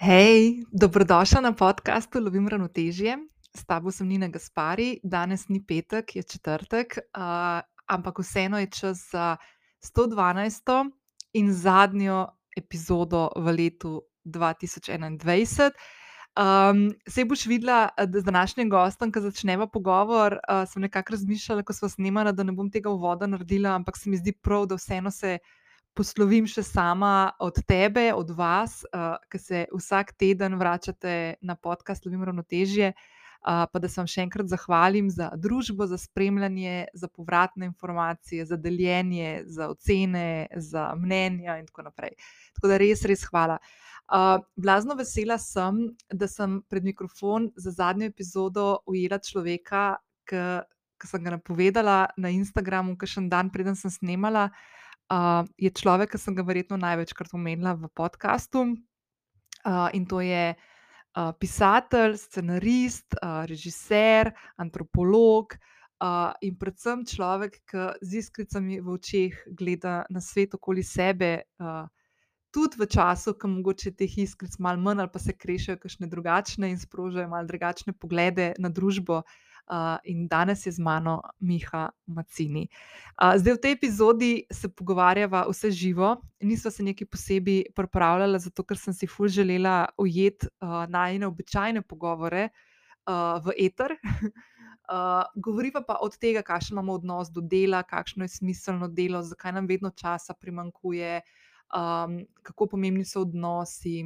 [0.00, 3.18] Hej, dobrodošla na podkastu Lovim ravnotežje.
[3.52, 9.10] S tabo sem Nina Gaspari, danes ni petek, je četrtek, uh, ampak vseeno je čas
[9.12, 9.36] za
[9.84, 10.90] 112.
[11.32, 12.26] in zadnjo
[12.56, 15.70] epizodo v letu 2021.
[16.32, 21.62] Um, Sej boš videla, da z današnjim gostom, ki začneva pogovor, uh, sem nekako razmišljala,
[21.62, 24.80] ko smo snemali, da ne bom tega uvoda naredila, ampak se mi zdi prav, da
[24.80, 25.38] vseeno se
[25.94, 32.06] poslovim še sama od tebe, od vas, uh, ki se vsak teden vračate na podcast
[32.06, 32.94] Lovim ravnotežje.
[33.40, 38.44] Uh, pa da se vam še enkrat zahvalim za družbo, za spremljanje, za povratne informacije,
[38.44, 42.18] za deljenje, za ocene, za mnenja in tako naprej.
[42.58, 43.56] Tako da res, res hvala.
[44.12, 49.86] Uh, blazno vesela sem, da sem pred mikrofon za zadnjo epizodo ujela človeka,
[50.28, 54.50] ki sem ga napovedala na Instagramu, ki še en dan preden sem snemala.
[54.52, 54.80] Uh,
[55.58, 58.76] je človek, ki sem ga verjetno največkrat omenila v podkastu.
[59.60, 67.82] Uh, in to je uh, pisatelj, scenarist, uh, režiser, antropolog uh, in predvsem človek, ki
[68.00, 71.44] z iskricami v očeh gleda na svet okoli sebe.
[71.58, 71.88] Uh,
[72.50, 76.66] Tudi v času, ko mogoče teh iskric malo manj, ali pa se krešajo kakšne drugačne
[76.66, 79.49] in sprožajo malo drugačne poglede na družbo, uh, uh,
[80.04, 82.68] in danes je z mano Miha Macini.
[83.22, 88.64] Uh, zdaj, v tej epizodi se pogovarjava vse živo, nismo se neki posebej pripravljali, zato
[88.64, 93.96] ker sem si ful želela ujeti uh, najne običajne pogovore uh, v eter.
[94.90, 99.52] Uh, govoriva pa od tega, kakšen imamo odnos do dela, kakšno je smiselno delo, zakaj
[99.52, 101.20] nam vedno časa primankuje,
[101.70, 104.02] um, kako pomembni so odnosi.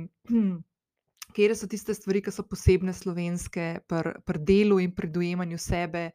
[1.35, 6.13] Kje so tiste stvari, ki so posebne slovenske pri pr delu in pri dojemanju sebe.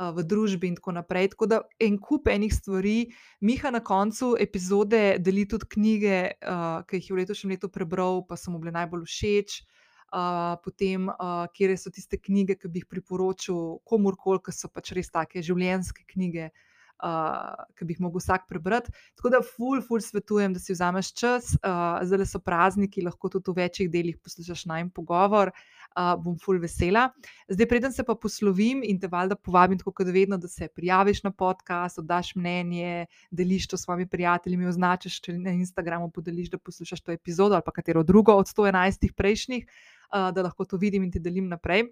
[0.00, 1.26] V družbi, in tako naprej.
[1.34, 3.10] Tako da en kup enih stvari,
[3.44, 8.22] Miha na koncu epizode deli tudi knjige, uh, ki jih je v letošnjem letu prebral,
[8.24, 9.58] pa so mu bile najbolj všeč.
[10.08, 14.94] Uh, potem, uh, kje so tiste knjige, ki bi jih priporočil komorkoli, ki so pač
[14.96, 16.69] res take življenjske knjige, uh,
[17.02, 18.92] uh, ki bi jih lahko vsak prebrati.
[19.18, 23.50] Tako da, ful, ful, svetujem, da si vzameš čas, uh, zdaj so prazniki, lahko tudi
[23.50, 25.52] v večjih delih poslušaš najmen pogovor.
[25.90, 27.08] Uh, bom ful vesela.
[27.50, 31.24] Zdaj, preden se pa poslovim in te valjda povabim, tako kot vedno, da se prijaviš
[31.24, 36.58] na podcast, oddaš mnenje, deliš to s svojimi prijatelji, mi označiš na Instagramu, podeliš, da
[36.58, 41.10] poslušaš to epizodo ali katero drugo od 111 prejšnjih, uh, da lahko to vidim in
[41.10, 41.90] ti delim naprej.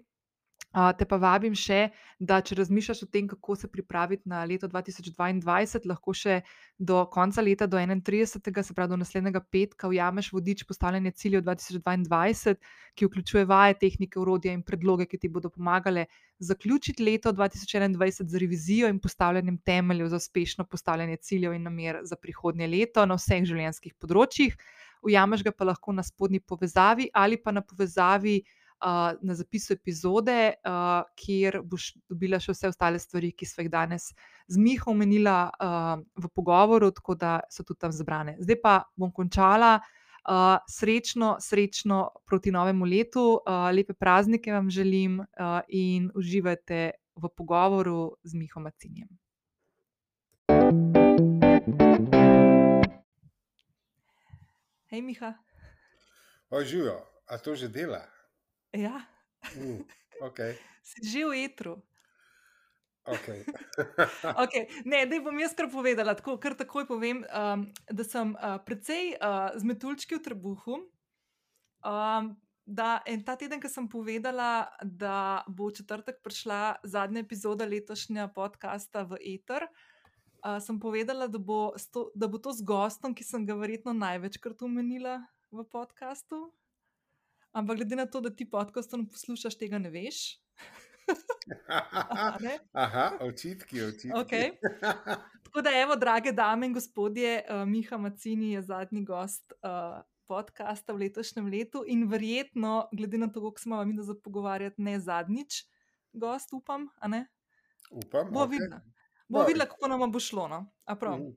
[0.69, 1.87] Te pa vabim še,
[2.21, 6.43] da če razmišljaš o tem, kako se pripraviti na leto 2022, lahko še
[6.77, 8.61] do konca leta, do 31.
[8.61, 12.53] se pravi do naslednjega petka, ujameš vodič postavljanja ciljev 2022,
[12.93, 16.05] ki vključuje vaje, tehnike, urodja in predloge, ki ti bodo pomagali
[16.37, 22.15] zaključiti leto 2021 z revizijo in postavljanjem temeljev za uspešno postavljanje ciljev in namer za
[22.15, 24.53] prihodnje leto na vseh življenjskih področjih.
[25.01, 28.41] Ujameš ga pa lahko na spodnji povezavi ali pa na povezavi
[28.81, 33.71] uh, na zapisu epizode, uh, kjer boš dobila še vse ostale stvari, ki smo jih
[33.71, 34.09] danes
[34.47, 38.37] z Miho omenila uh, v pogovoru, tako da so tudi tam zbrane.
[38.39, 39.79] Zdaj pa bom končala.
[40.29, 47.31] Uh, srečno, srečno proti novemu letu, uh, lepe praznike vam želim uh, in uživajte v
[47.35, 49.09] pogovoru z Mihom Macinjem.
[54.89, 55.33] Hej, Miha.
[56.51, 56.97] Živijo,
[57.27, 58.18] a to že dela?
[58.73, 59.05] Ja.
[59.55, 59.81] Uh,
[60.21, 60.57] okay.
[60.89, 61.77] Si že v etru.
[63.05, 63.45] Okay.
[64.43, 64.67] okay.
[64.85, 69.15] Ne, da bom jaz kar povedala, tako, kar takoj povem, um, da sem uh, precej
[69.17, 70.79] uh, z metulčki v trebuhu.
[71.85, 72.35] Um,
[72.65, 78.29] da, in ta teden, ki sem povedala, da bo v četrtek prišla zadnja epizoda letošnjega
[78.33, 83.25] podcasta v Eter, uh, sem povedala, da bo, sto, da bo to z gostom, ki
[83.25, 86.49] sem ga verjetno največkrat omenila v podkastu.
[87.51, 90.37] Ampak glede na to, da ti podcast ne poslušaš, tega ne veš.
[92.73, 94.13] Aha, očitki, očitki.
[94.13, 94.51] Okay.
[95.43, 100.93] Tako da, evo, drage dame in gospodje, uh, Miha Macini je zadnji gost uh, podcasta
[100.93, 104.99] v letošnjem letu in verjetno, glede na to, kako smo vam mi za pogovarjati, ne
[104.99, 105.63] zadnjič
[106.13, 106.87] gost, upam.
[107.91, 108.33] Upam.
[108.33, 108.51] Bo okay.
[108.51, 108.81] videla,
[109.29, 110.47] bo videla kako nam bo šlo.
[110.47, 110.71] No?
[110.87, 111.33] Uh.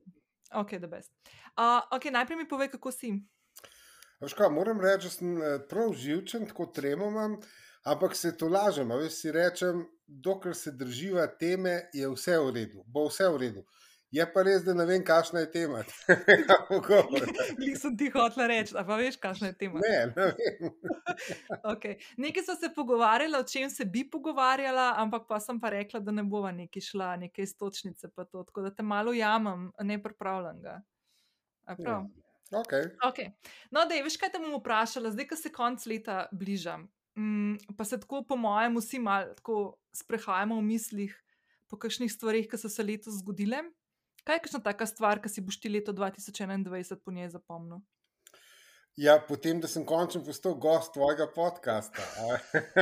[0.53, 3.17] Okay, uh, okay, najprej mi povej, kako si.
[4.23, 7.41] Kaj, moram reči, da sem eh, prav živčen, tako tremam,
[7.85, 8.89] ampak se to lažem.
[8.89, 13.65] Veš, si rečem, dokler se drživa teme, je vse v redu, bo vse v redu.
[14.13, 15.81] Je pa res, da ne vem, kakšna je tema.
[17.63, 19.81] Nisem ti hotel reči, pa veš, kakšna je tema.
[19.81, 20.75] Ne, ne vem.
[21.73, 21.97] okay.
[22.21, 26.13] Nekaj so se pogovarjali, o čem se bi pogovarjala, ampak pa sem pa rekla, da
[26.13, 28.13] ne bova neki šla, neke istočnice.
[28.13, 30.83] Tako da te malo jamam, ne pripravljam ga.
[31.79, 32.03] Ja.
[32.53, 32.91] Okay.
[33.09, 33.33] Okay.
[33.71, 36.77] No, da je, veš, kaj te bom vprašala, zdaj, ko se konc leta bliža,
[37.17, 41.17] mm, pa se tako, po mojem, vsi malo sprehajamo v mislih
[41.73, 43.63] po kakšnih stvarih, ki so se letos zgodile.
[44.29, 47.81] Kaj je kakšna taka stvar, ki si boš ti leto 2021 po njej zapomnil?
[48.97, 52.03] Ja, potem, da sem končno postal gost tvojega podcasta.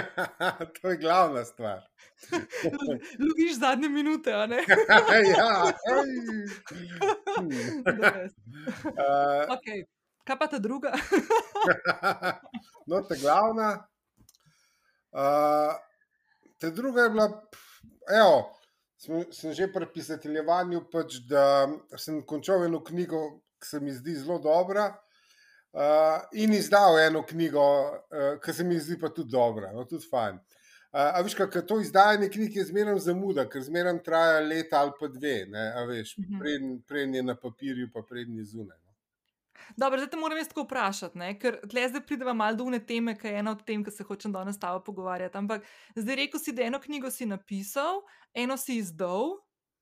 [0.80, 1.84] to je glavna stvar.
[3.22, 4.56] Ljubiš zadnje minute, a ne?
[5.38, 6.02] ja, uh,
[9.54, 9.84] okay.
[10.24, 10.92] Kaj pa ta druga?
[12.86, 13.86] no, ta glavna.
[15.12, 15.78] Uh,
[16.58, 17.28] ta druga je bila,
[18.18, 18.50] evo,
[18.98, 23.22] sem, sem že pri pisateljevanju, pač, da sem končal eno knjigo,
[23.62, 24.90] ki se mi zdi zelo dobra.
[25.72, 30.08] Uh, in izdal eno knjigo, uh, ki se mi zdi pa tudi dobra, no, tudi
[30.10, 30.40] fajn.
[30.90, 34.96] Uh, a veš, kako to izdajanje knjig je zmeraj zamuda, ker zmeraj traja leta ali
[34.98, 36.80] pa dve, ne, a veš, uh -huh.
[36.88, 38.78] preden je na papirju, pa preden je zunaj.
[38.78, 38.90] No.
[39.76, 41.38] Dobro, zdaj te moram jaz tako vprašati, ne?
[41.38, 44.04] ker tle zdaj prideva malo do une teme, ki je ena od tem, ki se
[44.04, 45.38] hočem danes s tabo pogovarjati.
[45.38, 48.02] Ampak zdaj rekel si, da eno knjigo si napisal,
[48.34, 49.38] eno si izdal.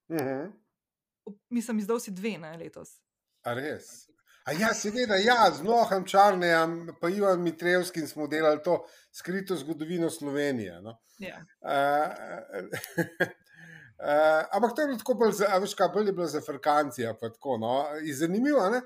[0.08, 0.52] Uh -huh.
[1.50, 3.00] Mislim, izdal si dve na letos.
[3.42, 4.10] A res?
[4.48, 8.78] A ja, seveda, ja, z Nohom Črnem, pa Ivan Mitrevskim smo delali to
[9.12, 10.80] skrito zgodovino Slovenije.
[10.80, 10.94] No.
[11.20, 11.42] Ja.
[11.60, 12.08] Uh,
[14.00, 17.12] uh, ampak to je bilo tako, bolj za, veš, kaj bolj je bilo za Frkancija.
[17.60, 17.72] No.
[18.14, 18.80] Zanimivo, ne?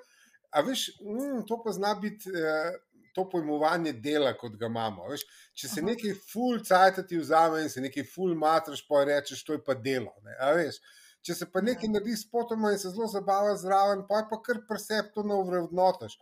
[0.51, 2.31] a veš, mm, to pa zna biti.
[2.31, 2.81] Uh,
[3.13, 5.05] To pojmovanje dela, kot ga imamo.
[5.11, 5.21] Veš,
[5.53, 9.53] če se nekaj ful cajt ti vzame in se nekaj ful matraš, pa rečeš, to
[9.53, 10.15] je pa delo.
[10.25, 10.33] Ne?
[10.57, 10.79] Veš,
[11.27, 14.41] če se pa nekaj naredi s potoma in se zelo zabava zraven, pa je pa
[14.43, 16.19] kar presep to na uvrednotaš.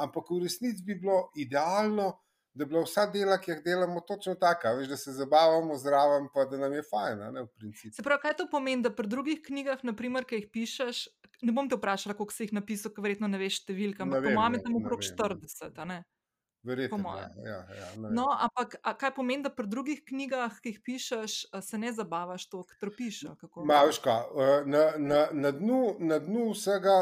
[0.00, 2.12] Ampak v resnici bi bilo idealno,
[2.54, 6.28] da bi bila vsa dela, ki jih delamo, točno taka, veš, da se zabavamo zraven,
[6.34, 7.22] pa da nam je fajn.
[7.34, 7.46] Ne,
[7.90, 11.04] se pravi, kaj to pomeni, da pri drugih knjigah, naprimer, ki jih pišeš,
[11.42, 14.36] ne bom te vprašala, koliko si jih napisal, ker verjetno ne veš številka, ampak po
[14.38, 16.04] mami tam okrog 40.
[16.64, 17.16] Verjetno.
[17.44, 21.92] Ja, ja, no, ampak kaj pomeni, da pri drugih knjigah, ki jih pišeš, se ne
[21.92, 23.44] zabavaš to, kar pišeš?
[23.68, 24.14] Maška,
[24.64, 26.96] na, na, na, dnu, na dnu vsega,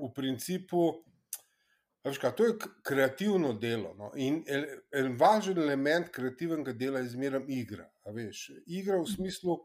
[0.00, 1.04] v principu,
[2.04, 3.94] veška, to je kreativno delo.
[3.98, 4.10] No?
[4.16, 7.86] In en važen element kreativnega dela je zmeraj igra.
[8.66, 9.60] Igra v smislu.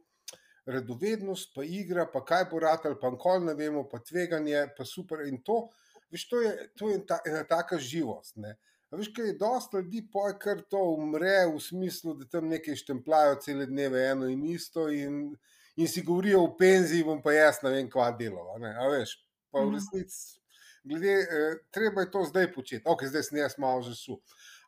[0.70, 4.86] Redovednost, pa igra, pa kaj bo rad, ali pa kol ne vemo, pa tveganje, pa
[4.86, 5.24] super.
[5.26, 5.64] In to,
[6.12, 8.36] Veš, to je, to je ta, ena taka živost.
[8.36, 8.56] Ne?
[8.92, 13.38] Veš, kaj je dosta ljudi, poje kar to umre, v smislu, da tam nekaj štemplajo
[13.44, 15.36] cele dneve, eno in isto, in,
[15.78, 18.48] in si govorijo o penziji, bom pa jaz ne vem, kva delo.
[18.58, 19.16] Veš,
[19.52, 19.78] pa v mhm.
[19.78, 20.40] resnici,
[20.84, 22.84] glede, eh, treba je to zdaj početi.
[22.90, 24.18] Ok, zdaj sem jaz malo že su.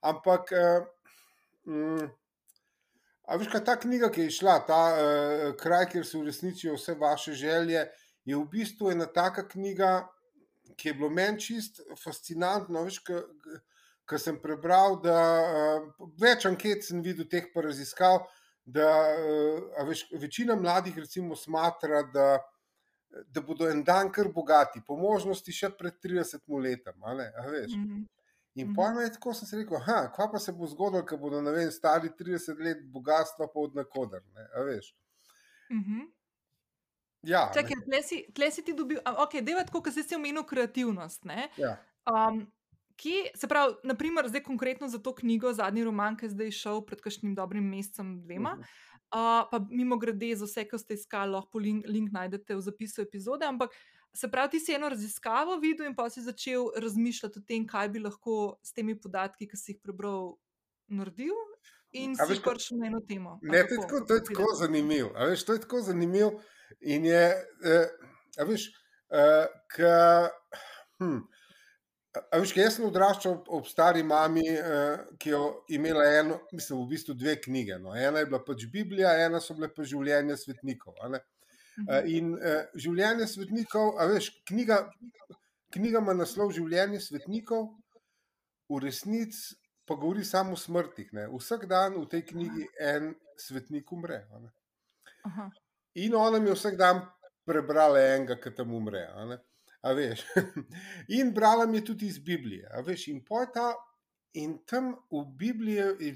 [0.02, 0.86] Ampak, eh,
[1.66, 2.08] mm,
[3.26, 6.94] a veš, kaj ta knjiga, ki je šla, ta eh, kraj, kjer se uresničijo vse
[6.94, 7.88] vaše želje,
[8.26, 10.12] je v bistvu ena taka knjiga
[10.77, 12.85] ki je bilo meni čist fascinantno.
[14.09, 18.25] Ker sem prebral, da uh, več anket sem videl, teh pa raziskav,
[18.65, 22.25] da uh, veš, večina mladih, recimo, smatra, da,
[23.31, 26.97] da bodo en dan kar bogati, po možnosti še pred 30 letom.
[26.97, 28.07] Mm -hmm.
[28.56, 28.75] In mm -hmm.
[28.75, 29.77] pojmo je tako, sem se rekel,
[30.15, 34.21] kva pa se bo zgodilo, ko bodo vem, stari 30 let bogatstva, pa od nakoder.
[35.69, 36.20] Mm -hmm.
[37.23, 41.27] Ja, Čakaj, tle, si, tle si ti dobil, da je tako, kot si omenil, kreativnost.
[41.57, 41.77] Ja.
[42.09, 42.47] Um,
[42.97, 46.81] ki, se pravi, naprimer, zdaj konkretno za to knjigo, zadnji roman, ki je zdaj šel
[46.85, 48.57] pred kakšnim dobrim mesecem, dvema.
[48.57, 48.90] Uh -huh.
[49.11, 53.01] Uh, pa mimo grede, za vse, ki ste iskali, lahko link, link najdete v zapisu
[53.01, 53.45] epizode.
[53.45, 53.75] Ampak
[54.13, 57.90] se pravi, ti si eno raziskavo videl in pa si začel razmišljati o tem, kaj
[57.90, 60.37] bi lahko s temi podatki, ki si jih prebral,
[60.87, 61.35] naredil.
[61.92, 63.40] In si prišel na eno temo.
[63.42, 65.10] Ne, to je tako, to je tako zanimivo.
[65.45, 66.31] To je tako zanimivo.
[66.81, 67.26] In je,
[68.40, 68.69] a veš,
[69.12, 69.45] uh,
[69.76, 70.30] ka,
[71.00, 71.19] hm,
[72.31, 75.42] a veš, jaz sem odraščal ob, stari mami, uh, ki je
[75.76, 77.81] imela eno, mislim, v bistvu dve knjige.
[77.83, 77.95] No.
[77.95, 80.95] Ena je bila pač Biblija, ena so bile pa življenje svetnikov.
[80.95, 81.19] Uh,
[82.07, 84.86] in uh, življenje svetnikov, a veš, knjiga,
[85.76, 87.74] knjiga ima naslov Življenje svetnikov,
[88.71, 89.57] v resnici
[89.92, 91.14] pa govori samo o smrtih.
[91.14, 91.28] Ne.
[91.28, 94.24] Vsak dan v tej knjigi en svetnik umre.
[96.00, 97.02] In ona mi je vsak dan
[97.45, 99.04] prebrala enega, ki tam umre.
[101.19, 102.69] In brala mi je tudi iz Biblije.
[103.07, 103.74] In, ta,
[104.33, 106.16] in tam v Bibliji,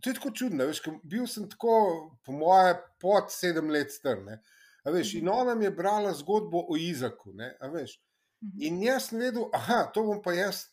[0.00, 0.66] to je tako čudno.
[0.66, 4.40] Veš, bil sem tako, po moje, pod sedem let strne.
[4.84, 7.32] Veš, in ona mi je brala zgodbo o Izaku.
[7.32, 8.56] Ne, mhm.
[8.58, 10.66] in jaz sem vedel, da to bom pa jaz.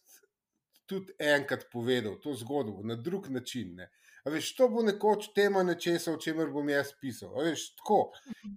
[0.91, 3.75] Tudi enkrat povedal to zgodbo na drug način.
[3.79, 3.89] Ne.
[4.25, 7.31] A veš, to bo nekoč tema nečesa, o čemer bom jaz pisal.
[7.39, 8.01] A veš, tako.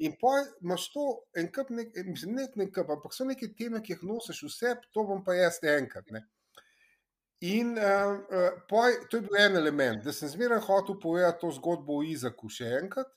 [0.04, 1.06] In pa imaš to
[1.40, 4.74] en kup, ne, mislim, ne en kup, ampak so neke teme, ki jih nosiš vse,
[4.92, 6.10] to bom pa jaz enkrat.
[6.12, 6.26] Ne.
[7.44, 11.50] In uh, uh, poj, to je bil en element, da sem zmeraj hotel povedati to
[11.56, 13.08] zgodbo o Izaku še enkrat.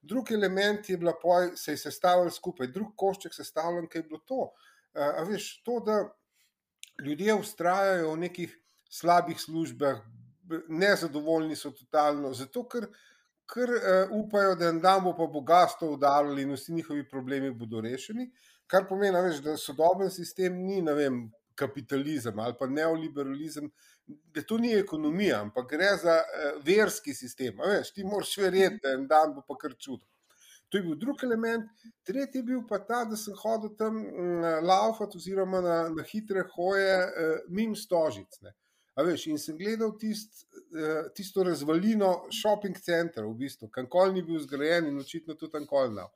[0.00, 4.20] Drugi element je bila, poj, se je sestavljal skupaj, drug košček sestavljen, kaj je bilo
[4.28, 4.44] to.
[4.92, 6.02] Uh, a veš, to, da
[7.04, 8.58] ljudje ustrajajo v nekih
[8.90, 10.00] slabih službah,
[10.68, 12.86] nezadovoljni so totalno, zato ker,
[13.48, 18.30] ker uh, upajo, da dan bo pa bogatstvo udarili in vsi njihovi problemi bodo rešeni.
[18.66, 21.28] Kar pomeni, veš, da sodoben sistem ni vem,
[21.58, 23.70] kapitalizem ali pa neoliberalizem,
[24.06, 27.60] da to ni ekonomija, ampak gre za uh, verski sistem.
[27.60, 30.06] Veš, ti moraš verjeti, da en dan bo pa kar čudo.
[30.68, 31.70] To je bil drugi element,
[32.04, 36.44] tretji je bil pa ta, da sem hodil tam mm, laufat, oziroma na, na hitre
[36.56, 38.40] hoje, uh, mimo stožic.
[38.44, 38.52] Ne.
[38.98, 40.44] A veš, in sem gledal tist,
[40.74, 45.94] uh, tisto razvalino shopping center, v bistvu, kankoli ni bil zgrajen in očitno tudi kankoli
[45.96, 46.12] nov.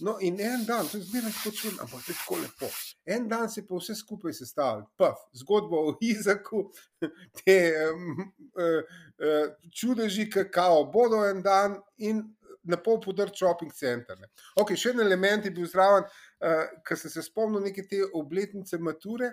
[0.00, 2.66] No, in en dan, to je zmeraj čudno, ampak to je tako lepo.
[3.04, 6.68] En dan se pa vse skupaj sestavljal, puf, zgodba o Izaku,
[7.40, 7.58] te
[7.90, 8.78] um, uh,
[9.18, 12.22] uh, čudeži, kakao bodo en dan in
[12.64, 14.18] na pol podrt shopping center.
[14.58, 16.06] Ok, še en element je bil zraven,
[16.42, 19.32] uh, ker sem se spomnil neke te obletnice mature.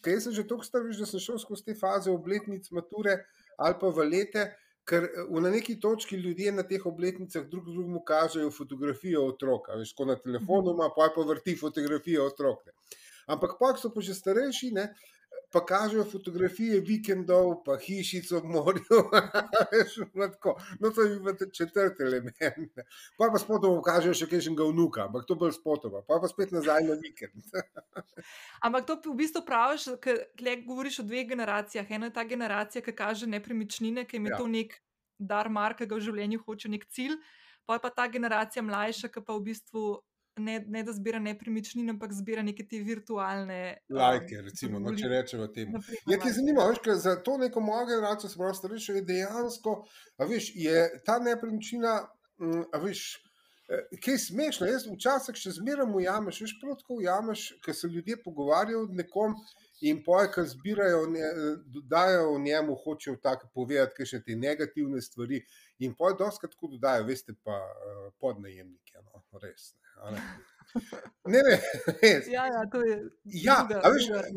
[0.00, 3.18] Kaj sem že tako star, da sem šel skozi te faze obletnic mature
[3.60, 4.46] ali pa valete,
[4.88, 9.92] ker eh, na neki točki ljudje na teh obletnicah drug drugemu kažejo fotografijo otroka, veš,
[9.96, 12.72] ko na telefonu ima, pa pa vrti fotografijo otroka.
[13.30, 14.88] Ampak pa, so pa že starejši, ne,
[15.52, 18.98] pa kažejo fotografije vikendov, pa hišic ob morju.
[20.80, 22.36] no, to je bil četrti element.
[23.18, 26.86] Pa pa spotoma kažejo še kakšnega vnuka, ampak to bolj spotoma, pa pa spet nazaj
[26.86, 27.42] na vikend.
[28.66, 30.22] ampak to v bistvu praviš, ker
[30.66, 31.90] govoriš o dveh generacijah.
[31.90, 34.38] Ena je ta generacija, ki kaže nepremičnine, ki ima ja.
[34.38, 34.78] to nek
[35.18, 37.18] dar, mar, ki ga v življenju hoče nek cilj.
[37.66, 39.82] Pa je pa ta generacija mlajša, ki pa v bistvu
[40.40, 43.60] ne, ne da zbira nepremičnine, ampak zbira neke te virtualne.
[43.92, 45.80] Lajke, um, recimo, no, če rečemo temu.
[46.10, 49.76] Je ti zanimivo, ker za to neko mojo generacijo, se pravi, starejše, je dejansko,
[50.18, 51.96] a veš, je ta nepremičnina,
[52.42, 53.08] mm, a veš.
[53.70, 57.90] Eh, kaj je smešno, jaz včasih še zmeraj ujameš, veš, prav tako ujameš, ker se
[57.92, 59.36] ljudje pogovarjajo z nekom
[59.80, 61.02] in poje, ki zbirajo,
[61.66, 65.42] dodajo v njemu, hočejo tako povedati, kaj še te negativne stvari
[65.78, 69.72] in poje, doskrat tako dodajo, veste pa eh, podnajemnike, no, res.
[70.10, 70.22] Ne.
[71.24, 71.56] Ne, ne,
[72.02, 72.28] res.
[72.30, 73.10] Ja, ja, to je.
[73.24, 73.68] Ja,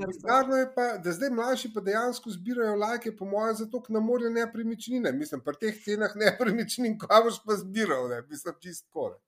[0.08, 4.02] Bizarno je pa, da zdaj mlajši pa dejansko zbirajo lajke, po mojem, zato ker na
[4.04, 5.12] morju nepremičnine.
[5.12, 9.20] Mislim, pri teh cenah nepremičnin, ko boš pa zbiral, ne, mislim, čist kore.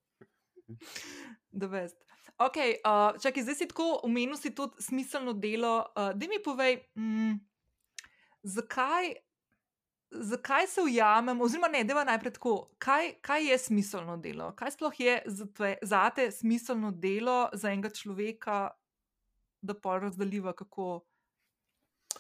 [1.51, 1.67] Da
[2.37, 5.85] Ok, uh, čakaj, zdaj si tako umenil si tudi smiselno delo.
[5.95, 7.39] Uh, da mi povej, mm,
[8.43, 9.15] zakaj
[10.21, 14.51] zakaj se ujamem, oziroma ne, je najprej tako, kaj, kaj je smiselno delo?
[14.55, 15.21] Kaj sploh je
[15.81, 18.69] za te smiselno delo za enega človeka,
[19.61, 21.05] da pa razdeliva, kako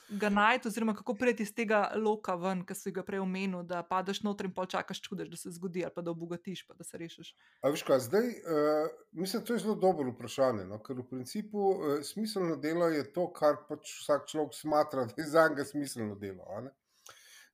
[0.09, 3.83] ga najti, oziroma kako priti iz tega loka ven, ki si ga prej omenil, da
[3.83, 6.83] padeš noter in pa čakaš čudež, da se zgodi, ali pa da obogatiš, pa da
[6.83, 7.33] se rešiš.
[7.61, 10.79] A veš kaj, zdaj, uh, mislim, da je to zelo dobro vprašanje, no?
[10.83, 15.29] ker v principu uh, smiselno delo je to, kar pač vsak človek smatra, da je
[15.29, 16.45] za njega smiselno delo.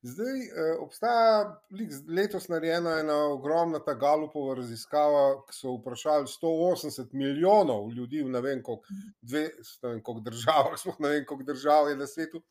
[0.02, 1.62] Zdaj eh, obstaja
[2.08, 8.40] letos narejena ena ogromna ta Galupova raziskava, ki so vprašali 180 milijonov ljudi v ne
[8.42, 12.42] vem koliko državah, sploh ne vem koliko držav je na svetu.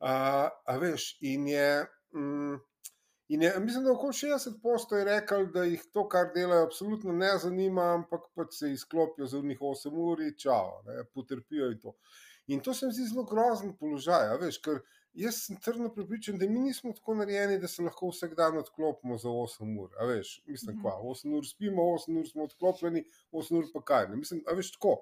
[0.00, 1.70] A, a veš, in je.
[2.16, 2.56] Mm,
[3.28, 7.34] In je, mislim, da okoli 60% je rekel, da jih to, kar delajo, absolutno ne
[7.38, 11.92] zanima, ampak pač se izklopijo za njih 8 ur, čao, ne, potrpijo in to.
[12.46, 14.80] In to se mi zdi zelo grozen položaj, veš, ker
[15.18, 19.18] jaz sem trdno pripričan, da mi nismo tako narejeni, da se lahko vsak dan odklopimo
[19.18, 19.90] za 8 ur.
[20.08, 20.82] Veš, mislim, mm -hmm.
[20.82, 24.08] kva, 8 ur spimo, 8 ur smo odklopljeni, 8 ur pa kaj.
[24.08, 24.16] Ne?
[24.16, 24.96] Mislim, veš, tako.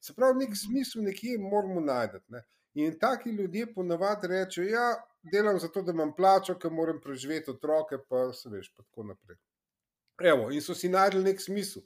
[0.00, 2.18] Se pravi, nek smisel nekje moramo najti.
[2.28, 2.44] Ne?
[2.74, 4.94] In taki ljudje ponavadi rečejo, ja,
[5.32, 9.36] delam zato, da imam plačo, ker moram preživeti otroke, pa se veš, pa tako naprej.
[10.22, 11.82] Evo, in so si najdli nek smisel.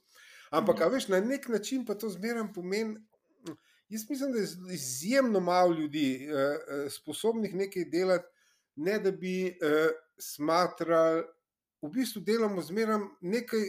[0.50, 0.92] Ampak, mm -hmm.
[0.92, 2.96] veš, na nek način pa to zmeraj pomeni,
[3.90, 8.26] Jaz mislim, da je izjemno malo ljudi uh, sposobnih nekaj delati,
[8.76, 11.24] ne da bi uh, smatrali,
[11.82, 13.64] v bistvu delamo zmeraj nekaj,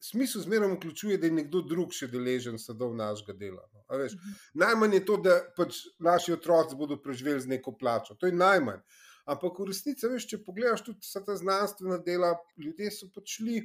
[0.00, 3.64] smisel zmeraj vključuje, da je nekdo drug še deležen sadov našega dela.
[3.72, 3.84] No.
[3.98, 4.30] Veš, uh mhm.
[4.30, 4.50] -huh.
[4.54, 8.14] Najmanj je to, da pač naši otroci bodo preživeli z neko plačo.
[8.14, 8.80] To je najmanj.
[9.26, 13.56] Ampak v resnici, veš, če pogledaš tudi vsa ta znanstvena dela, ljudje so pač šli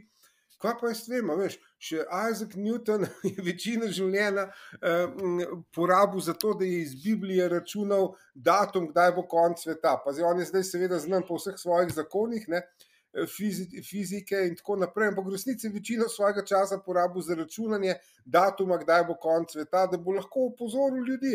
[0.61, 6.53] Kaj pa jaz vem, veš, še Isaac Newton je večino življenja eh, porabil za to,
[6.59, 9.97] da je iz Biblije računal datum, kdaj bo konc sveta.
[10.03, 14.45] Pa zdaj on je zdaj seveda znan po vseh svojih zakonih, ne, eh, fizi, fizike
[14.47, 19.17] in tako naprej, ampak v resnici večino svojega časa porabil za računanje datuma, kdaj bo
[19.21, 21.33] konc sveta, da bo lahko opozoril ljudi.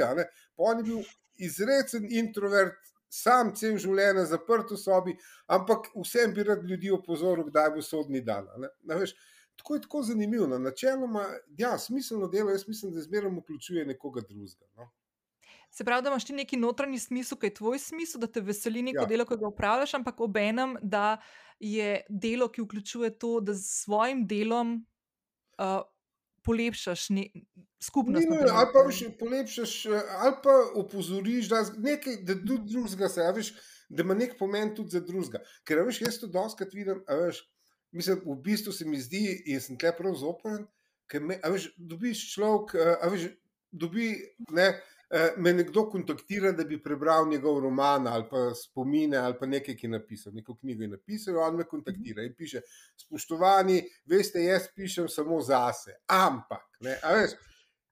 [0.56, 1.02] Pa on je bil
[1.42, 2.78] izrecen introvert,
[3.16, 5.16] sam cel življenje zaprt v sobi,
[5.49, 8.49] ampak vsem bi rad ljudi opozoril, kdaj bo sodni dan.
[8.85, 9.16] veš,
[9.56, 10.46] Tako je tako zanimivo.
[10.46, 10.58] No.
[10.58, 11.25] Načeloma,
[11.58, 14.66] ja, smiselno delo, jaz mislim, da zmeraj vključuje nekoga drugega.
[14.76, 14.90] No.
[15.70, 18.82] Se pravi, da imaš ti neki notranji smisel, ki je tvoj smisel, da te veseli
[18.82, 19.06] neko Ja.
[19.06, 21.18] delo, ki ga upravljaš, ampak obenem, da
[21.61, 24.87] je delo, ki vključuje to, da s svojim delom
[25.58, 25.80] uh,
[26.47, 27.26] polepšaš ne,
[27.83, 28.26] skupnost.
[28.26, 28.55] Nujno, primer.
[28.55, 33.35] ali pa še polepšaš, eh, ali pa opozoriš, da nekaj, da tudi drugega se, a
[33.37, 33.53] veš,
[33.88, 35.43] da ima nek pomen tudi za drugega.
[35.67, 37.43] Ker, veš, jaz to doskrat vidim, veš,
[37.97, 40.67] mislim, v bistvu se mi zdi, in sem tle prav zoporen,
[41.11, 43.29] ker me, veš, dobiš človek, eh, veš,
[43.76, 44.15] dobi,
[44.57, 44.71] ne,
[45.37, 49.87] me nekdo kontaktira, da bi prebral njegov roman ali pa spomine ali pa nekaj, ki
[49.87, 52.61] je napisal, neko knjigo je napisal, on me kontaktira in piše,
[52.97, 57.39] spoštovani, veste, jaz pišem samo zase, ampak, ne, a veš,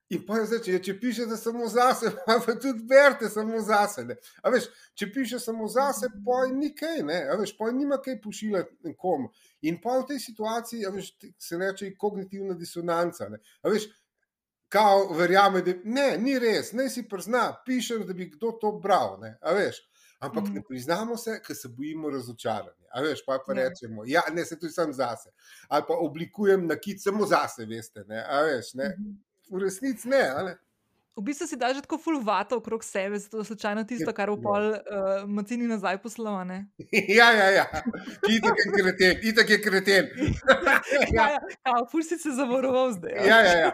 [0.09, 4.03] In pa je zdaj, če, če pišete samo zase, pa pa tudi berete samo zase.
[4.53, 7.17] Veš, če piše samo zase, pa je ni kaj, ne.
[7.39, 9.31] Veš, pa nima kaj pošiljati nekomu.
[9.65, 11.09] In pa v tej situaciji, veš,
[11.41, 13.31] se reče kognitivna disonanca.
[13.65, 13.89] Veš,
[14.75, 19.15] kao verjame, da ne, ni res, ne si prizna, pišem, da bi kdo to bral.
[19.21, 19.37] Ne.
[19.55, 19.79] Veš.
[20.19, 20.53] Ampak Mhm.
[20.53, 22.87] ne priznamo se, ker se bojimo razočaranja.
[22.91, 23.69] A veš, pa, pa Ja.
[23.69, 25.29] rečemo, ja, ne, se tudi sam zase.
[25.67, 28.03] Ali pa oblikujem nakit samo zase, veste.
[28.07, 28.23] Ne.
[28.23, 28.89] A veš, ne.
[28.99, 29.11] Mhm.
[29.49, 30.57] V resnici ne, ne.
[31.15, 34.41] V bistvu si daš tako fulvato okrog sebe, zato da slučajno tisto, kar v Ja.
[34.43, 34.79] pol uh,
[35.27, 36.35] macini nazaj poslal.
[36.35, 36.57] a ne?
[37.17, 37.65] Ja, ja, ja.
[38.29, 40.05] Itak je kreten, itak je kreten.
[41.15, 43.15] Ja, ja, ja, ful si se zavaroval zdaj.
[43.27, 43.71] Ja, ja, ja.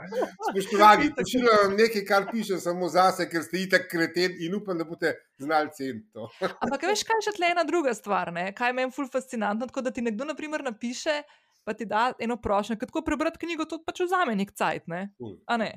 [0.52, 1.14] Spoštovani, je.
[1.18, 5.12] pošiljam vam nekaj, kar piše samo zase, ker ste itak kreten in upam, da boste
[5.38, 6.30] znali ceniti to.
[6.62, 8.52] Ampak veš, kaj je še tle ena druga stvar, ne?
[8.54, 11.24] kaj je meni ful fascinantno, tako da ti nekdo naprimer napiše,
[11.66, 15.10] pa ti da eno prošnjo, ker tako prebrati knjigo, to pač vzame nek cajt, ne?
[15.18, 15.36] Ful.
[15.50, 15.72] A ne?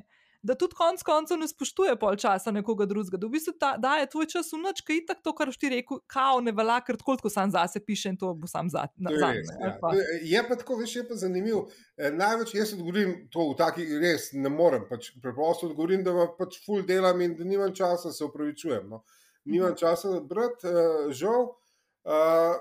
[0.45, 4.05] Da tudi konec koncev ne spoštuje pol časa nekoga drugega, da v bistvu ta, daje
[4.07, 6.97] tvoj čas v noč, ki je tako, kar boš ti rekel, kao ne velja, ker
[6.97, 9.71] tako tako sam zase piše in to bo sam za, To je ali ja.
[9.81, 11.65] pa- To je- Je pa tako, veš, je pa zanimivo.
[11.97, 14.85] Eh, Največ jaz odgovorim to v taki res ne morem.
[14.85, 18.85] Pač preprosto odgovorim, da pač ful delam in da nimam časa, se upravičujem.
[18.87, 19.01] No.
[19.45, 21.55] Nimam časa brati, uh, žal.
[22.03, 22.55] Uh,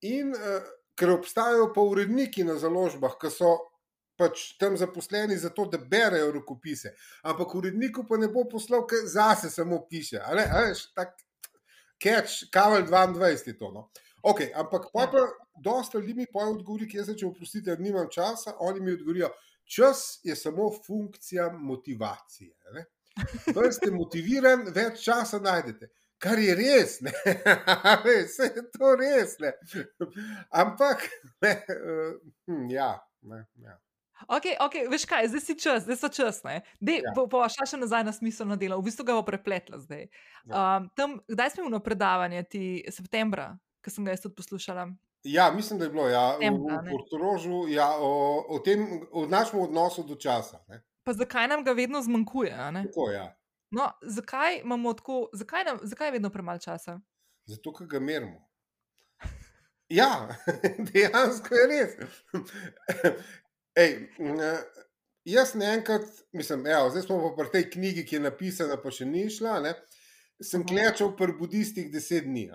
[0.00, 0.64] in uh,
[0.94, 3.52] ker obstajajo pa uredniki na založbah, ki so
[4.18, 6.94] pač tam zaposleni zato, da berejo rokopise.
[7.22, 10.18] Ampak uredniku pa ne bo poslal, ker zase samo piše.
[10.18, 11.14] A ne, a veš, tak
[12.02, 13.70] catch, kavel 22 je to.
[13.72, 13.88] No.
[14.22, 15.24] Okay, ampak pa, pa
[15.62, 19.30] dosta ljudi mi poje odgovori, ki jaz rečem, oprostite, nimam časa, oni mi odgovorijo,
[19.64, 22.54] čas je samo funkcija motivacije.
[22.74, 22.84] ne.
[23.54, 25.90] Bolj ste motiviran, več časa najdete.
[26.22, 27.12] Kar je res, ne,
[28.04, 29.36] vse je to res.
[29.42, 29.52] Ne.
[30.50, 31.06] Ampak,
[31.42, 32.90] ne, uh, ja,
[33.22, 33.78] ne, ja.
[34.26, 36.42] Ok, ok, veš kaj, zdaj si čas, zdaj so čas.
[36.44, 36.62] Ne?
[36.80, 37.12] Dej, Ja.
[37.14, 37.26] ja.
[37.30, 40.08] pa šla še nazaj na smiselno delo, v bistvu ga bo prepletla zdaj.
[40.50, 43.52] Um, tam, kdaj smo imeli predavanje, ti septembra,
[43.84, 44.88] ki sem ga jaz tudi poslušala?
[45.28, 46.90] Ja, mislim, da je bilo ja, Septembra, v.
[46.90, 50.62] Portorožu ja, o, o tem, o našem odnosu do časa.
[50.68, 50.82] Ne.
[51.04, 52.54] Pa zakaj nam ga vedno zmanjkuje?
[52.54, 53.34] Tako, ja.
[53.70, 57.00] No, zakaj imamo tako, zakaj, nam, zakaj je vedno premalo časa?
[57.44, 58.44] Zato, ker ga merimo.
[59.88, 60.28] Ja,
[60.92, 61.92] dejansko je res.
[63.78, 64.58] Ej, eh,
[65.24, 68.90] jaz ne enkrat, mislim, evo, zdaj smo pa pri tej knjigi, ki je napisana, pa
[68.90, 69.60] še ni šla.
[69.62, 69.74] Ne?
[70.42, 72.46] Sem klečal pri budistih deset dni.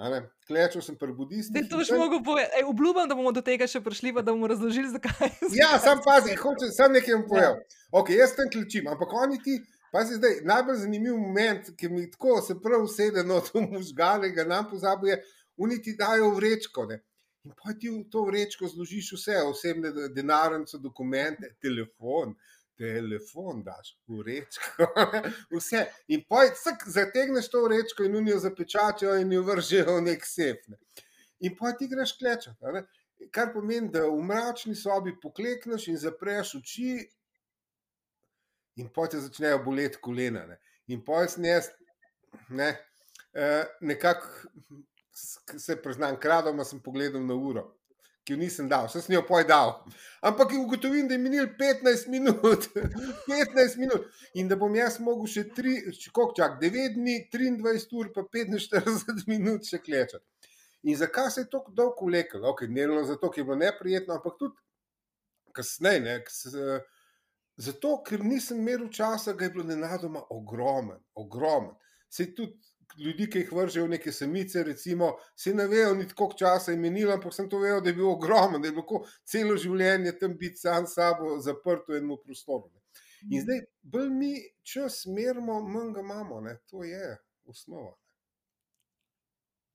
[0.47, 1.51] Klečal sem pri budistih.
[1.51, 2.59] Zdaj to tam- mogel povedati.
[2.59, 5.31] Ej, Obljubim, da bomo do tega še prišli, pa da bomo razložili, zakaj.
[5.59, 7.63] Ja, zakaj sam si pazi, hoče, sam nekaj vam povem.
[7.91, 9.57] Okay, jaz tam klečim, ampak oni ti,
[9.91, 14.47] pazi zdaj, najbolj zanimiv moment, ki mi tako se prav usede no, to možgane, ga
[14.47, 15.19] nam pozabi, je,
[15.59, 16.87] oni ti dajo vrečko.
[16.91, 17.03] Ne?
[17.43, 22.35] In pa ti v to vrečko zložiš vse, osebne denarnice, dokumente, telefon.
[22.79, 24.87] Telefon daš v vrečko,
[25.57, 25.83] vse.
[26.15, 26.45] In pa
[26.85, 30.63] zategneš to vrečko in unijo zapečatijo in jo vržejo v nek sef.
[30.71, 30.79] Ne.
[31.45, 32.57] In pa ti greš klečati.
[32.73, 32.85] ne.
[33.31, 36.95] Kar pomeni, da v mračni sobi poklekneš in zapreš oči,
[38.75, 40.47] in pa ti začnejo boleti kolena.
[40.47, 40.57] Ne.
[40.87, 41.59] In pa jaz ne,
[42.49, 42.71] ne
[43.33, 44.27] eh, nekako
[45.13, 47.69] se priznam, kradoma sem pogledal na uro.
[48.23, 49.73] Ki jo nisem dal, sem jo poj dal.
[50.23, 52.69] Ampak ugotovim, da je minil 15 minut,
[53.27, 55.73] 15 minut in da bom jaz mogel še 3,
[56.15, 60.23] koliko čak, 9 dni, 23 ur, pa 45 minut še klečati.
[60.83, 62.43] In zakaj se je tako dolgo vlekel?
[62.47, 64.55] Okay, ne le zato, ker je bilo neprijetno, ampak tudi
[65.55, 66.17] kasneje.
[67.55, 71.75] Zato, ker nisem imel časa, ga je bilo nenadoma ogromen, ogromen.
[72.09, 72.55] Se tudi
[72.97, 77.33] ljudi, ki jih vržejo neke samice, recimo, se ne vejo, ni tako časa imenila, ampak
[77.33, 80.87] sem to vedel, da je bil ogromen, da je bilo celo življenje tam biti sam
[80.87, 82.69] sabo, zaprt v enem prostoru.
[83.31, 84.33] In zdaj, bolj mi
[84.67, 86.57] čas merimo, manj ga imamo, ne?
[86.69, 87.93] to je osnova.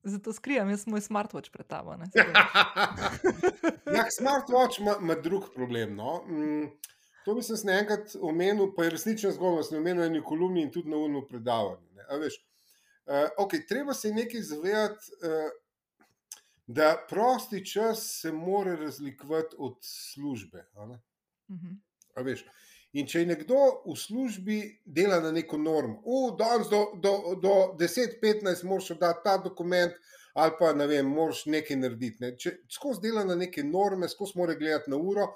[0.03, 1.93] Zato skrijem, jaz moj smartwatch pred tabo.
[3.97, 5.97] ja, smartwatch ima, drug problem.
[5.97, 6.23] No?
[6.29, 6.69] Mm,
[7.25, 10.91] to bi se enkrat omenil, pa je resnično zgodba, sem omenil eni kolumni in tudi
[10.91, 11.89] na unu predavanju.
[13.09, 15.51] Uh, okay, treba se nekaj zavedati, uh,
[16.67, 20.67] da prosti čas se mora razlikovati od službe.
[20.75, 20.89] Uh
[21.49, 22.45] -huh.
[22.93, 26.03] In če je nekdo v službi dela na neko normo,
[26.39, 29.93] danes do, do, do 10-15 moraš dati ta dokument,
[30.35, 32.17] ali pa ne vem, moraš nekaj narediti.
[32.21, 32.37] Ne.
[32.37, 35.27] Če skozi dela na neke norme, skozi mora gledati na uro,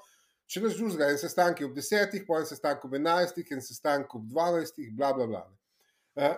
[0.45, 4.23] če naš drugega, en sestanek ob 10, pa en sestanek ob 11, en sestanek ob
[4.29, 5.43] 12, bla bla bla.
[5.47, 5.62] Uh,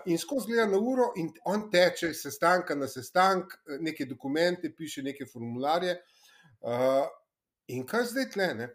[0.06, 5.04] in skozi gleda na uro, in on teče iz sestanka na sestanek, neke dokumente, piše
[5.04, 5.98] neke formularje.
[6.62, 7.06] Uh,
[7.68, 8.68] in kaj zdaj tleh?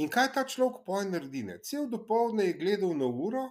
[0.00, 1.42] In kaj ta človek poje naredi?
[1.42, 1.58] Ne?
[1.66, 3.42] Cel dopoledne je gledal na uro,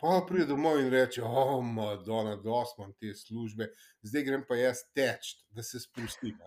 [0.00, 3.68] pa pride domov in reče: O, oh, Madonna, dosmam te službe,
[4.02, 6.38] zdaj grem pa jaz teč, da se sprostim.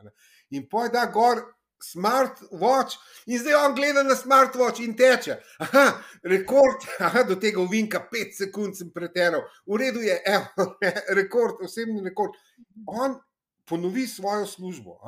[0.50, 1.44] In poje da gor.
[1.84, 2.96] Smart watch,
[3.28, 5.36] in zdaj on gleda na smart watch in teče.
[5.66, 5.86] Aha,
[6.24, 10.70] rekord, aha, do tega uvinka, pet sekund sem preteral, v redu je, evo,
[11.20, 12.40] rekord, osebni rekord.
[12.88, 13.20] On
[13.68, 15.00] ponovi svojo službo.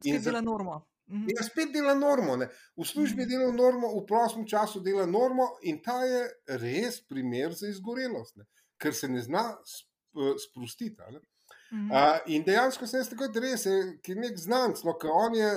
[0.00, 0.80] Zdaj je norma.
[1.08, 1.28] Mhm.
[1.30, 2.48] In spet dela normo, ne?
[2.76, 3.30] v službi mhm.
[3.30, 6.26] dela normo, v prostem času dela normo, in ta je
[6.58, 8.46] res primer za izgorelost, ne?
[8.78, 9.44] ker se ne zna
[10.48, 10.96] sprostiti.
[11.12, 11.20] Ne?
[11.72, 11.90] Mhm.
[11.90, 15.12] Uh, in dejansko se je tako, da res je, ki je nek znanc, no, ki
[15.12, 15.50] on je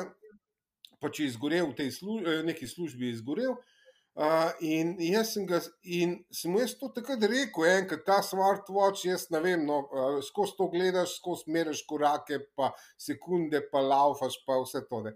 [1.01, 3.57] pač izgorel v tej služ eh, neki službi, izgorel.
[4.19, 9.29] Uh, in jaz sem ga, in sem jaz to takrat rekel, enkrat ta smartwatch, jaz
[9.31, 14.57] ne vem, no, uh, skozi to gledaš, skozi meriš korake, pa sekunde, pa laufaš, pa
[14.59, 14.99] vse to.
[15.05, 15.13] Ne.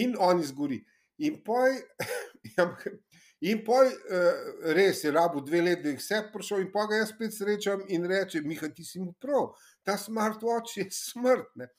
[0.00, 0.80] In on izgori.
[1.22, 1.76] In poj,
[2.56, 2.66] ja,
[3.44, 4.42] in poj uh,
[4.74, 7.84] res je rabo dve leti, da je vse prišel, in pa ga jaz spet srečam
[7.86, 9.52] in reče: Miha, ti si mu prav,
[9.86, 11.70] ta smartwatch je smrtne.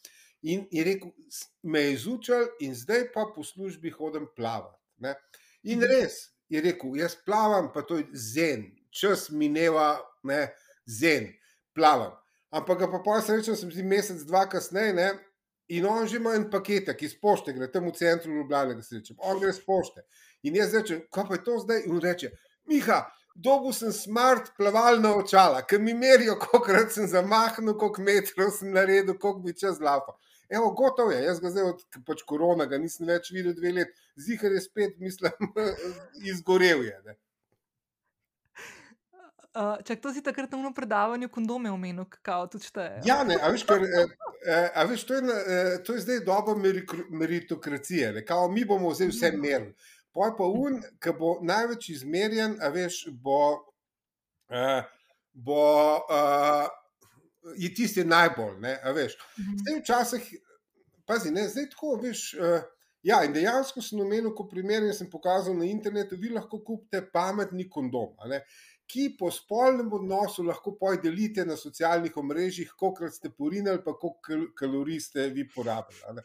[0.46, 1.10] In je rekel,
[1.64, 4.78] me je izučil, in zdaj pa po službi hodim plavati.
[5.64, 5.88] In mhm.
[5.90, 10.48] res, je rekel, jaz plavam, pa to je zen, čas mineva, ne,
[10.86, 11.32] zen,
[11.74, 12.14] plavam.
[12.54, 15.10] Ampak pa pa srečo sem zdaj mesec, dva kasneje, ne,
[15.74, 18.86] in on že ima en paket, ki iz pošte gre, tam v centru Ljubljana, da
[18.86, 20.06] se reče, on gre iz pošte.
[20.46, 21.82] In jaz rečem, kaj pa je to zdaj?
[21.88, 22.30] In on reče,
[22.70, 23.02] Miha,
[23.36, 29.18] dobil sem smart plavalna očala, ki mi merijo, koliko sem zamahnil, koliko metrov sem naredil,
[29.18, 30.16] koliko bi čas lapa.
[30.50, 34.02] Evo, gotovo je, jaz ga zdaj od pač korona, ga nisem več videl dve leti,
[34.16, 35.54] zihar je spet, mislim,
[36.32, 36.98] izgorel je.
[37.06, 37.18] Ne.
[39.56, 43.02] Uh, čak, to si takrat na predavanju kondome omenil, kako tudi šteje.
[43.08, 44.10] Ja, ne, a veš, kar, eh,
[44.44, 46.58] eh, a veš to, je, eh, to je zdaj doba
[47.10, 48.12] meritokracije.
[48.20, 49.42] Ne, kao, mi bomo vzeli vse mhm.
[49.42, 49.72] merili.
[50.16, 53.40] Poj pa un, ki bo največ izmerjen, a veš, bo.
[54.52, 54.84] Eh,
[55.36, 55.64] bo
[56.08, 56.68] uh,
[57.58, 59.18] je tisti najbolj, ne, veš.
[59.40, 59.58] Mhm.
[59.62, 60.32] Zdaj, včasih,
[61.06, 62.28] pazi, ne, zdaj tako, veš.
[62.34, 62.62] Uh,
[63.06, 67.68] ja, in dejansko sem omenil, ko primer, sem pokazal na internetu, vi lahko kupite pametni
[67.70, 68.42] kondom, ne,
[68.90, 75.00] ki po spolnem odnosu lahko podelite na socialnih omrežjih, koliko ste porinili, pa koliko kalorij
[75.08, 76.22] ste vi porabili.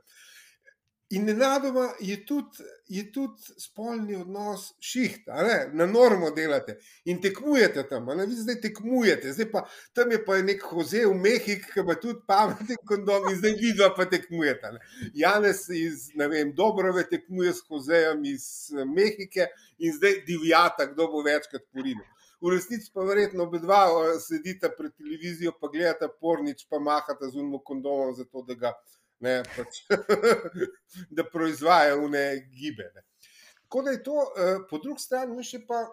[1.10, 5.26] In nenadoma je tudi, je tudi spolni odnos šiht,
[5.72, 10.36] na normo delate in tekmujete tam, ali vi zdaj tekmujete, zdaj pa tam je pa
[10.42, 14.70] nek hoze v Mehiki, ki ima tudi pameten kondom in zdaj vidva pa tekmujete.
[14.76, 15.10] Ne.
[15.14, 16.12] Janes iz,
[16.54, 18.46] Dobrove tekmuje s hozejem iz
[18.94, 22.06] Mehike in zdaj divjata, kdo bo večkrat porinil.
[22.40, 23.82] V resnici pa verjetno oba dva
[24.22, 28.72] sedita pred televizijo, pa gledata pornič, pa mahata z unmo kondomom, zato da ga
[29.20, 29.82] ne, pač,
[31.16, 32.24] da proizvajajo vne
[32.56, 32.90] gibe.
[32.94, 33.04] Ne.
[33.62, 35.86] Tako da je to, eh, po drugi strani, še pa.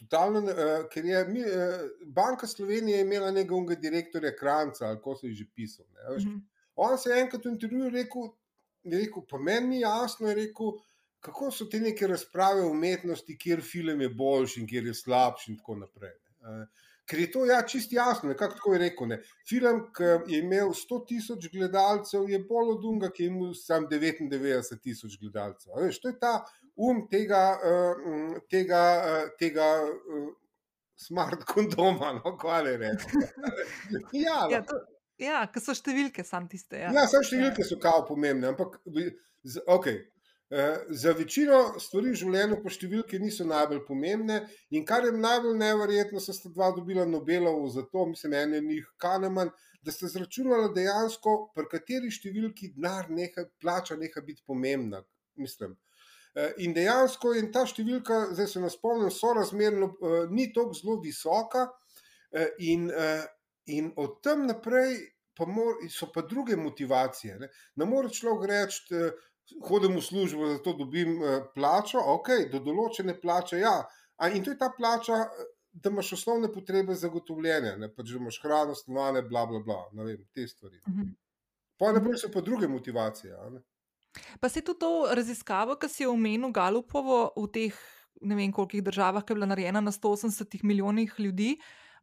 [0.00, 5.26] Totalno, uh, ker je mi, uh, Banka Slovenije imela nekega direktorja Kranca, ali kako se
[5.26, 5.84] je že pisal.
[5.84, 6.38] Mm -hmm.
[6.74, 8.30] On se je enkrat v intervjuju rekel,
[8.84, 10.72] rekel, pa meni ni jasno, je rekel,
[11.20, 15.50] kako so te neke razprave o umetnosti, kjer film je boljši in kjer je slabši
[15.50, 16.16] in tako naprej.
[16.40, 16.64] Uh,
[17.10, 19.08] Ker je to ja, čisto jasno, kako tako je rekel.
[19.10, 19.18] Ne.
[19.48, 23.88] Film, ki je imel 100 tisoč gledalcev, je bolj od unga, ki je imel samo
[23.90, 25.74] 99 tisoč gledalcev.
[25.82, 26.36] Veš, to je ta
[26.76, 30.30] um tega, uh, tega, uh, tega uh,
[31.00, 33.26] smart kondoma, no, kaj je rekel.
[34.26, 34.78] ja, ja, to,
[35.18, 36.78] ja ker so številke, sam tiste.
[36.78, 38.78] Ja, ja samo številke so kao pomembne, ampak
[39.66, 39.90] ok.
[40.52, 44.40] Eh, za večino stvari v življenju po številki niso najbolj pomembne,
[44.74, 48.62] in kar je najbolj neverjetno, so sta dva dobila Nobelovo za to, mislim, en je
[48.64, 49.52] njih Kahneman,
[49.86, 55.04] da sta zračunala dejansko, pri kateri številki denar neha, plača neha biti pomembna.
[55.38, 55.78] Mislim.
[56.34, 60.98] Eh, in dejansko je ta številka, zdaj se nas spomnim, sorazmerno eh, ni tako zelo
[61.06, 61.68] visoka,
[62.62, 62.84] in,
[63.66, 64.92] in od tam naprej
[65.34, 67.38] pa mor, so pa druge motivacije.
[67.40, 69.00] Ne, ne more človek reči,
[69.68, 73.60] hodim v službo, zato dobim eh, plačo, ok, do določene plače.
[73.62, 73.78] Ja.
[74.34, 75.24] In to je ta plača,
[75.72, 80.04] da imaš osnovne potrebe zagotovljene, ne pa že imaš hrano, stanovanje, bla, bla, bla, ne
[80.04, 80.80] vem, te stvari.
[80.88, 81.12] Mhm.
[81.80, 83.32] Pa naprej so pa druge motivacije.
[84.40, 87.78] Pa se tudi to raziskavo, ki si omenil Galupovo v teh
[88.20, 91.56] ne vem koliko državah, ki je bila narejena na 180 milijonih ljudi,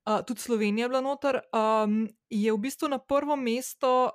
[0.06, 4.10] uh, tudi Slovenija je bila noter, um, je v bistvu na prvo mesto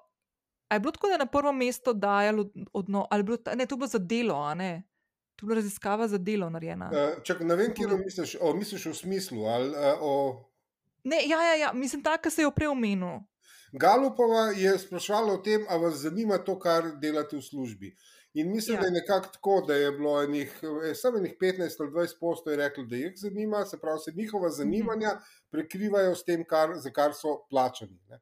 [0.75, 3.87] je bilo tako, da je na prvo mesto dajalo odno, ali bilo, ne, to bo
[3.87, 4.83] za delo, a ne?
[5.37, 6.91] To je bila raziskava za delo narejena.
[6.93, 9.45] Uh, čak, ne vem, kje misliš, o, misliš v smislu.
[9.45, 10.45] Ali, uh, o...
[11.05, 13.21] Ne, ja, ja, ja, mislim, tako se je opreomenil.
[13.73, 17.95] Galupova je sprašvala o tem, ali vas zanima to, kar delate v službi.
[18.35, 18.81] In mislim, ja.
[18.81, 22.55] da je nekako tako, da je bilo enih, eh, samo enih 15 ali 20 postov
[22.55, 24.55] rekli, da jih zanima, se pravi, se njihova mhm.
[24.57, 25.11] zanimanja
[25.51, 27.99] prekrivajo s tem, kar, za kar so plačani.
[28.09, 28.21] Ne?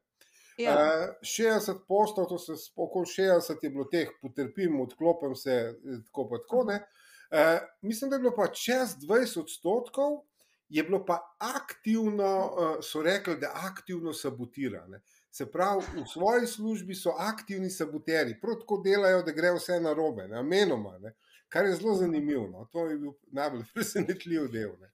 [0.57, 0.73] Ja.
[0.73, 6.01] Uh, eh, 60 postov, to se okoli 60 je bilo teh, potrpim, odklopim se, eh,
[6.05, 6.59] tako pa tako.
[6.61, 10.21] Uh, mislim, da je bilo pa čez 20 odstotkov,
[10.69, 15.01] je bilo pa aktivno, uh, so rekli, da aktivno sabotirane.
[15.31, 19.93] Se pravi, v svoji službi so aktivni saboteri, prav tako delajo, da gre vse na
[19.93, 21.13] robe, namenoma, ne?
[21.51, 22.47] kar je zelo zanimivo.
[22.47, 22.65] No?
[22.71, 24.75] To je bil najbolj presenetljiv del.
[24.79, 24.91] Ne?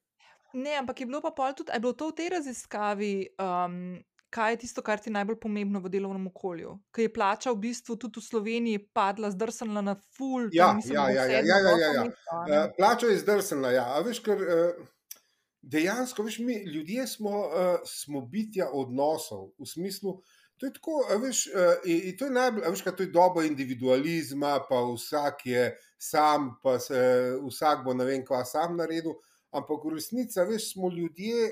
[0.53, 3.97] Ne, ampak je bilo pa pol tudi, je bilo to v tej raziskavi, um,
[4.37, 6.75] kaj je tisto, kar ti je najbolj pomembno v delovnem okolju?
[6.93, 10.51] Ker je plača v bistvu tudi v Sloveniji padla, zdrsnila na full.
[10.53, 12.05] Ja, ja, ja, ja, ja, ja, ja.
[12.05, 13.73] Uh, plača je zdrsnila.
[13.73, 13.87] Ja.
[14.05, 15.21] Veš, ker, uh,
[15.61, 20.19] dejansko, veš, mi ljudje smo, uh, smo bitja odnosov v smislu.
[20.57, 21.43] To je tako, veš,
[21.85, 25.67] in to je najbolj, veš, kaj to je doba individualizma, pa vsak je
[26.01, 26.97] sam, pa se,
[27.45, 29.13] vsak bo ne vem, kva sam naredil.
[29.53, 31.51] Ampak v resnici, veš, smo ljudje,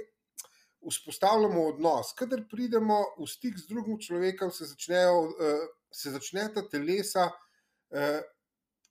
[0.91, 2.13] vzpostavljamo odnos.
[2.17, 8.19] Kader pridemo v stik z drugim človekom, se začnejo, uh, se začne ta telesa, uh,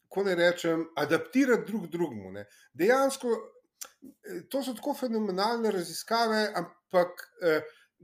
[0.08, 2.44] ko ne rečem, adaptirati drug drugemu.
[2.74, 7.24] Dejansko eh, to so tako fenomenalne raziskave, ampak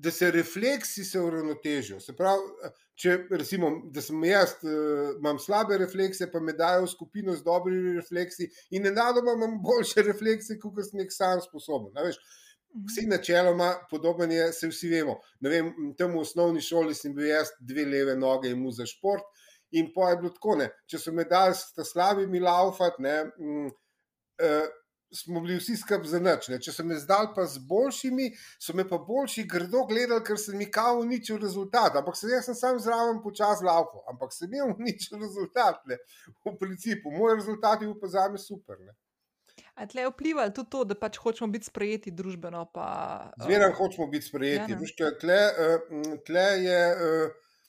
[0.00, 2.00] da se refleksi se uravnotežijo.
[2.00, 4.54] Se pravi, če recimo, da sem jaz,
[5.18, 10.04] imam slabe reflekse, pa me dajo v skupino z dobrimi refleksi, in enako imam boljše
[10.10, 11.96] reflekse, kot sem nek sam sposoben.
[12.86, 15.16] Vsi načeloma podobni, se vsi vemo.
[15.42, 19.26] Vem, tam v osnovni šoli sem bil jaz, dve leve noge in mu za šport.
[19.70, 20.68] In pa je bilo tako, ne.
[20.90, 23.68] če so me dali s slabimi laufati, ne, mm,
[24.42, 24.70] eh,
[25.14, 26.48] smo bili vsi skrb za noč.
[26.64, 28.28] Če so me zdaj pa z boljšimi,
[28.62, 31.98] so me pa boljši grdo gledali, ker sem jih kao uničil rezultat.
[31.98, 35.82] Ampak se, jaz sem sam zraven počas laufal, ampak sem imel uničil rezultat.
[35.90, 35.98] Ne.
[36.44, 38.78] V principu, moj rezultat je bil pa za me super.
[38.86, 38.94] Ne.
[39.80, 42.66] A tle je vplivalo tudi to, da pač hočemo biti sprejeti družbeno?
[43.40, 44.74] Zmeraj uh, hočemo biti sprejeti.
[44.74, 47.62] Ja, Viš, tle, uh, tle je, uh,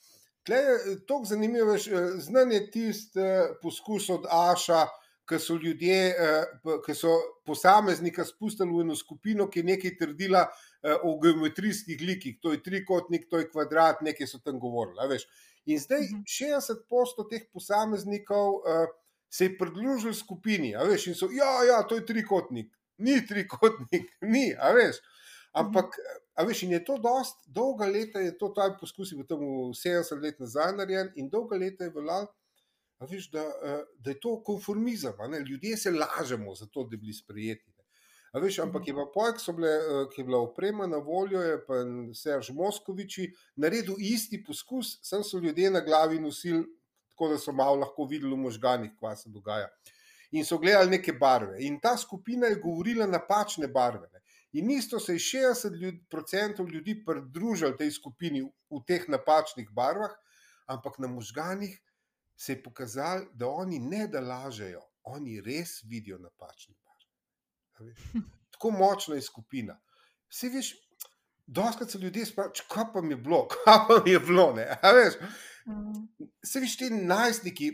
[0.44, 1.78] tle je tako zanimivo,
[2.20, 3.30] znan je tisti
[3.62, 4.82] poskus od Aša,
[5.32, 6.00] ki so ljudje,
[6.84, 7.14] ki so
[7.48, 10.42] posameznika spustili v eno skupino, ki je nekaj trdila
[11.08, 12.42] o geometrijskih likih.
[12.44, 15.22] To je trikotnik, to je kvadrat, nekaj so tam govorili.
[15.72, 16.76] In zdaj uh -huh.
[17.16, 18.60] 60% teh posameznikov.
[19.32, 24.12] Se je pridružil skupini, a veš, in so, ja, ja, to je trikotnik, ni trikotnik,
[24.34, 25.00] ni, a veš.
[25.56, 25.96] Ampak,
[26.36, 29.44] a veš, in je to dost, dolga leta je to, ta poskus je bil tam
[29.76, 32.28] 70 let nazaj narejen in dolga leta je veljal,
[33.08, 33.44] veš, da,
[34.00, 35.16] da je to konformizem,
[35.48, 37.72] ljudje se lažemo za to, da bi bili sprejeti.
[38.32, 39.42] A veš, ampak je pa pojk,
[40.14, 41.82] ki je bila oprema na voljo, je pa
[42.16, 43.28] Serž Moskoviči
[43.60, 46.64] naredil isti poskus, sem so ljudje na glavi nosili
[47.22, 49.68] tako da so malo lahko videli v možganjih, kaj se dogaja.
[50.32, 51.60] In so gledali neke barve.
[51.62, 54.08] In ta skupina je govorila napačne barve.
[54.14, 54.22] Ne.
[54.54, 60.12] In isto se je 60% ljudi pridružilo tej skupini v teh napačnih barvah,
[60.66, 61.78] ampak na možganjih
[62.36, 68.26] se je pokazalo, da oni ne da lažejo, oni res vidijo napačne barve.
[68.52, 69.78] Tako močna je skupina.
[70.30, 70.74] Vsi veš,
[71.46, 74.56] doskrat se ljudje sprašujejo, kaj pa mi je bilo, kaj pa mi je bilo.
[76.46, 77.72] Se viš ti najstniki,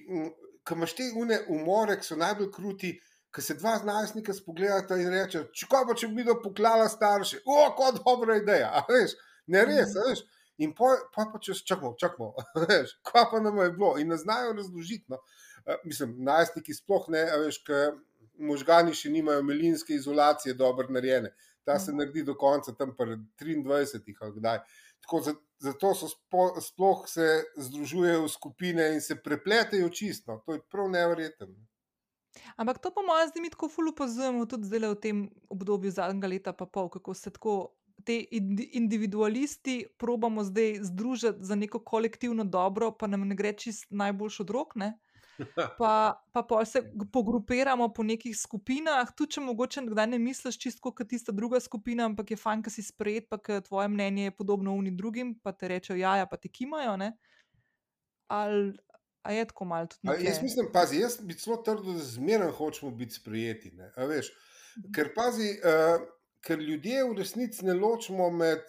[0.67, 1.11] ki imaš te
[1.49, 2.93] umore, ki so najbolj kruti,
[3.35, 7.59] ki se dva najstnika spogledata in reče: Če pa če bi do poklala starše, o,
[7.77, 8.83] kot dobra ideja.
[8.89, 9.15] Veš,
[9.53, 10.09] ne res, mm.
[10.09, 10.25] veš.
[10.65, 12.31] In pa, pa, pa čez čakmo, čakmo,
[12.65, 13.93] veš, kva pa nam je bilo.
[14.01, 15.05] In ne znajo razložiti.
[15.13, 15.21] No.
[15.67, 17.93] Uh, mislim, najstniki sploh ne, veš, ker
[18.37, 21.33] možgani še nimajo melinske izolacije dobro narejene.
[21.67, 24.59] Ta se naredi do konca, tam pa 23 ali kdaj.
[25.03, 25.21] Tako,
[25.59, 30.41] zato so spo, sploh se združujejo v skupine in se prepletajo čisto.
[30.45, 31.55] To je prav nevreten.
[32.55, 35.17] Ampak to, po mojem, zdi mi tako fulu pozorno, tudi zdaj v tem
[35.49, 37.73] obdobju zadnjega leta, pa pol, kako se tako
[38.05, 38.25] te
[38.77, 44.49] individualisti probamo zdaj združiti za neko kolektivno dobro, pa nam ne gre čist najboljši od
[44.49, 44.75] rok.
[44.75, 44.93] Ne?
[45.77, 46.81] Pa, pa pa se
[47.13, 52.07] pogrupiramo po nekih skupinah, tudi če mogoče kdaj ne misliš čisto kot tista druga skupina,
[52.09, 55.53] ampak je fajn, da si sprejet, pa ker tvoje mnenje je podobno unim drugim, pa
[55.53, 56.97] te rečejo, ja, ja, pa ti kimajo.
[58.27, 58.73] Ali
[59.29, 60.09] je tako malo tudi?
[60.09, 63.73] A, jaz mislim, pazi, jaz bi celo trdo, da zmeraj hočemo biti sprejeti.
[63.97, 64.31] Veš,
[64.77, 64.91] mhm.
[64.95, 66.01] ker pazi, uh,
[66.45, 68.65] ker ljudje v resnici ne ločimo med.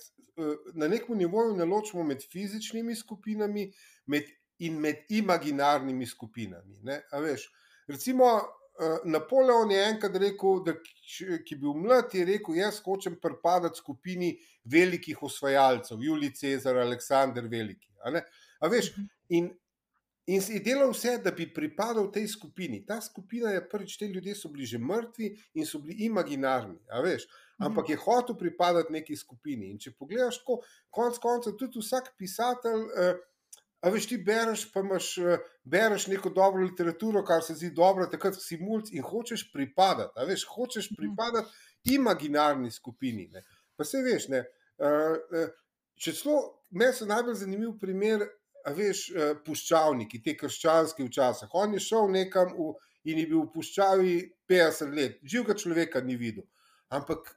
[0.78, 3.64] Na nekem nivoju ne ločimo med fizičnimi skupinami,
[4.06, 6.80] med in med imaginarnimi skupinami.
[7.22, 7.48] Veš,
[7.86, 13.18] recimo, uh, Napoleon je enkrat rekel, da ki je bil mlad, je rekel: Jaz hočem
[13.22, 17.90] pripadati skupini velikih osvajalcev, Julij Cezar, Aleksandr Veliki.
[18.60, 19.06] A veš, mhm.
[19.28, 19.50] in,
[20.26, 22.82] in si delal vse, da bi pripadal tej skupini.
[22.86, 26.78] Ta skupina je prvič, te ljudje so bili že mrtvi in so bili imaginarni.
[27.04, 29.70] Veš, ampak je hotel pripadati neki skupini.
[29.70, 32.86] In če pogledaš, tako, konc koncev, tudi vsak pisatelj.
[32.92, 33.24] Uh,
[33.80, 38.08] A veš, ti bereš, pa imaš eh, bereš neko dobro literaturo, kar se zdi dobro,
[38.10, 40.12] takrat si mulj in hočeš pripadati.
[40.16, 40.96] A veš, hočeš mhm.
[40.98, 43.28] pripadati imaginarni skupini.
[43.32, 43.44] Ne.
[43.76, 44.42] Pa se veš, ne.
[44.78, 45.54] Eh, eh,
[45.94, 48.26] če celo, meni je najbolj zanimiv primer,
[48.66, 49.06] a veš,
[49.46, 51.54] puščavniki, te krščanske včasih.
[51.56, 52.72] On je šel nekam v,
[53.08, 54.14] in je bil v puščavi
[54.50, 56.44] 50 let, živega človeka ni videl.
[56.92, 57.30] Ampak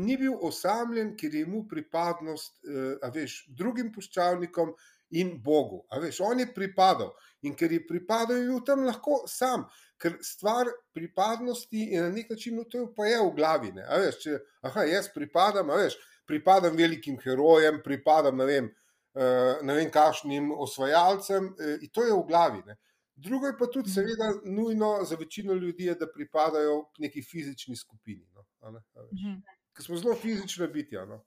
[0.00, 2.58] ni bil osamljen, ker je mu pripadnost,
[3.04, 4.74] a veš, drugim puščavnikom
[5.14, 5.82] in Bogu.
[6.02, 7.12] Veš, on je pripadal
[7.44, 9.66] in ker je pripadal, je bil tam lahko sam,
[10.00, 13.72] ker stvar pripadnosti je na nek način, to je pa je v glavi.
[13.76, 18.70] Veš, če, aha, jaz pripadam, veš, pripadam velikim herojem, pripadam ne vem,
[19.18, 22.64] uh, ne vem kakšnim osvajalcem, uh, in to je v glavi.
[22.66, 22.78] Ne.
[23.14, 23.94] Drugo je pa tudi, mhm.
[23.94, 28.26] seveda, nujno za večino ljudi, da pripadajo k neki fizični skupini.
[28.34, 29.38] No, mhm.
[29.76, 30.96] Ker smo zelo fizični biti.
[30.96, 31.22] No.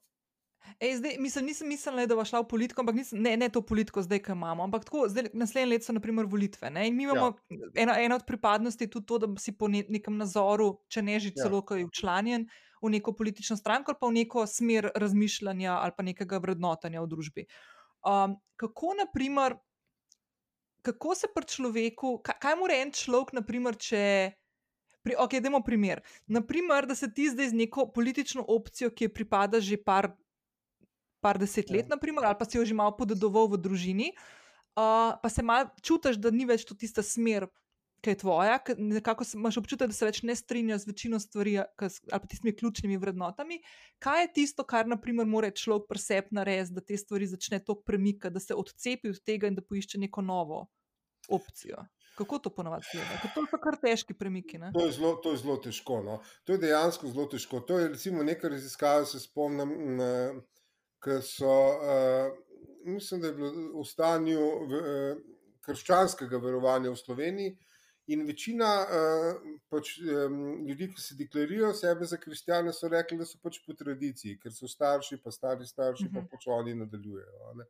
[0.80, 3.62] Ej, zdaj, mislim, nisem mislila, da bo šla v politiko, ampak nisem, ne, ne to
[3.66, 4.62] politiko, zdaj, ki imamo.
[4.68, 6.70] Ampak tako, zdaj, naslednje leto so naprimer volitve.
[6.70, 6.86] Ne?
[6.88, 7.70] In mi imamo ja.
[7.82, 11.32] ena, ena od pripadnosti tudi to, da si po ne, nekem nazoru, če ne že
[11.34, 11.44] ja.
[11.44, 12.46] celo, ki je učlanjen
[12.82, 17.10] v neko politično stranko ali pa v neko smer razmišljanja ali pa nekega vrednotanja v
[17.10, 17.46] družbi.
[18.06, 19.56] Um, kako, naprimer,
[20.82, 24.04] kako se pri človeku, kaj, kaj mora en človek, naprimer, če.
[25.02, 26.02] Pri, ok, dajmo primer.
[26.26, 30.12] Naprimer, da se ti zdaj z neko politično opcijo, ki je pripada že par
[31.20, 31.94] par deset let, ja.
[31.96, 34.12] naprimer, ali pa si jo že malo podedoval v družini,
[34.78, 37.48] uh, pa se malo čutiš, da ni več to tista smer,
[37.98, 41.56] ki je tvoja, ker nekako imaš občutek, da se več ne strinjaš z večino stvari
[41.58, 43.58] ali pa tistimi ključnimi vrednotami.
[43.98, 48.34] Kaj je tisto, kar naprimer mora človek presep narediti, da te stvari začne tako premikati,
[48.34, 50.68] da se odcepi od tega in da poišče neko novo
[51.28, 51.82] opcijo?
[52.18, 53.18] Kako to ponovadi gleda?
[53.34, 54.58] To so kar težki premiki.
[54.74, 56.00] To je, zelo, to je zelo težko.
[56.02, 56.16] No?
[56.46, 57.60] To je dejansko zelo težko.
[57.66, 59.74] To je recimo nekaj raziskav, se spomnim.
[60.00, 60.08] Na,
[61.04, 62.32] ki so, uh,
[62.84, 65.24] mislim, da je bilo v stanju v, uh,
[65.66, 67.56] krščanskega verovanja v Sloveniji.
[68.08, 73.26] In večina uh, pač, um, ljudi, ki se deklarirajo sebe za kristjane, so rekli, da
[73.28, 76.30] so pač po tradiciji, ker so starši, pa stari starši, pa mhm.
[76.32, 77.52] pač oni nadaljujejo.
[77.60, 77.68] Ne.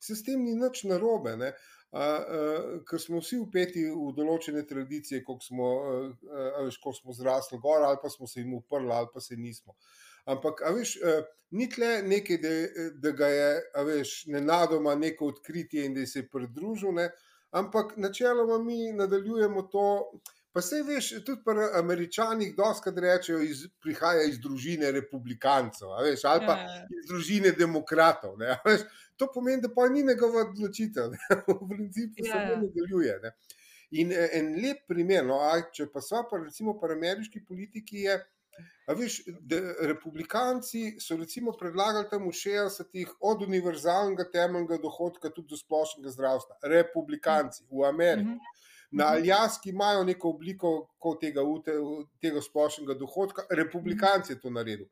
[0.00, 1.50] Se s tem ni nič narobe, uh,
[1.98, 7.82] uh, ker smo vsi upeti v določene tradicije, kako smo, uh, uh, smo zrasli gor,
[7.84, 9.74] ali pa smo se jim uprli, ali pa se nismo.
[9.74, 12.54] Uh, Ampak, veš, uh, ni tle nekaj, da,
[13.02, 13.50] da ga je,
[13.86, 17.10] veš, nenadoma neko odkritje in da se je pridružil, ne?
[17.50, 20.12] ampak načeloma mi nadaljujemo to.
[20.52, 26.46] Pa se veš, tudi pri američanih, doskrat rečejo, iz, prihaja iz družine republikancev, veš, ali
[26.46, 26.80] pa ja.
[26.98, 28.34] iz družine demokratov.
[28.64, 28.82] Veš,
[29.16, 31.14] to pomeni, da pa ni njegova odločitev,
[31.46, 32.56] v principu se ja.
[32.56, 33.20] nadaljuje.
[33.22, 33.32] Ne?
[34.02, 35.38] In en lep primer, no,
[35.74, 38.18] če pa so pa recimo pri ameriški politiki, je.
[38.96, 39.22] Viš,
[39.80, 46.56] republikanci so recimo predlagali tam v 60-ih od univerzalnega temeljnega dohodka tudi do splošnega zdravstva.
[46.62, 48.28] Republikanci v Ameriki.
[48.28, 48.58] Mm -hmm.
[48.90, 50.88] Na Aljaski imajo neko obliko
[51.20, 51.40] tega,
[52.20, 54.86] tega splošnega dohodka, republikanci je to naredil.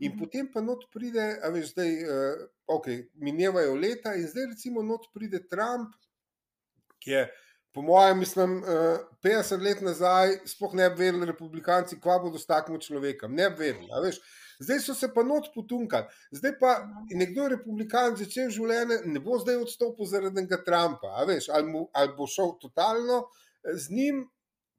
[0.00, 0.20] In mm -hmm.
[0.20, 5.00] potem pa not pride, a veš, zdaj, uh, ok, minevajo leta, in zdaj recimo not
[5.14, 5.94] pride Trump,
[6.98, 7.30] ki je
[7.74, 12.46] po mojem, mislim, 50 eh, let nazaj, sploh ne bi vedeli, republikanci, kva bodo s
[12.46, 13.32] takim človekom.
[13.34, 14.12] Ne bi vedeli.
[14.60, 16.06] zdaj so se pa not potunkali.
[16.30, 16.74] Zdaj pa
[17.10, 22.14] nekdo republikan začel življenje, ne bo zdaj odstopil zaradi tega Trumpa, veš, ali, mu, ali
[22.16, 23.24] bo šel totalno
[23.64, 24.28] z njim.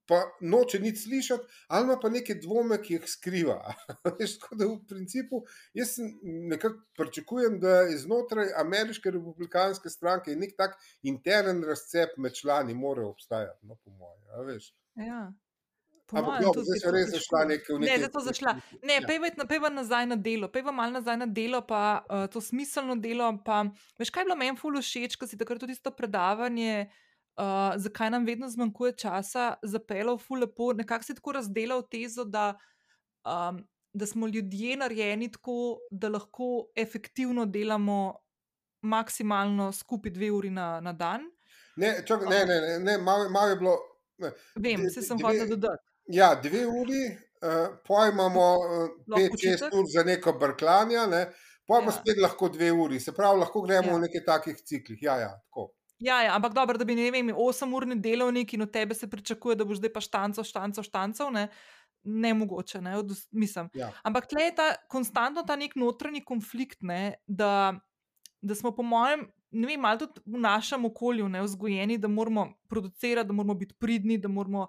[0.07, 3.55] Pa noče nič slišati, ali ima pa neke dvome, ki jih skriva.
[4.19, 5.43] Veš, tako da v principu
[5.73, 12.75] jaz nekako pričakujem, da je znotraj ameriške republikanske stranke nek tak intern razcep med člani,
[12.75, 14.59] mora obstajati, no, po mojem.
[14.95, 15.31] Ja.
[16.13, 18.53] Ampak, no, zdaj so res zašla nekaj v Ne, zato zašla.
[18.85, 19.07] Ne, Ja.
[19.07, 23.31] pejva, pejva nazaj na delo, pejva malo nazaj na delo, pa uh, to smiselno delo.
[23.45, 23.63] Pa,
[23.97, 26.91] veš, kaj je bilo meni ful všeč, ko si takrat tudi to predavanje,
[27.37, 32.53] uh, zakaj nam vedno zmanjkuje časa, zapeljal ful lepo, nekako si tako razdelal tezo, da,
[33.25, 33.63] um,
[33.93, 38.15] da smo ljudje narejeni tako, da lahko efektivno delamo
[38.81, 41.21] maksimalno skupaj dve uri na, na dan.
[41.75, 43.77] Ne, čak, ne, ne, ne, ne malo, malo je bilo.
[44.17, 44.31] Ne.
[44.55, 45.83] Vem, se sem hotel dodati.
[46.05, 47.05] Ja, dve uri,
[47.41, 48.89] uh, poj imamo uh,
[49.79, 51.25] ur za neko brklanje, ne,
[51.67, 51.91] poj pa Ja.
[51.91, 52.99] spet lahko dve uri.
[52.99, 53.95] Se pravi, lahko gremo Ja.
[53.95, 54.99] v nekaj takih ciklih.
[55.01, 55.71] Ja, ja, tako.
[56.03, 59.55] Ja, ja, ampak dobro, da bi ne vem, 8-urni delovnik in od tebe se pričakuje,
[59.55, 61.47] da boš zdaj pa štanco, štanco, štanco, ne,
[62.03, 63.69] ne mogoče, ne, od, mislim.
[63.73, 63.91] Ja.
[64.03, 67.79] Ampak tle je ta konstantno ta nek notranji konflikt, ne, da,
[68.41, 72.49] da smo, po mojem, ne vem, malo tudi v našem okolju ne, vzgojeni, da moramo
[72.67, 74.67] producirati, da moramo biti pridni, da moramo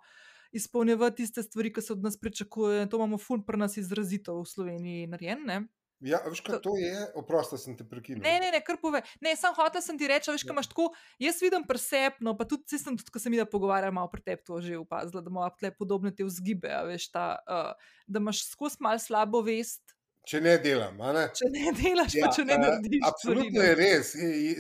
[0.55, 2.87] izpolnjevati tiste stvari, ki se od nas pričakujejo.
[2.87, 5.67] To imamo ful pri nas izrazito v Sloveniji narejen.
[6.01, 6.95] Ja, veš, kaj to je?
[7.17, 8.23] Oprosti, sem te prekinil.
[8.23, 9.01] Ne, ne, ne, kar pove.
[9.25, 10.51] Ne, sam hotel sem ti reči, a veš, Ja.
[10.51, 10.89] kaj imaš tako.
[11.23, 14.61] Jaz vidim presepno, pa tudi, sem tudi, ko sem videl pogovarjal, malo pri tebi to
[14.61, 17.73] že opazila, da imaš tle podobne te vzgibe, a veš, ta, uh,
[18.07, 21.23] da imaš skozi malo slabo vest, Če ne delam, a ne?
[21.37, 23.03] če ne delaš, ja, pa če ne narediš.
[23.05, 24.13] Absolutno stvari, je res,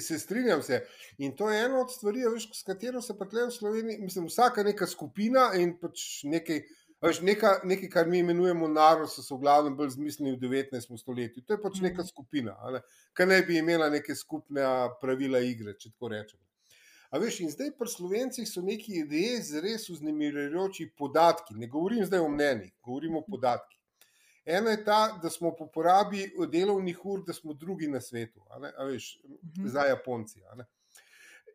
[0.04, 0.82] se strinjam se.
[1.24, 4.02] In to je ena od stvari, a veš, s katero se pa tle v Sloveniji,
[4.04, 6.60] mislim, vsaka neka skupina in pač nekaj.
[7.04, 10.96] Veš, neka, nekaj, kar mi imenujemo narod, so se v glavnem bolj zmislili v 19.
[10.96, 11.42] stoletju.
[11.42, 12.08] To je pač neka Mhm.
[12.08, 12.80] skupina, ne,
[13.14, 14.62] ki naj bi imela neke skupne
[15.00, 16.40] pravila igre, če tako rečemo.
[17.10, 21.54] A veš, in zdaj pri slovencih so neki res, res vznemirjajoči podatki.
[21.54, 23.78] Ne govorim zdaj o mnenjih, govorim o podatkih.
[24.46, 28.58] Ena je ta, da smo po porabi delovnih ur, da smo drugi na svetu, a
[28.58, 29.68] ne, a veš, Mhm.
[29.68, 30.40] za Japonci.
[30.44, 30.64] a ne.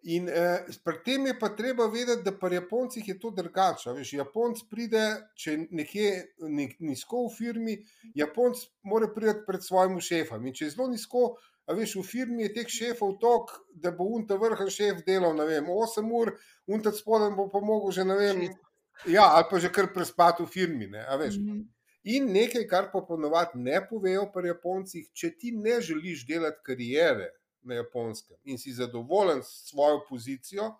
[0.03, 3.91] In eh, pri tem je pa treba vedeti, da pri Japoncih je to drugače.
[3.97, 6.11] Veš, Japonc pride, če je nekje
[6.47, 7.75] ni- nizko v firmi,
[8.15, 10.45] Japonc mora priti pred svojim šefom.
[10.47, 11.23] In če je zelo nizko,
[11.67, 15.45] a veš, v firmi je teh šefov tok, da bo unta vrhen šef delal, ne
[15.49, 16.31] vem, 8 ur,
[16.71, 18.45] unta spodaj bo pa mogel že, ne vem,
[19.05, 21.03] ja, ali pa že kar prespati v firmi, ne.
[21.03, 21.59] Mhm.
[22.09, 27.33] In nekaj, kar pa ponovadi ne povejo pri Japoncih, če ti ne želiš delati karijere
[27.62, 30.72] na Japonskem in si zadovoljen s svojo pozicijo,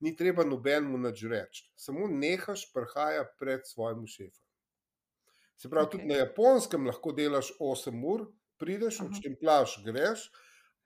[0.00, 1.70] ni treba nobenemu nič reči.
[1.76, 4.44] Samo nehaš prhaja pred svojim šefom.
[5.56, 5.90] Se pravi, okay.
[5.90, 8.26] tudi na Japonskem lahko delaš 8 ur,
[8.60, 9.08] prideš, Aha.
[9.08, 10.28] odštemplaš, greš,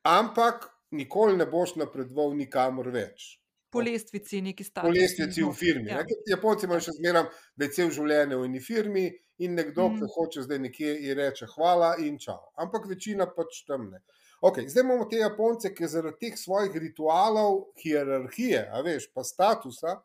[0.06, 3.36] ampak nikoli ne boš napredoval nikamor več.
[3.70, 4.86] Po lestvici neki status.
[4.88, 5.90] Po lestvici v firmi.
[5.90, 6.02] Ja.
[6.02, 6.16] Ja.
[6.34, 9.04] Japonci imajo še zmeraj, da je cel življenje v eni firmi
[9.40, 9.94] in nekdo, mm.
[9.94, 10.00] Mhm.
[10.00, 12.40] ki hoče zdaj nekje, ji reče hvala in čau.
[12.58, 14.02] Ampak večina pač tam ne.
[14.40, 20.00] Okay, zdaj imamo te Japonce, ki zaradi teh svojih ritualov, hierarhije, veš, pa statusa,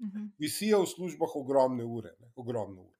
[0.00, 0.26] Mhm.
[0.38, 2.12] visijo v službah ogromne ure.
[2.20, 2.96] Ne, ogromne ure.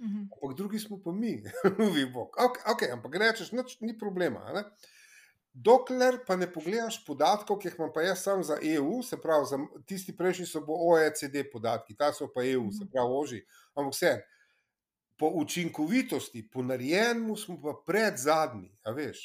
[0.00, 0.28] Mhm.
[0.34, 1.42] Ampak drugi smo pa mi,
[1.94, 2.36] vi bog.
[2.38, 4.52] Okay, okay, ampak rečeš, nič, ni problema.
[4.54, 4.64] Ne?
[5.54, 9.46] Dokler pa ne pogledaš podatkov, ki jih imam pa jaz sam za EU, se pravi,
[9.46, 13.40] za tisti prejšnji so bo OECD podatki, ta so pa EU, se pravi, oži.
[13.74, 14.12] Ampak vse,
[15.16, 19.22] po učinkovitosti, po narejenemu smo pa pred zadnji, a veš.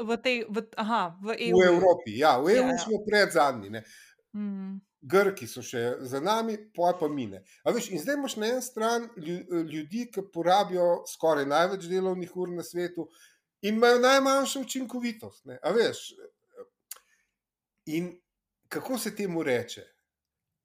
[0.00, 1.58] V tej, v, aha, v EU.
[1.60, 3.70] V Evropi, ja, v EU Ja, ja, smo pred zadnji.
[3.70, 3.84] Ne.
[4.34, 4.76] Mhm.
[5.06, 7.44] Grki so še za nami, pa pa mine.
[7.62, 12.32] A veš, in zdaj imaš na eni strani lju- ljudi, ki porabijo skoraj največ delovnih
[12.36, 13.06] ur na svetu
[13.62, 15.44] in imajo najmanjšo učinkovitost.
[15.46, 15.60] Ne.
[15.62, 16.00] A veš,
[17.86, 18.16] in
[18.68, 19.84] kako se temu reče?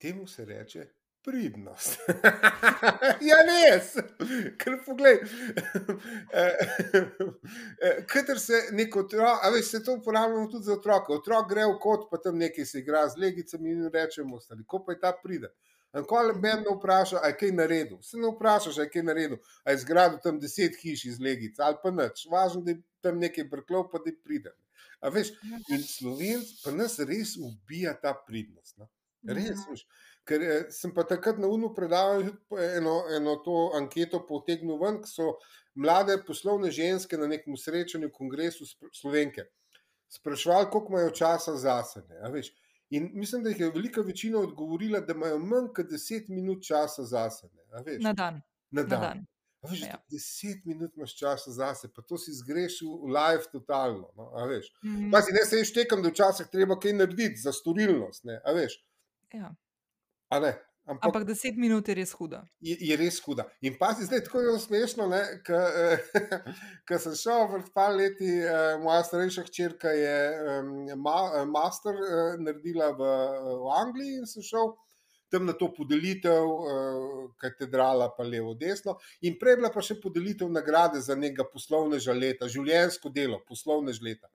[0.02, 0.88] Temu se reče
[1.24, 1.98] pridnost.
[3.30, 3.94] ja, res,
[4.58, 5.20] ker poglej.
[8.08, 11.14] Kater se neko otrok, a veš, se to uporabljamo tudi za otroke.
[11.14, 14.84] Otrok gre v kot, pa tam nekaj se igra z legicami in rečemo, stari, ko
[14.86, 15.52] pa je ta pride.
[15.92, 17.98] Ankoli me ne vpraša, a je kaj naredil.
[18.02, 21.60] Se ne vprašaš, a je kaj naredil, a je zgradil tam deset hiš iz legic
[21.60, 22.28] ali pa nič.
[22.32, 24.54] Važno, da je tam nekaj brklov, pa da pride.
[25.02, 25.34] A veš,
[25.74, 28.78] in slovenc pa nas res ubija ta pridnost.
[28.78, 28.88] No?
[29.28, 29.72] Res, Mhm.
[29.72, 29.84] veš.
[30.24, 35.02] Ker eh, sem pa takrat na UNU predaval po eno, eno to anketo potegnil ven,
[35.02, 35.38] ki so
[35.76, 39.48] mlade poslovne ženske na nekem srečanju, kongresu spr- Slovenke.
[40.10, 42.20] Sprašvali, koliko imajo časa za sebe.
[42.90, 47.04] In mislim, da jih je velika večina odgovorila, da imajo manj kot 10 minut časa
[47.04, 47.64] za sebe.
[48.00, 48.42] Na dan.
[48.72, 49.02] Na Na dan.
[49.02, 49.26] dan.
[49.64, 49.98] Veš, Ja.
[50.10, 54.10] deset minut imaš časa zase, pa to si zgrešil v live totalno.
[54.16, 54.72] No, a veš.
[54.84, 55.12] Mhm.
[55.12, 58.24] Pazi, ne se ješ tekam, da včasih treba kaj narediti za storilnost.
[58.24, 58.80] Ne, a veš.
[59.34, 59.56] Ja.
[60.92, 62.42] Ampak, Ampak deset minut je res huda.
[62.60, 63.46] je, je res huda.
[63.62, 65.06] In pazi, zdaj tako je bilo smešno,
[66.90, 70.16] ker sem šel pred par leti, eh, moja starejša hčerka je
[70.56, 73.12] em, ma, eh, master eh, naredila v,
[73.62, 74.74] v Angliji in sem šel
[75.32, 78.98] tam na to podelitev, eh, katedrala, pa levo, desno.
[79.22, 84.28] In prej bila pa še podelitev nagrade za nekega poslovneža leta, življenjsko delo, poslovnež leta.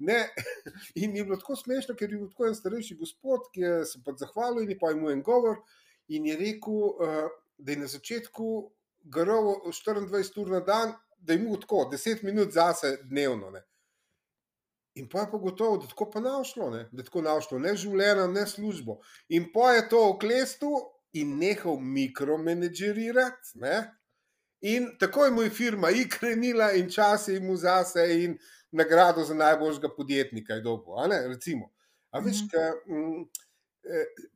[0.00, 0.20] Ne,
[1.02, 4.00] in je bilo tako smešno, ker je bil tako en starejši gospod, ki je se
[4.04, 5.60] pa zahvalil in je pa imel en govor.
[6.08, 7.26] In je rekel, uh,
[7.58, 8.46] da je na začetku
[9.12, 13.50] garal 24 ur na dan, da je imel tako 10 minut zase dnevno.
[13.50, 13.62] Ne.
[14.94, 16.88] In pa je pa gotovo, da tako pa našlo, ne.
[16.92, 18.98] da tako našlo, ne življenje, ne službo.
[19.28, 20.80] In pa je to oklestil
[21.12, 23.58] in nehal mikromenedžerirati.
[23.62, 23.76] Ne.
[24.60, 28.36] In tako je mu firma ikrenila in čas je mu zase in
[28.72, 30.98] nagrado za najboljšega podjetnika je dobil.
[30.98, 31.70] A ne, recimo.
[32.10, 32.48] A veš, Mhm.
[32.48, 32.58] ka,
[32.88, 33.24] mm,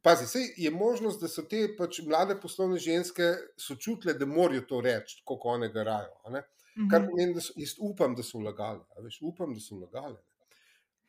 [0.02, 3.22] pazi, sej je možnost, da so te pač mlade poslovne ženske
[3.58, 6.14] sočutile, da morajo to reči, kako one garajo.
[6.24, 6.42] a ne.
[6.86, 7.06] Kar Mhm.
[7.06, 8.80] pomeni, da so, jaz upam, da so vlagali.
[8.90, 10.16] a Veš, upam, da so vlagali.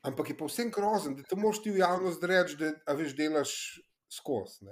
[0.02, 3.82] Ampak je pa vsem grozen, da to moš ti v javnost reči, da veš, delaš
[4.10, 4.66] skozi.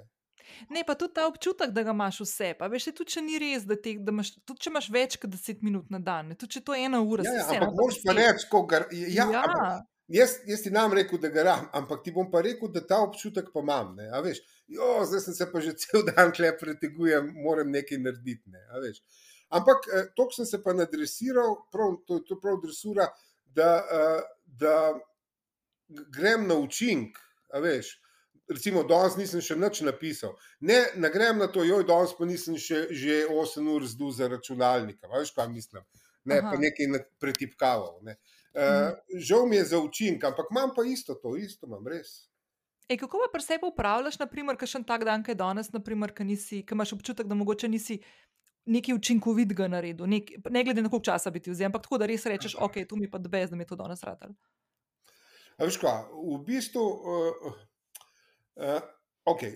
[0.68, 0.84] Ne.
[0.86, 2.52] Pa tudi ta občutek, da ga imaš vse.
[2.58, 5.32] Pa veš, tudi če ni res, da, te, da imaš, tudi če imaš več kot
[5.34, 7.80] 10 minut na dan, ne, tudi če to je ena ura, Ja, ja, vseeno, ampak
[7.80, 9.42] moraš pa reči, ko gar, ja, Ja, ja.
[9.44, 9.86] Ampak,
[10.18, 13.50] jaz, jaz ti nam rekel, da garam, ampak ti bom pa rekel, da ta občutek
[13.54, 13.94] pa imam.
[13.98, 18.02] Ne, a veš, jo, zdaj sem se pa že cel dan tle pretegujem, moram nekaj
[18.02, 18.50] narediti.
[18.52, 19.00] Ne, a veš.
[19.54, 23.08] Ampak eh, to sem se pa nadresiral, prav, to je to prav dresura,
[23.54, 24.76] da, eh, da
[25.88, 27.18] grem na učink.
[27.54, 27.92] a Veš,
[28.48, 30.34] recimo, danes nisem še nič napisal.
[30.60, 34.28] Ne, ne grem na to, joj, danes pa nisem še, že 8 ur zdul za
[34.28, 35.10] računalnikom.
[35.12, 35.84] Veš, kaj mislim?
[36.24, 36.52] Ne, Aha.
[36.52, 38.00] pa nekaj pretipkaval.
[38.04, 38.16] Ne.
[38.54, 42.28] Uh, žal mi je za učink, ampak imam pa isto to, isto imam res.
[42.88, 46.60] Ej, kako pa pri sebi upravljaš, naprimer, kakšen tak dan, kaj danes, naprimer, ki, nisi,
[46.62, 47.98] ki imaš občutek, da mogoče nisi
[48.70, 52.08] nekaj učinkovitega naredil, nek, ne glede na koliko časa bi ti vzel, ampak tako, da
[52.08, 54.32] res rečeš, ok, tu mi pa dvez, da mi je to danes radar.
[55.56, 56.84] A veš kaj, v bistvu.
[56.84, 57.56] Uh,
[58.56, 58.80] uh,
[59.24, 59.54] okay.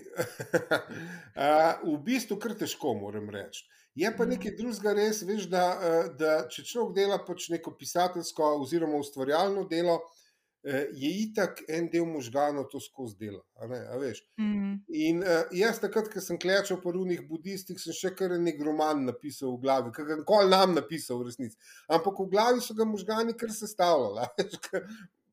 [1.35, 3.65] uh, v bistvu kar težko, moram reči.
[3.95, 4.29] Je pa Mhm.
[4.35, 9.65] nekaj drugega res, veš, da, uh, da če človek dela pač neko pisateljsko oziroma ustvarjalno
[9.67, 13.43] delo, uh, je itak en del možganov to skozi delo.
[13.59, 14.21] a ne, a veš.
[14.39, 14.73] Mm.
[14.89, 19.05] In uh, jaz, takrat, ko sem klečal po runih budistih, sem še kar nek roman
[19.05, 21.57] napisal v glavi, ki ga nikoli nam napisal v resnici.
[21.89, 24.27] Ampak v glavi so ga možgani kar sestavljali.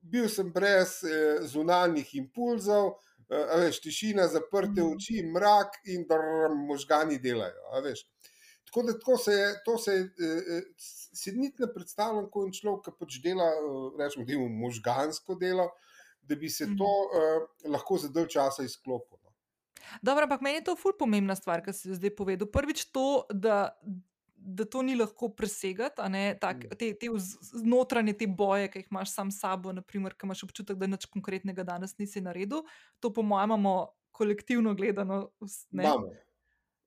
[0.06, 4.92] Bil sem brez eh, zunanjih impulzov, eh, veš, tišina, zaprte Mhm.
[4.96, 7.58] oči, mrak in drr, možgani delajo.
[8.66, 10.62] Tako da tako se je, to se je, eh, eh,
[11.14, 15.70] si niti ne predstavljam, ko en človek, pač dela, eh, rečemo, temu možgansko delo,
[16.22, 19.32] da bi se to eh, lahko za dalj časa izklopilo.
[20.02, 22.48] Dobro, ampak meni je to ful pomembna stvar, kar si zdaj povedal.
[22.50, 23.78] Prvič to, da,
[24.46, 26.70] da to ni lahko presegati, ne, tak, Mm.
[26.70, 30.24] te, te vz- z- notranje te boje, ki jih imaš sam s sabo, naprimer, ki
[30.24, 32.62] imaš občutek, da nič konkretnega danes nisi naredil.
[33.00, 33.74] To, po mojem, imamo
[34.12, 35.30] kolektivno gledano.
[35.70, 36.06] Ne, Imamo.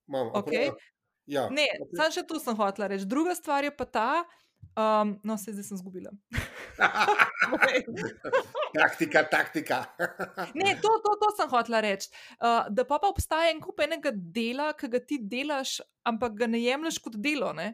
[0.08, 0.32] Imamo.
[0.32, 0.68] a Okej.
[0.68, 0.80] prav-
[1.28, 3.06] Ja, ne samo še to sem hotela reči.
[3.06, 4.24] Druga stvar je pa ta,
[4.78, 6.12] um, no, se zdaj sem zgubila.
[8.80, 9.86] taktika, taktika.
[10.54, 12.10] Ne, to, to, to sem hotela reči.
[12.40, 16.48] Uh, da pa, pa obstaja en kup enega dela, ki ga ti delaš, ampak ga
[16.48, 17.74] ne jemliš kot delo, ne?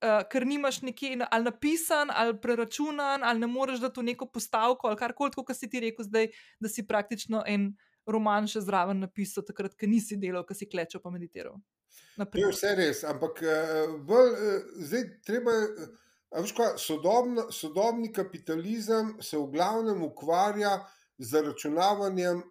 [0.00, 4.88] Uh, ker nimaš nekje ali napisan, ali preračunan, ali ne moreš dati v neko postavko,
[4.88, 7.74] ali karkoli, kot si ti rekel zdaj, da si praktično en
[8.08, 11.60] roman še zraven napisal, takrat, ko nisi delal, ko si klečal pa meditiral.
[11.60, 12.54] To je Naprimer.
[12.54, 15.52] vse res, ampak eh, bolj, eh, zdaj treba.
[15.52, 15.98] veš
[16.30, 20.78] kaj, Sodobno, sodobni kapitalizem se v glavnem ukvarja
[21.18, 22.42] z zaračunavanjem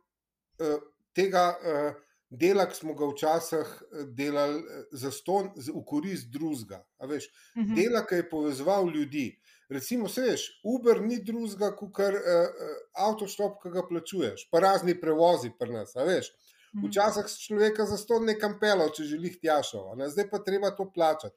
[0.59, 0.77] eh,
[1.15, 1.93] tega eh,
[2.29, 6.83] dela, ki smo ga včasih eh, delali eh, za ston, v korist drugega.
[7.07, 7.29] veš.
[7.57, 7.75] Mhm.
[7.75, 9.39] dela, ki je povezoval ljudi.
[9.69, 14.59] Recimo, se veš, Uber ni drugega kot kar uh, uh, avtoštop, ki ga plačuješ, pa
[14.59, 15.93] razni prevozi pri nas.
[15.95, 16.31] veš.
[16.75, 16.87] Mhm.
[16.87, 21.35] Včasih si človeka za ston nekam pelal, če želi tjašal, zdaj pa treba to plačati.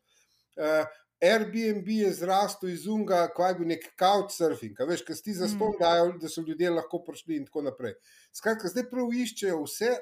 [0.57, 0.85] Uh,
[1.23, 5.79] Airbnb je zrastel iz unga, kaj bi nek couchsurfing, veš, kaj ti za Mm.
[5.81, 7.95] dajo, da so ljudje lahko prišli in tako naprej.
[8.33, 9.97] Skratka, zdaj prav iščejo vse.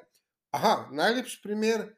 [0.50, 1.96] Aha, najlepši primer.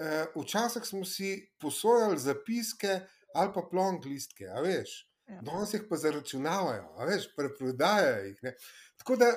[0.00, 3.00] Uh, včasih smo si posojali zapiske
[3.34, 5.10] ali pa plonk listke, a veš.
[5.28, 5.40] Ja.
[5.42, 8.38] Danes jih pa zaračunavajo, a veš, preprodajajo jih.
[8.42, 8.54] Ne.
[8.96, 9.28] Tako da,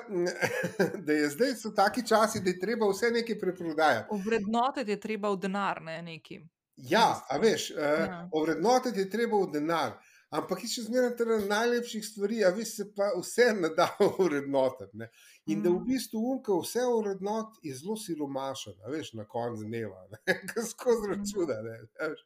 [1.06, 4.08] da je zdaj so taki časi, da je treba vse nekaj preprodajati.
[4.10, 6.40] Ovrednotiti je treba v denar, ne neki.
[6.76, 8.28] Ja, a veš, uh, Ja.
[8.32, 9.92] ovrednotiti je treba v denar.
[10.30, 13.86] Ampak je še zmeraj ena najlepših stvari, a veš, se pa vse ne da
[14.18, 14.90] ovrednotiti.
[14.94, 15.10] ne.
[15.46, 15.84] In da v Mhm.
[15.84, 20.18] bistvu unka vse ovrednot je zelo siromašen, veš, na koncu dneva, ne,
[20.50, 21.62] ko skozi računa.
[21.62, 22.24] Ne, veš.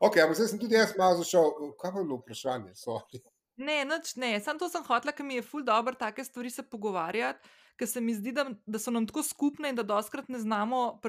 [0.00, 1.50] Ok, ampak zdaj sem tudi jaz malo zašel.
[1.74, 2.72] Kaj pa je bilo vprašanje?
[2.76, 3.20] Sorry.
[3.58, 4.40] Ne, nič ne.
[4.40, 8.00] Sam to sem hotela, ker mi je ful dobro take stvari se pogovarjati, ker se
[8.00, 11.00] mi zdi, da, da so nam tako skupne in da doskrat ne znamo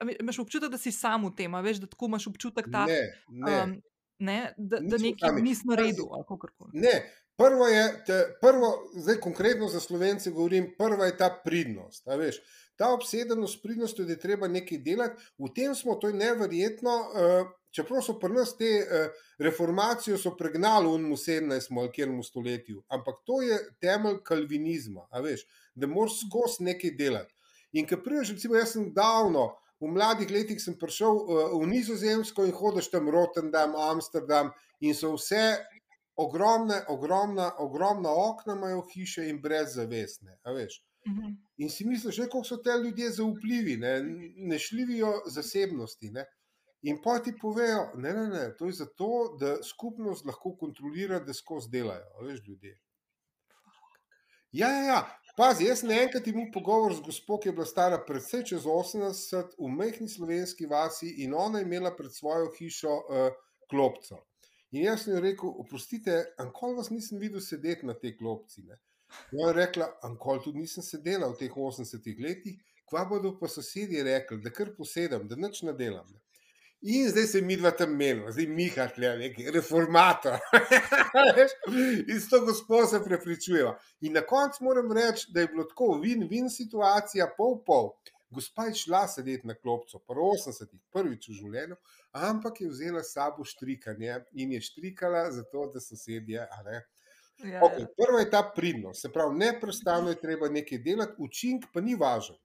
[0.00, 3.00] ve- Imaš občutek, da si sam v tem, veš, da tako imaš občutek, ta, Ne,
[3.30, 3.62] ne.
[3.62, 3.76] um,
[4.20, 5.42] ne, da, da Nismo nekaj sami.
[5.42, 5.68] nisi Pazi.
[5.70, 6.04] naredil.
[6.10, 6.70] ali kakorkoli.
[6.74, 6.94] Ne,
[7.36, 12.08] prvo je, te, prvo, zdaj konkretno za slovence govorim, prva je ta pridnost.
[12.08, 12.36] a Veš,
[12.82, 16.96] ta obsedenost pridnostjo, da je treba nekaj delati, v tem smo, to je neverjetno.
[16.98, 18.70] Uh, čeprav so pri nas te
[19.38, 21.78] reformacijo so pregnali v 17.
[21.78, 27.34] ali kjermu stoletju, ampak to je temelj kalvinizma, veš, da moraš skozi nekaj delati.
[27.72, 29.54] In ker prideš, recimo, jaz sem davno.
[29.80, 35.14] V mladih letih sem prišel uh, v Nizozemsko in hodiš tam Rotterdam, Amsterdam in so
[35.16, 35.56] vse
[36.20, 40.38] ogromne, ogromna, ogromna okna imajo hiše in brez zavesne.
[40.44, 40.82] veš.
[41.06, 41.34] Mhm.
[41.56, 43.96] In si misliš, že, kako so te ljudje zaupljivi, ne,
[44.36, 46.10] ne šljivijo zasebnosti.
[46.10, 46.26] Ne.
[46.82, 51.34] In pa ti povejo, ne, ne, ne, to je zato, da skupnost lahko kontrolira, da
[51.34, 52.78] skozi delajo, veš, ljudje.
[54.52, 55.18] Ja, ja, ja.
[55.36, 59.54] Pazi, jaz sem enkrat imel pogovor z gospod, ki je bila stara predvsej čez 80
[59.56, 63.30] v majhni slovenski vasi in ona je imela pred svojo hišo uh,
[63.70, 64.18] klopco.
[64.76, 68.66] In jaz sem ji rekel, oprostite, ankol vas nisem videl sedeti na tej klopci.
[68.68, 68.76] Ne?
[69.32, 72.58] Je rekla, ankol tudi nisem sedela v teh 80 letih,
[72.88, 76.06] kva bodo pa sosedje rekli, da kar posedem, da nič ne delam.
[76.12, 76.20] Ne?
[76.82, 80.40] In zdaj se mi dva tam menimo, zdaj Miha, tle, neki reformator.
[82.10, 83.76] In s to gospod se prepričujeva.
[84.00, 87.92] In na koncu moram reči, da je bilo tako win-win situacija, pol-pol.
[88.34, 91.76] Gospa je šla sedeti na klopco, prvo 80, prvič v življenju,
[92.18, 96.48] ampak je vzela s sabo štrikanje in je štrikala, zato da sosedje.
[96.66, 96.82] ne.
[97.42, 97.86] Ja, Okay, ja.
[97.96, 102.36] prva je ta pridnost, se pravi, neprestano je treba nekaj delati, učinek pa ni važen.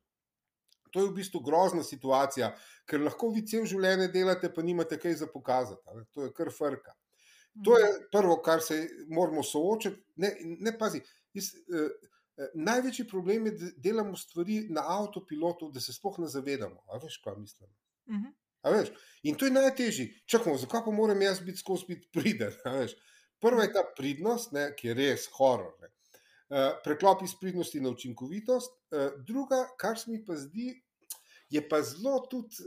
[0.91, 2.53] To je v bistvu grozna situacija,
[2.89, 5.81] ker lahko vi cel življenje delate, pa nimate kaj za pokazati.
[5.95, 6.05] ne.
[6.15, 6.95] To je kar frka.
[7.65, 10.01] To je prvo, kar se moramo soočiti.
[10.15, 11.01] Ne, ne pazi,
[11.33, 11.89] jaz, eh,
[12.37, 16.83] eh, največji problem je, da delamo stvari na avtopilotu, da se sploh ne zavedamo.
[16.87, 17.69] A veš, kaj mislim?
[18.09, 18.33] Mhm.
[18.61, 18.89] A veš?
[19.23, 20.07] In to je najtežje.
[20.25, 22.53] Čakamo, zakaj pa moram jaz biti skozi biti priden?
[23.39, 25.73] Prva je ta pridnost, ne, ki je res horor.
[25.81, 25.91] Ne.
[26.47, 30.71] Uh, preklop iz pridnosti na učinkovitost, uh, druga, kar se mi pa zdi,
[31.49, 32.63] je pa zelo tudi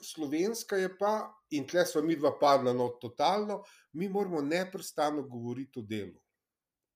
[0.00, 3.62] slovenska, je pa, in tle smo mi dva padla no totalno,
[3.92, 6.16] mi moramo neprestano govoriti o delu.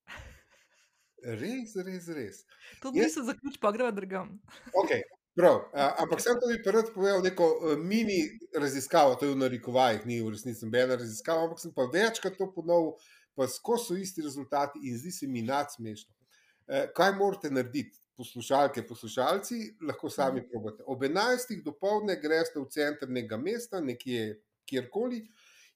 [1.42, 2.44] Res, res, res.
[2.82, 4.38] To Jaz- misli zaključ, pa greva drugam.
[4.82, 5.04] Okay,
[5.36, 8.20] prav, a, ampak sem to bi prvi povedal neko uh, mini
[8.58, 12.50] raziskavo, to je v narekovajih, ni v resnici nobena raziskava, ampak sem pa večkrat to
[12.52, 12.94] ponovil,
[13.36, 16.12] pa skozi so isti rezultati in zdi se mi nadsmešno.
[16.12, 17.98] Uh, kaj morate narediti?
[18.16, 19.56] Poslušalke, poslušalci,
[19.88, 20.84] lahko sami probate.
[20.86, 21.62] Ob 11.
[21.64, 24.36] dopoledne greste v center nekega mesta, nekje
[24.68, 25.22] kjerkoli,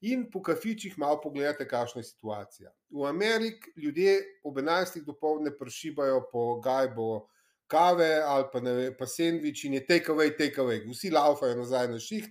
[0.00, 2.70] in po kafičih malo pogledate, kakšna je situacija.
[2.90, 5.00] V Ameriki ljudje ob 11.
[5.04, 7.26] dopoledne prešibajo po gajbo
[7.68, 10.80] kave ali pa, ve, pa sendvič in je take away, take away.
[10.88, 12.30] Vsi laufajo nazaj na šiht.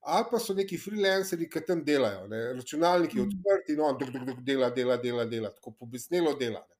[0.00, 2.52] Ali pa so neki freelanceri, ki tam delajo, ne?
[2.56, 3.26] računalniki Mhm.
[3.28, 6.64] odprti in on duk, duk, duk, dela, dela, dela, dela, tako pobesnelo dela.
[6.70, 6.76] Ne?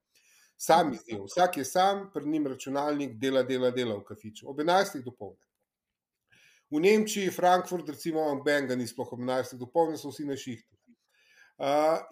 [0.57, 4.49] Sami zdijo, vsak je sam, pred njim računalnik dela, dela, dela v kafiču.
[4.49, 5.03] Ob 11.
[5.05, 5.45] dopoledne.
[6.71, 9.57] V Nemčiji, Frankfurt, recimo, Benga ni sploh ob 11.
[9.59, 10.77] dopoledne, so vsi na šihtu.
[11.61, 11.67] Uh,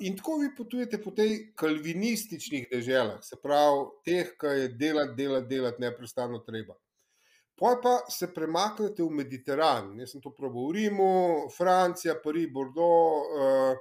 [0.05, 5.49] in tako vi potujete po tej kalvinističnih deželah, se pravi, teh, ki je delati, delati,
[5.49, 6.77] delati, neprestano treba.
[7.57, 9.95] Poj pa se premaknete v Mediteran.
[9.99, 13.81] Jaz sem to probal v Rimu, Francija, Pariz, Bordeaux, uh,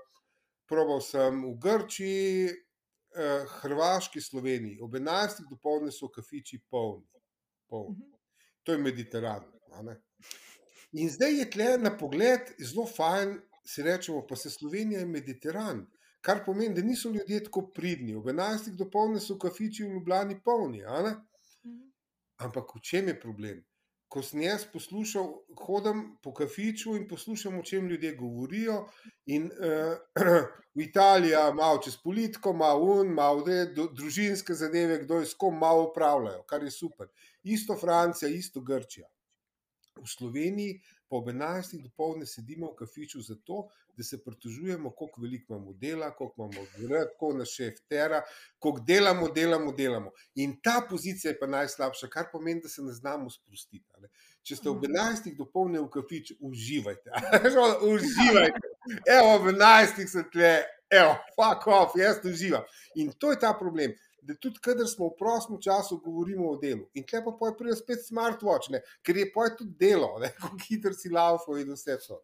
[0.71, 4.79] probal sem v Grčiji, uh, Hrvaški, Sloveniji.
[4.81, 5.43] Ob 11.
[5.51, 7.05] dopoledne so kafiči polni.
[7.67, 7.99] polni.
[7.99, 8.15] Mhm.
[8.63, 9.43] To je Mediteran.
[10.95, 13.35] In zdaj je tle na pogled zelo fajn,
[13.67, 15.85] si rečemo, pa se Slovenija je Mediteran.
[16.21, 18.15] Kar pomeni, da niso ljudje tako pridni.
[18.15, 18.75] Ob 11.
[18.75, 20.81] dopoledne so kafiči v Ljubljani polni.
[20.81, 21.81] Mhm.
[22.37, 23.65] Ampak v čem je problem?
[24.07, 25.25] Ko sem jaz poslušal,
[25.59, 28.85] hodim po kafiču in poslušam, o čem ljudje govorijo.
[29.25, 29.97] In uh,
[30.77, 35.25] v Italiji je malo čez politiko, malo un, malo de, do, družinske zadeve, kdo je
[35.25, 37.11] s kom malo upravljajo, kar je super.
[37.43, 39.07] Isto Francija, isto Grčija.
[39.97, 41.81] v Sloveniji po 11.
[41.83, 47.07] dopoledne sedimo v kafiču zato, da se pritožujemo, koliko veliko imamo dela, koliko imamo grad,
[47.19, 48.21] koliko nas še tera,
[48.59, 50.11] koliko delamo, delamo, delamo.
[50.35, 53.85] In ta pozicija je pa najslabša, kar pomeni, da se ne znamo sprostiti.
[54.01, 54.11] Ne.
[54.43, 55.33] Če ste ob 11.
[55.35, 57.11] dopoledne v kafiču, uživajte.
[57.93, 58.73] uživajte.
[59.17, 60.03] Evo, ob 11.
[60.07, 60.53] sem tle,
[60.93, 62.63] evo, fuck off, jaz uživam.
[62.95, 63.95] In to je ta problem
[64.27, 66.87] da tudi, kadar smo v prostem času, govorimo o delu.
[66.99, 68.81] In tle pa pride spet smartwatch, ne?
[69.05, 72.19] ker je poje tudi delo, kako hitro si laufo in vse to.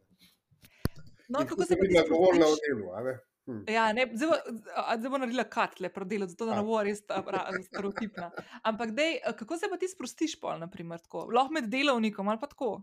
[1.30, 3.16] No, kako se bi lahko govorila o delu?
[3.46, 3.64] Hm.
[3.68, 8.30] Ja, zdaj bo naredila katle, predelo, zato da ne bo res stereotipna.
[8.64, 11.26] Ampak, dej, kako se pa ti sprostiš, pol, naprimer, tako?
[11.32, 12.78] lahko med delovnikom ali pa tako?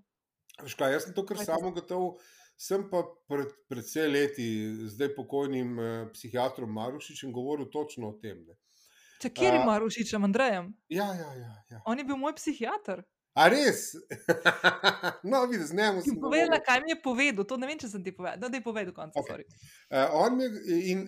[0.69, 2.13] Škaj, jaz sem to kar samo gotov.
[2.61, 4.47] Sem pa pred predvsej leti,
[4.93, 8.43] zdaj pokojnim eh, psihiatrom Marušičem, govoril točno o tem.
[8.45, 8.59] Ne.
[9.21, 10.73] Če kjer ima Rušič, Andrejem?
[10.89, 11.81] Ja, ja, ja, ja.
[11.85, 13.03] On je bil moj psihiater.
[13.39, 13.93] A res?
[15.31, 16.17] no, vidiš, z njim sem.
[16.21, 18.41] Povedala, kaj mi je povedal, to ne vem, če sem ti povedal.
[18.43, 19.15] No, da je povedal, konc.
[19.23, 19.45] Okay.
[19.93, 20.49] Uh, on mi
[20.91, 21.05] in,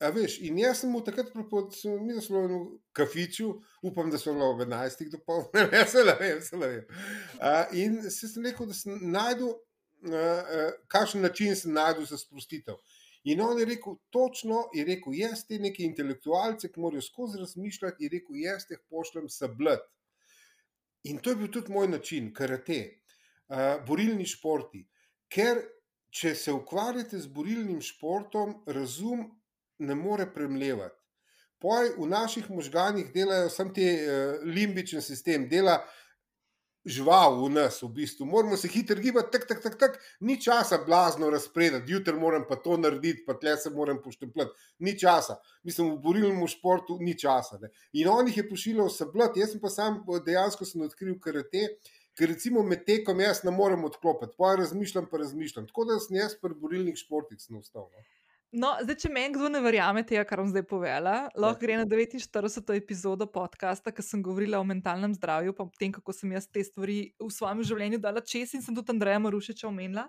[0.00, 2.62] a veš, in jaz sem mu takrat pripovedal, mi smo v
[2.96, 3.52] kafiču,
[3.84, 5.04] upam, da so bili ob 11.
[5.12, 6.98] dopoledne, ne, se le vem, se le vem.
[7.36, 12.22] Uh, in se sem rekel, da sem najdel, uh, uh, kakšen način sem najdel za
[12.24, 12.80] sprostitev.
[13.26, 18.04] In on je rekel, točno je rekel, jaz te neki intelektualce, ki morajo skozi razmišljati,
[18.04, 19.82] je rekel, jaz te pošljem sablet.
[21.10, 22.78] In to je bil tudi moj način, karate,
[23.48, 24.84] uh, borilni športi.
[25.26, 25.58] Ker
[26.14, 29.26] če se ukvarjate z borilnim športom, razum
[29.78, 30.94] ne more premljevati.
[31.58, 35.80] Poj v naših možganjih delajo samo te uh, limbični sistem, dela
[36.86, 38.26] žival v nas, v bistvu.
[38.26, 39.98] Moramo se hitro gibati, tako, tako, tako, tak.
[40.20, 44.50] ni časa blazno razpredati, jutri moram pa to narediti, pa tle se moram poštempljati.
[44.78, 45.36] Ni časa.
[45.62, 47.58] Mislim, v borilnem športu ni časa.
[47.62, 47.72] Ne.
[47.92, 51.68] In on jih je pošiljal vse blat, jaz pa sam dejansko sem odkril karate.
[52.16, 55.66] Ker recimo med tekom jaz ne morem odklopiti, pa razmišljam, pa razmišljam.
[55.68, 57.90] Tako da sem jaz pri borilnih športih ostal.
[57.92, 58.06] No.
[58.56, 61.84] No, zdaj, če meni kdo ne verjame tega, kar bom zdaj povedala, lahko gre na
[61.84, 62.70] 49.
[62.72, 66.64] epizodo podcasta, ki sem govorila o mentalnem zdravju, pa o tem, kako sem jaz te
[66.64, 70.06] stvari v svojem življenju dala čez in sem tudi Andreja Marušiča omenila.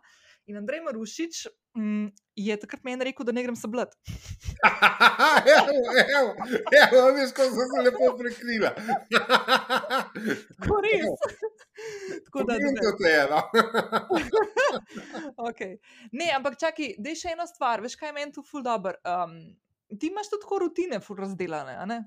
[0.48, 1.42] In Andrej Marušič
[1.78, 3.94] mm, je takrat meni rekel, da ne grem se blat.
[6.18, 6.30] Evo,
[6.82, 8.72] evo, veš, ko sem se lepo prekrila.
[10.62, 11.26] Tako res.
[12.26, 13.24] Tako da ne vem, kaj je.
[13.32, 13.42] No.
[15.50, 15.78] okay.
[16.12, 18.98] Ne, ampak čakaj, da je še ena stvar, veš, kaj je meni tu ful dobr.
[19.06, 19.38] Um,
[19.98, 22.02] ti imaš tudi tako rutine, ful razdelane, a ne?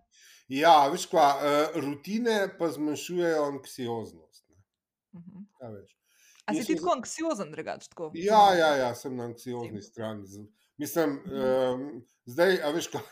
[0.50, 4.44] Ja, veš, kva, uh, rutine pa zmanjšujejo anksioznost.
[5.14, 5.46] Uh -huh.
[5.62, 5.99] ja, veš.
[6.50, 7.86] A si ti tako anksiozen, drugač?
[8.18, 10.46] Ja, ja, ja, sem na anksiozni strani.
[10.80, 11.84] Mislim, um,
[12.26, 13.04] zdaj, a veš, kaj.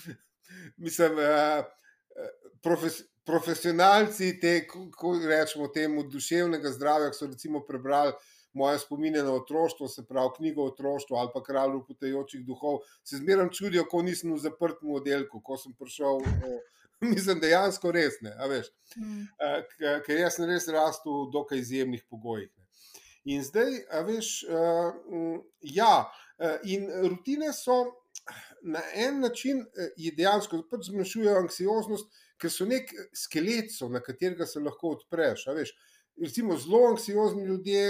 [0.86, 1.66] Mislim, uh,
[2.62, 8.14] profes, profesionalci te, ko rečemo temu, duševnega zdravja, ki so recimo prebrali
[8.56, 13.18] moje spomine na otroštvo, se pravi knjigo o otroštvu ali pa kralju potajočih duhov, se
[13.20, 16.22] zmeraj čudijo, ko nisem v zaprtem oddelku, ko sem prišel.
[17.12, 19.24] Mislim, dejansko res ne, veš, mm.
[19.42, 22.48] uh, ker jaz sem res rastel v dokaj izjemnih pogojih.
[22.56, 22.64] Ne.
[23.34, 26.06] In zdaj, veš, uh, ja,
[26.68, 27.80] in rutine so
[28.62, 29.64] na en način,
[30.16, 35.46] dejansko pač zmanjšujejo anksioznost, ker so nek skelet, so, na katerega se lahko odpreš.
[35.56, 35.72] Veš,
[36.22, 37.84] recimo, zelo anksiozni ljudje,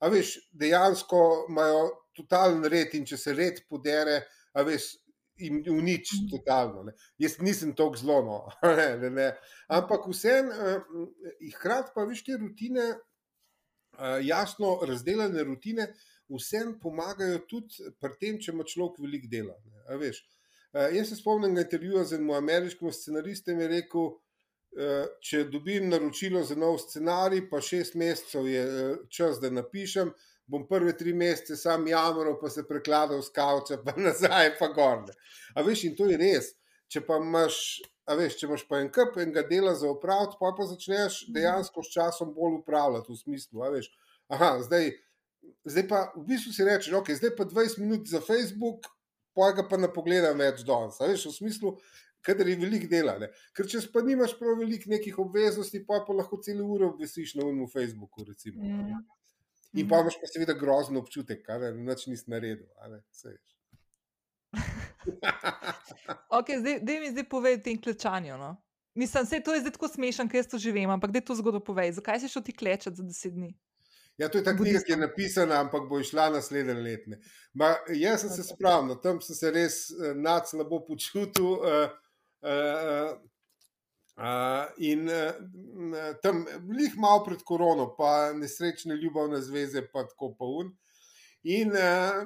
[0.00, 1.86] a veš, dejansko imajo
[2.16, 4.20] totalen red in če se red podere,
[4.54, 4.92] a veš
[5.36, 6.28] in v nič, mhm.
[6.30, 6.84] totalno.
[6.88, 6.94] Ne.
[7.18, 8.38] Jaz nisem tako zelo, no.
[9.00, 9.28] ne, ne,
[9.68, 12.86] ampak vseeno, eh, hkrati pa veš te rutine,
[13.98, 15.88] eh, jasno razdeljene rutine,
[16.30, 19.56] vseeno pomagajo tudi pri tem, če ima človek veliko dela.
[19.66, 24.14] Ne, eh, jaz se spomnim intervjuja z enim ameriškim scenaristom, ki je rekel.
[25.22, 28.64] Če dobim naročilo za nov scenarij, pa šest mesecev je
[29.06, 30.10] čas, da napišem,
[30.46, 35.14] bom prve tri mesece sam jamral, pa se prekladal z kavča, pa nazaj, pa gorne.
[35.54, 36.52] A veš, in to je res.
[36.92, 37.56] Če pa imaš,
[38.06, 41.38] veš, če imaš pa en kup enega dela za upraviti, pa pa začneš mhm.
[41.38, 43.90] dejansko s časom bolj upravljati v smislu, veš.
[44.32, 44.92] Aha, zdaj,
[45.68, 48.88] zdaj pa v bistvu si rečeš, ok, zdaj pa 20 minut za Facebook,
[49.34, 51.00] pa ga pa ne pogledam več danes.
[51.00, 51.74] Veš, v smislu,
[52.24, 53.16] kadar je veliko dela.
[53.20, 53.28] Ne?
[53.56, 57.48] Ker če pa nimaš prav veliko nekih obveznosti, pa pa lahko celo uro obvesiš na
[57.48, 58.62] ujmu Facebooku, recimo.
[58.62, 59.02] Mm.
[59.74, 60.02] In pa mhm.
[60.02, 62.66] imaš pa seveda grozen občutek, da noč nisi naredil.
[66.38, 68.38] okay, zdaj, zdaj mi zdaj povej tem klečanju.
[68.38, 68.56] No?
[68.94, 71.60] Mislim, da je to tako smešno, ker jaz to živim, ampak da je to zgodbo
[71.60, 71.92] povej.
[71.98, 73.50] Zakaj si šel ti klečati za deset dni?
[74.16, 77.18] Ja, to je ta knjiga, ki je napisana, ampak bo išla naslednje leto.
[77.90, 81.58] Jaz sem se spravil, tam sem se res uh, nad slabo počutil.
[81.58, 81.90] Uh,
[82.46, 83.18] uh,
[84.14, 90.46] Uh, in uh, tam, lih malo pred korono, pa nesrečne ljubavne zveze, pa tako pa
[90.46, 90.70] un.
[91.50, 92.22] In uh,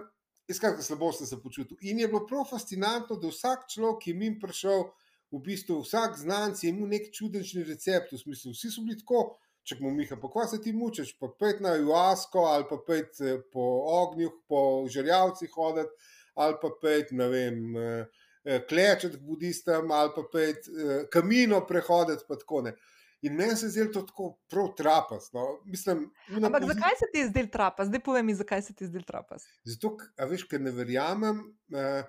[0.52, 1.80] skratka, slabo sem se počutil.
[1.80, 4.84] In je bilo prav fascinantno, da vsak človek, ki je mi prišel,
[5.32, 8.12] v bistvu vsak znanc je imel nek čudežni recept.
[8.12, 11.32] V smislu, vsi so bili tako, če mu miha, pa kva se ti mučeš, pa
[11.40, 13.16] pet na juasko, ali pa pet
[13.52, 13.64] po
[13.96, 14.60] ognju, po
[14.92, 17.64] žrljavcih hoditi, ali pa pet, ne vem.
[17.72, 18.24] Uh,
[18.68, 22.24] klečati k budistom ali pa pet eh, kamino prehoditi.
[23.26, 25.32] In meni se zdi to tako prav trapas.
[25.32, 25.60] No.
[25.64, 26.76] Mislim, Ampak pozit...
[26.76, 27.88] zakaj se ti zdi trapas?
[27.88, 29.42] Zdaj povem mi, zakaj se ti zdi trapas.
[29.66, 29.96] Zato,
[30.30, 31.40] veš, ker ne verjamem
[31.74, 32.04] uh,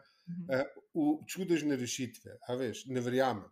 [0.54, 2.38] uh, v čudežne rešitve.
[2.60, 3.48] Veš, ne verjamem.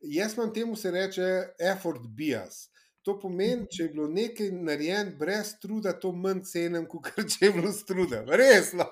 [0.00, 1.30] Jaz imam temu se reče
[1.72, 2.68] effort bias.
[3.08, 7.50] To pomeni, če je bilo nekaj narejeno brez truda, to manj cenim, kot če je
[7.54, 8.18] bilo struda.
[8.28, 8.84] Resno.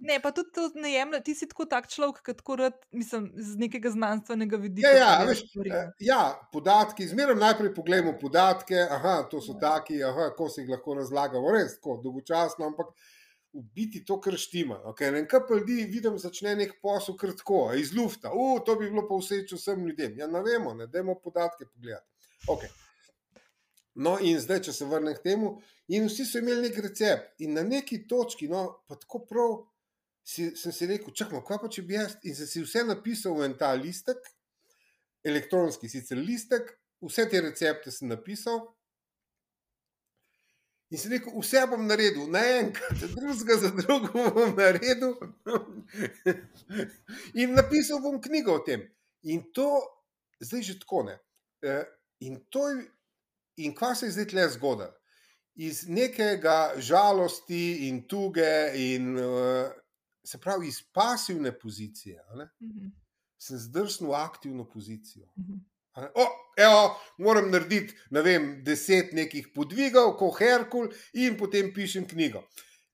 [0.00, 1.20] Ne, pa tudi to ne jemlje.
[1.26, 4.88] Ti si tako tak človek, kot rad, mislim, z nekega znanstvenega vidika.
[4.88, 6.20] Ja, ja, veš, eh, ja
[6.54, 7.10] podatki.
[7.10, 9.60] Zmeraj najprej pogledamo podatke, aha, to so ja.
[9.66, 12.94] taki, aha, ko se jih lahko razlagamo, res tako dolgočasno, ampak
[13.52, 14.78] v biti to kar štima.
[14.94, 15.12] Okay?
[15.18, 18.32] En kup ljudi vidim, začne nek posel kratko, iz lufta.
[18.32, 20.16] U, to bi bilo pa vseč vsem ljudem.
[20.16, 22.08] Ja, ne vemo, ne, dajmo podatke pogledati.
[22.48, 22.72] Okay.
[23.94, 25.56] No, in zdaj, če se vrnem k temu,
[25.92, 29.56] in vsi so imeli nek recept, in na neki točki, no, pa tako prav,
[30.24, 33.36] si, sem si rekel, čakaj, kaj pa če bi jaz, in sem si vse napisal
[33.36, 34.22] v en ta listek,
[35.28, 36.72] elektronski sicer listek,
[37.04, 38.62] vse te recepte sem napisal.
[40.92, 45.14] In si rekel, vse bom naredil, naenkrat, drugega za drugo bom naredil.
[47.40, 48.88] in napisal bom knjigo o tem.
[49.28, 49.68] In to,
[50.40, 51.16] zdaj že tako ne.
[51.62, 51.84] Eh,
[52.24, 52.82] in to je
[53.64, 54.92] In kva se je zdaj tle zgodilo?
[55.54, 59.68] Iz nekega žalosti in tuge, in uh,
[60.24, 62.78] se pravi, iz pasivne pozicije, uh mhm.
[62.78, 62.90] -huh.
[63.38, 65.26] sem zdrsnil v aktivno pozicijo.
[65.36, 65.58] Uh mhm.
[65.94, 66.10] -huh.
[66.14, 72.42] o, evo, moram narediti, ne vem, deset nekih podvigov, kot Herkul, in potem pišem knjigo.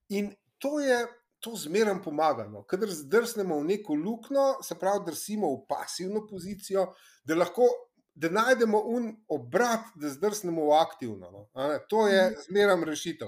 [0.09, 1.07] In to je.
[1.39, 2.43] To zmeraj pomaga.
[2.47, 2.65] No.
[2.67, 6.93] Kader zdrsnemo v neko luknjo, se pravi, drsimo v pasivno pozicijo,
[7.23, 7.63] da lahko
[8.19, 11.31] da najdemo un obrat, da zdrsnemo v aktivno.
[11.31, 11.49] No.
[11.89, 12.35] To je mhm.
[12.47, 13.27] zmeraj rešitev.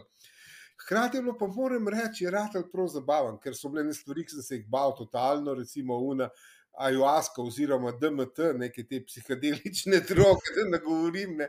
[0.84, 2.32] Hkrati je bilo pa moram reči, je
[2.72, 6.30] prav zabaven, ker so bile stvari, ki sem se jih bal, totalno, recimo una.
[6.72, 11.38] Ajuaska, oziroma DMT, neke te psihedelične droge, da ne govorim.
[11.38, 11.48] Ne.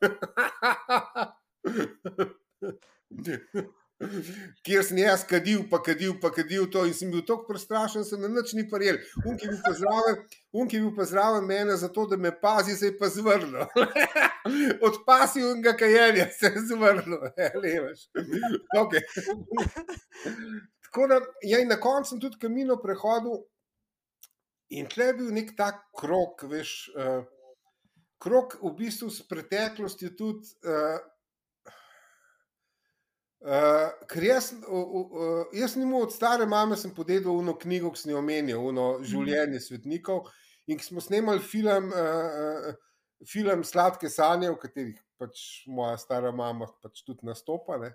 [4.66, 8.08] kjer sem jaz kadil, pa kadil, pa kadil to in sem bil tako prestrašen, da
[8.08, 9.00] se mi nič ni paril.
[9.26, 9.48] Unki
[10.76, 13.66] je bil pa zraven mene, zato da me pazi, se je pa zvrnil.
[14.86, 17.18] Od pasivnega kajenja se je zvrnil,
[17.62, 18.06] levež.
[18.78, 19.02] Okay.
[20.88, 23.42] Tako da ja, na koncu sem tudi kamino prehodil
[24.70, 27.26] in tle je bil nek tak krok, veš, uh,
[28.22, 30.54] krok v bistvu s preteklostjo tudi.
[30.62, 31.00] Uh,
[33.38, 38.02] Uh, ker jaz, uh, uh, jaz nimam od stare mame, sem podedel eno knjigo, ki
[38.02, 39.06] sem jo omenil, eno mhm.
[39.06, 40.26] življenje svetnikov.
[40.68, 42.72] In smo snemali film, uh,
[43.26, 47.78] film Sladke sanje, v katerih pač moja stara mama pač tudi nastopa.
[47.82, 47.92] Ne.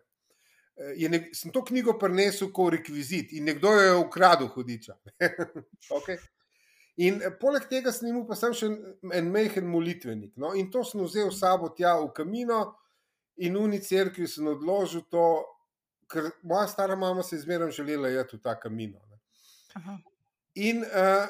[0.73, 4.95] Ne, sem to knjigo prenesel kot rekvizit in nekdo jo je ukradel, hudiča.
[5.97, 6.17] okay.
[7.03, 8.69] In poleg tega sem imel pa sem še
[9.17, 10.33] en mehen molitvenik.
[10.37, 10.53] No?
[10.57, 12.63] In to sem vzel s sabo tja v kamino,
[13.37, 15.43] in uni crkvi sem odložil to,
[16.11, 18.99] ker moja stara mama se je zmeraj želela jeti v ta kamino.
[20.55, 21.29] In uh,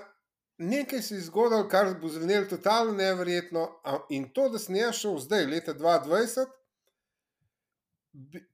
[0.58, 3.68] nekaj se je zgodilo, kar bo zvenelo totalno nevrjetno.
[4.10, 6.52] In to, da sem jaz šel zdaj, leta 2020.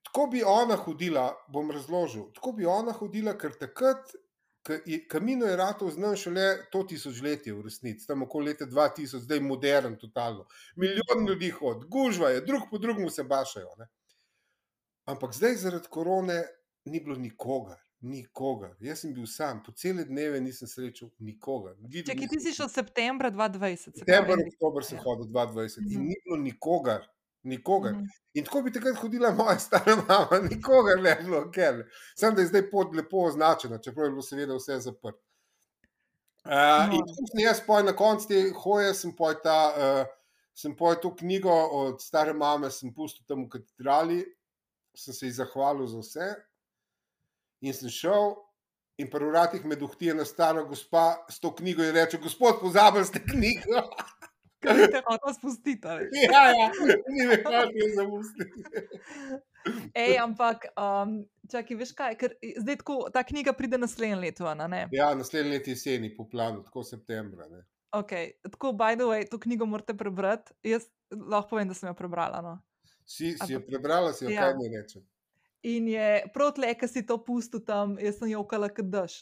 [0.04, 2.30] Tako bi ona hodila, bom razložil.
[2.34, 4.14] Tako bi ona hodila, ker takrat
[5.08, 9.98] Kamino je rado znal šele to tisočletje v resnici, tam okoli leta 2000, zdaj modern,
[9.98, 10.46] totalno.
[10.76, 13.76] Milijon ljudi hodi, gužva je, drug po drugem se bašajo.
[13.78, 13.88] Ne?
[15.06, 16.44] Ampak zdaj zaradi korone
[16.86, 17.78] ni bilo nikogar.
[18.02, 18.76] Nikogar.
[18.80, 21.76] Jaz sem bil sam, po cele dneve nisem srečal nikogar.
[21.92, 24.00] Če ti si šel septembra 2020.
[24.00, 25.04] September, oktober sem ja.
[25.04, 26.06] hodil 2020 in mhm.
[26.08, 27.04] ni bilo nikogar.
[27.44, 27.94] Nikogar.
[27.94, 28.20] Mm -hmm.
[28.34, 31.84] In tako bi takrat hodila moja stara mama, nikogar ne bi bilo, ker
[32.16, 35.24] sem da je zdaj pot lepo označena, čeprav je bilo seveda vse zaprto.
[36.46, 36.52] Uh,
[36.88, 36.94] no.
[36.96, 40.06] In tako sem jaz poj na koncu te hoje, sem poj ta, uh,
[40.56, 44.20] sem poj to knjigo od stare mame, sem pustil tam v katedrali,
[44.96, 46.30] sem se ji zahvalil za vse
[47.62, 48.36] in sem šel.
[49.00, 53.06] In pri vratih me duhti ena stara gospa s to knjigo in reče: Gospod, pozabili
[53.06, 53.84] ste knjigo.
[54.60, 55.88] Kaj ti je to spustiti?
[55.88, 56.68] Ja, ja,
[57.08, 58.64] ni me kaj zapustiti.
[59.94, 61.20] Ej, ampak, um,
[61.52, 64.48] čakaj, veš kaj, ker zdaj tako, ta knjiga pride naslednje leto.
[64.92, 67.48] Ja, naslednje leto jeseni, po planu, tako septembra.
[67.48, 67.64] Ne.
[67.92, 68.32] Okay.
[68.52, 70.54] Tako, by the way, to knjigo morate prebrati.
[70.64, 72.42] Jaz lahko povem, da sem jo prebrala.
[72.42, 72.60] No.
[73.06, 74.42] Si, si jo prebrala, si jo ja.
[74.42, 75.02] kaj mi reče.
[75.70, 79.22] In je prav tle, ki si to pustil tam, jaz sem jo okala, kot daš.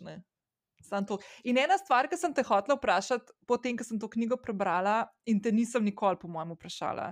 [1.44, 5.42] In ena stvar, ki sem te hotela vprašati, potem, ko sem to knjigo prebrala, in
[5.42, 7.12] te nisem nikoli, po mojem, vprašala.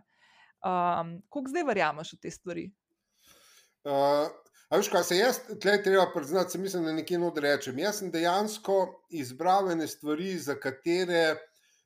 [0.66, 2.66] Um, Kako zdaj verjameš v te stvari?
[3.86, 4.32] Uh,
[4.70, 7.80] A veš, kaj se jaz tukaj treba priznati, se mislim, da nekaj odrečem.
[7.80, 8.78] Jaz sem dejansko
[9.10, 11.36] izbral ene stvari, za katere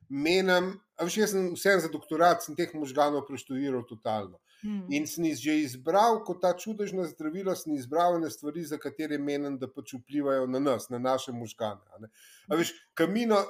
[0.08, 0.72] menim.
[1.02, 4.40] Veš, jaz sem vsem za doktorat, sem teh možganov preštudiral totalno.
[4.62, 4.82] Hmm.
[4.92, 9.18] In sem jih že izbral, kot ta čudežna zdravila, sem izbral ene stvari, za katere
[9.18, 12.10] menim, da pač vplivajo na nas, na naše možgane.
[12.48, 13.40] A veš, kamino,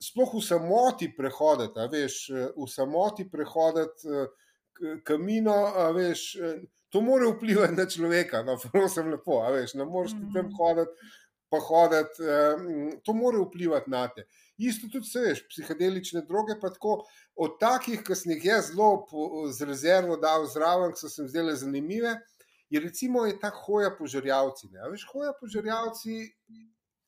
[0.00, 2.20] sploh v samoti prehoditi, veš,
[2.56, 4.20] v samoti prehoditi
[5.04, 5.56] kamino,
[5.96, 6.28] veš
[6.90, 10.54] to mora vplivati na človeka, no, prosim, lepo, veš, ne moreš ti tam mhm.
[10.58, 11.10] hoditi,
[11.50, 14.26] pa hoditi, um, to mora vplivati na te.
[14.60, 16.98] Isto tudi se veš, psihedelične droge, pa tako
[17.40, 19.06] od takih, ki sem jih jaz zelo
[19.48, 22.18] z rezervo dal zraven, ki so se mi zdele zanimive,
[22.70, 24.68] je recimo je ta hoja po žrjavci.
[24.74, 24.90] Ne?
[24.92, 26.18] Veš, hoja po žrjavci,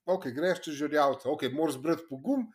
[0.09, 2.49] ok, greš čez žrjavce, ok, moraš zbrati pogum.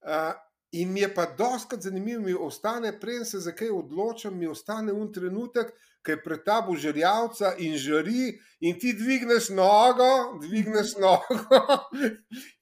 [0.00, 0.32] Uh,
[0.72, 4.92] In mi je pa doskrat zanimivo, mi ostane, preden se za kaj odločim, mi ostane
[4.92, 5.72] un trenutek,
[6.06, 11.80] ki je pred tabo žrjavca in žari, in ti dvigneš nogo, dvigneš nogo,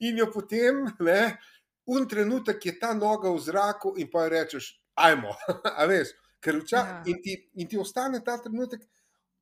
[0.01, 1.37] in jo potem, ne,
[1.89, 5.34] un trenutek je ta noga v zraku, in pa rečeš, ajmo,
[5.78, 6.12] a veš,
[6.45, 7.16] ker včasih ja.
[7.16, 8.84] in, in ti ostane ta trenutek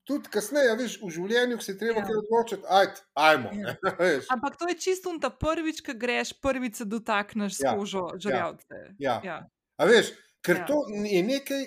[0.06, 2.18] tudi kasneje, veš, v življenju se treba ja.
[2.20, 3.50] odločiti, ajde, ajmo.
[3.58, 3.74] Ja.
[4.36, 7.74] Ampak to je čisto ta prvič, ki greš, prvič se dotakneš ja.
[7.74, 8.84] skožo žrljavce.
[9.02, 9.18] Ja.
[9.26, 9.40] Ja.
[9.76, 10.14] A veš,
[10.46, 10.66] ker ja.
[10.68, 11.64] to je nekaj,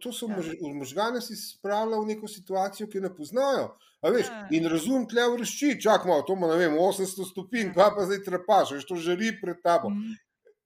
[0.00, 0.38] to so ja.
[0.74, 3.72] možgane si spravljali v neko situacijo, ki ne poznajo.
[4.02, 4.46] Veš, ja.
[4.58, 7.90] In razum tle vršči, čak malo, to ima, vem, 800 stopinj, ja.
[7.94, 9.92] pa zdaj trepaš, veš, to žari pred tabo.
[9.94, 10.16] Mm.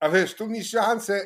[0.01, 1.19] A veš, to ni šanse,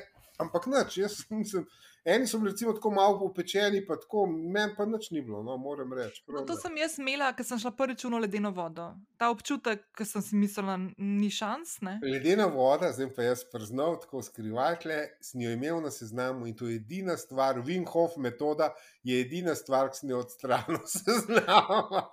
[0.43, 1.21] ampak nič, jaz
[1.51, 1.67] sem.
[2.05, 5.93] Eni so bili tako malo upečeni, pa tako, meni pa nič ni bilo, no, moram
[5.93, 6.23] reči.
[6.29, 8.87] No, to sem jaz imela, ker sem šla prvič v ledeno vodo.
[9.21, 11.81] Ta občutek, ki sem si mislila, ni šans.
[11.85, 11.99] Ne?
[12.03, 16.71] Ledena voda, zdaj pa jaz priznal, tako skrivajkle, sem jo imel na seznamu in to
[16.71, 18.73] je edina stvar, Winghoff metoda
[19.05, 22.09] je edina stvar, ki sem jo odstranil seznama.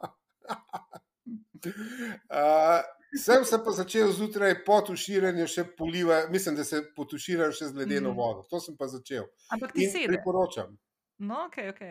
[2.31, 2.83] uh,
[3.15, 7.79] Sem se pa začel zjutraj po tuširanju še polivati, mislim, da se potuširajo še z
[7.79, 8.17] ledeno mm.
[8.17, 8.43] vodo.
[8.51, 9.29] To sem pa začel.
[9.55, 10.75] Ampak ti se priporočam.
[11.23, 11.81] No, ok, ok.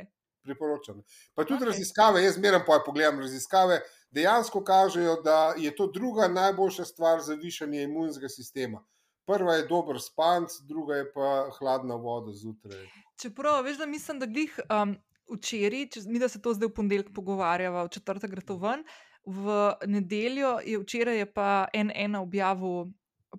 [0.46, 1.00] Priporočam.
[1.34, 1.72] Pa tudi okay.
[1.72, 3.80] raziskave, jaz zmeraj pogledam raziskave,
[4.14, 8.84] dejansko kažejo, da je to druga najboljša stvar za višanje imunskega sistema.
[9.26, 12.84] Prva je dober spanc, druga je pa hladna voda zjutraj.
[13.18, 14.94] Čeprav, veš, da mislim, da glih um,
[15.32, 18.84] včeraj, mi da se to zdaj v ponedeljek pogovarjava, v četrtek gre to ven
[19.26, 22.92] v nedeljo, je včeraj je pa en ena objavil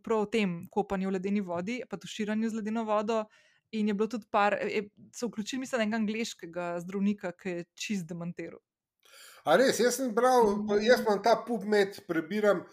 [0.03, 3.25] prav o tem kopanju v ledeni vodi, pa tuširanju z ledeno vodo.
[3.71, 4.85] In je bilo tudi par, je,
[5.15, 8.61] so vključili, mislim, enega angliškega zdravnika, ki je čist demantiral.
[9.43, 12.63] A res, jaz sem bral, jaz imam ta PubMed, prebiram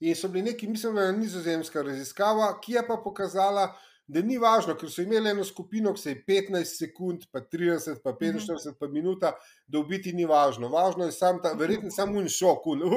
[0.00, 3.66] in so bili neki, mislim, da je nizozemska raziskava, ki je pa pokazala,
[4.08, 8.00] da ni važno, ker so imeli eno skupino, ki se je 15 sekund, pa 30,
[8.04, 8.76] pa 45, mm -hmm.
[8.80, 9.32] pa minuta,
[9.66, 10.68] da v biti ni važno.
[10.68, 12.66] Važno je sam ta, verjetno samo un šok.
[12.66, 12.92] Un, uh,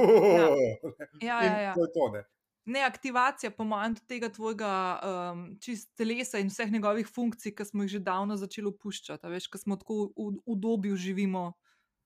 [1.21, 1.73] ja, ja, ja.
[1.73, 2.11] To je to.
[2.13, 2.23] Ne?
[2.65, 7.83] Ne, aktivacija, po mojem, tega tvojega um, čist telesa in vseh njegovih funkcij, ki smo
[7.83, 11.53] jih že davno začeli opuščati, veš, ki smo tako v, v dobi živimo.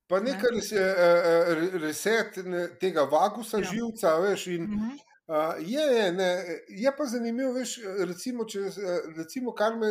[0.08, 0.56] Pa nekaj ne?
[0.56, 2.39] res je, uh, reset
[2.80, 3.70] tega vagusa, ja.
[3.72, 4.47] živca, veš.
[4.47, 4.95] In, uh mhm.
[5.28, 8.68] Uh, je, je, ne, je pa zanimivo, veš, recimo, če,
[9.18, 9.88] recimo, kar me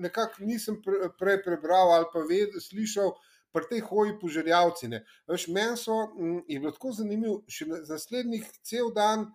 [0.00, 3.12] nekako nisem pre, prej prebral ali pa vedel, slišal,
[3.52, 4.88] pri tej hoji požarjavci.
[5.52, 9.26] Meni so m, je bilo tako zanimivo, še na naslednjih cel dan,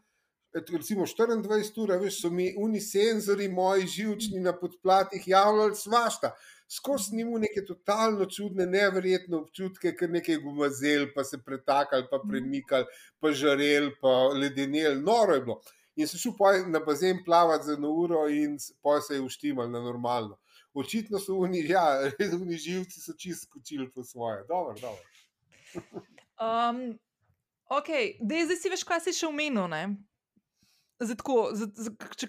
[0.55, 6.33] recimo 24 ur, veš, so mi unisenzori, moji živčni na podplatih javljali svašta
[6.67, 12.29] skozi njim neke totalno čudne, nevrjetne občutke, ker nekaj gumazel, pa se pretakal, pa mhm.
[12.29, 12.85] premikal,
[13.19, 15.61] pa žarel, pa ledenel, noro je bilo.
[15.95, 16.33] In se šel
[16.67, 20.37] na bazen plavati za eno uro, in pa se je uštimal na normalno.
[20.73, 22.11] Očitno so oni, ja,
[22.41, 24.43] oni živci so čist skočili po svoje.
[24.47, 25.03] Dobro, dobro.
[26.45, 26.99] um,
[27.69, 27.87] ok,
[28.19, 29.71] zdaj si veš, kaj si še omenil.
[30.95, 31.35] Zdaj, tako,
[32.15, 32.27] če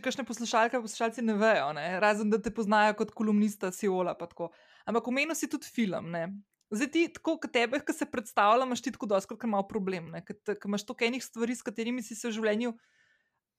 [0.00, 1.98] kakšne poslušalke, poslušalci ne vejo, ne?
[2.00, 4.14] razen da te poznajo kot kolumnista Siola.
[4.16, 6.08] Ampak omenil si tudi film.
[6.14, 6.30] Ne?
[6.72, 10.08] Zdaj, ti, tako kot tebe, ki se predstavlja, imaš ti tako kot imaš problem.
[10.24, 12.72] Ker imaš toliko enih stvari, s katerimi si se v življenju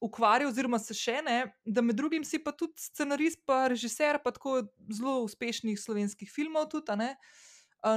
[0.02, 4.34] ukvarjal, oziroma se še ne, da med drugim si pa tudi scenarist, pa režiser, pa
[4.34, 4.64] tako
[4.94, 7.14] zelo uspešnih slovenskih filmov, tudi,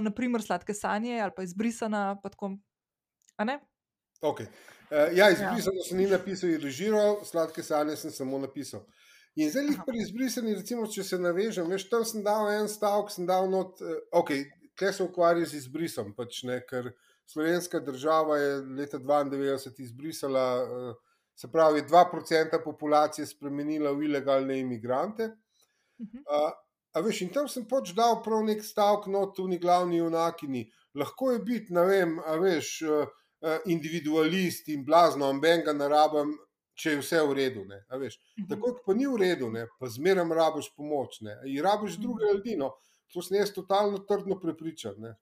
[0.05, 2.21] naprimer Sladke sanje ali pa Izbrisana.
[2.21, 2.59] Pa tako,
[4.21, 4.47] Okay.
[4.91, 5.83] Uh, ja, izbrisal ja.
[5.89, 8.83] sem ni napisal, je režiral, sladke sanje sem samo napisal.
[9.39, 13.13] In zdaj jih pri izbrisanju, recimo, če se navežem, veš, tam sem dal en stavek,
[13.15, 14.33] sem dal not, uh, ok,
[14.77, 16.91] kaj se ukvarja z izbrisom, pač ne, ker
[17.31, 18.51] slovenska država je
[18.81, 25.31] leta 92 izbrisala, uh, se pravi, 2% populacije spremenila v ilegalne imigrante.
[26.03, 26.51] Uh,
[26.93, 30.67] a veš, in tam sem pač dal prav nek stavek, not, v ni glavni junakini.
[30.99, 32.75] Lahko je biti, ne vem, a veš.
[32.85, 33.20] Uh, Eh,
[33.67, 36.35] individualist in blazno, amben ga narabim,
[36.75, 37.65] če je vse v redu.
[37.65, 38.47] Mhm.
[38.49, 39.67] Tako kot pa ni v redu, ne?
[39.79, 41.21] pa zmeraj rabiš pomoč.
[41.21, 41.37] Ne?
[41.45, 42.03] In rabiš mhm.
[42.03, 42.57] druge ljudi.
[42.57, 42.75] No?
[43.15, 44.95] To sem jaz totalno trdno prepričan.
[44.99, 45.17] Ne?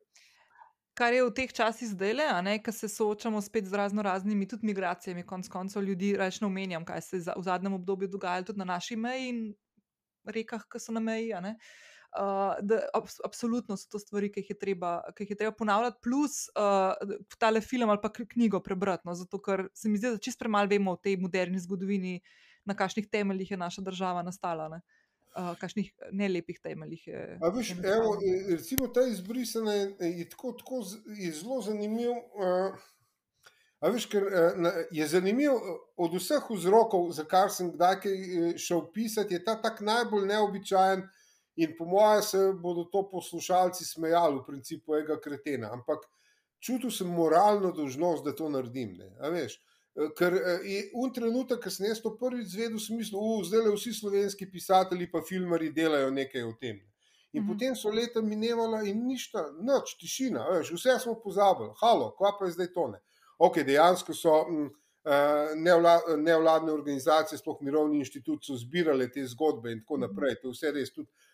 [0.99, 5.23] Kar je v teh časih zdaj, ki se soočamo spet z razno raznimi, tudi migracijami,
[5.23, 8.97] konc koncev ljudi, rečemo, omenjam, kaj se je v zadnjem obdobju dogajalo tudi na naši
[8.97, 9.39] meji in
[10.27, 11.31] rekah, ki so na meji.
[11.33, 11.55] Uh,
[12.17, 15.99] uh, da abs absolutno so to stvari, ki jih je treba, jih je treba ponavljati,
[16.03, 19.09] plus uh, tale film ali pa knjigo prebrati.
[19.09, 22.21] No, zato, ker se mi zdi, da čist premalo vemo o tej moderni zgodovini,
[22.65, 24.69] na kakšnih temeljih je naša država nastala.
[24.69, 24.81] Ne?
[25.39, 27.39] Uh, kakšnih nelepih temeljih je.
[27.55, 28.17] Viš, evo,
[28.51, 32.11] recimo, ta izbrisana je, je, tako, tako, je zelo zanimiv.
[32.11, 32.79] Uh,
[33.79, 34.25] Veš, ker
[34.91, 35.53] je zanimiv
[35.97, 38.01] od vseh vzrokov, za kar sem kdaj
[38.59, 41.05] šel pisati, je ta tak najbolj neobičajen,
[41.59, 45.73] In po mojem se bodo to poslušalci smejali, v principu, tega kretena.
[45.75, 46.05] Ampak
[46.63, 48.95] čutil sem moralno dožnost, da to naredim.
[49.03, 49.47] E,
[50.15, 53.65] ker e, je un trenutek, ko sem jaz to prvič zvedel, sem mislil, da zdaj
[53.67, 56.79] le vsi slovenski pisatelji pa filmari delajo nekaj o tem.
[57.33, 57.51] In mhm.
[57.51, 62.47] potem so leta minevala in ništa, noč, tišina, veš, vse smo pozabili, halo, kva pa
[62.47, 63.03] je zdaj tone.
[63.39, 64.45] Ok, dejansko so.
[64.47, 64.69] M,
[65.09, 70.07] uh, nevladne organizacije, sploh mirovni inštitut, so zbirale te zgodbe in tako mhm.
[70.07, 70.39] naprej.
[70.43, 70.93] To je vse res.
[70.95, 71.28] Tudi eh,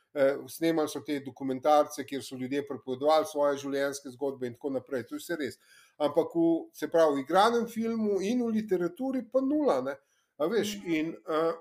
[0.48, 5.06] snemali so te dokumentarce, kjer so ljudje prepovedovali svoje življenjske zgodbe in tako naprej.
[5.08, 5.58] To je vse res.
[5.98, 9.80] Ampak v, se pravi, v igranem filmu in v literaturi pa nula.
[10.38, 10.94] Veš, mhm.
[10.94, 11.52] in uh,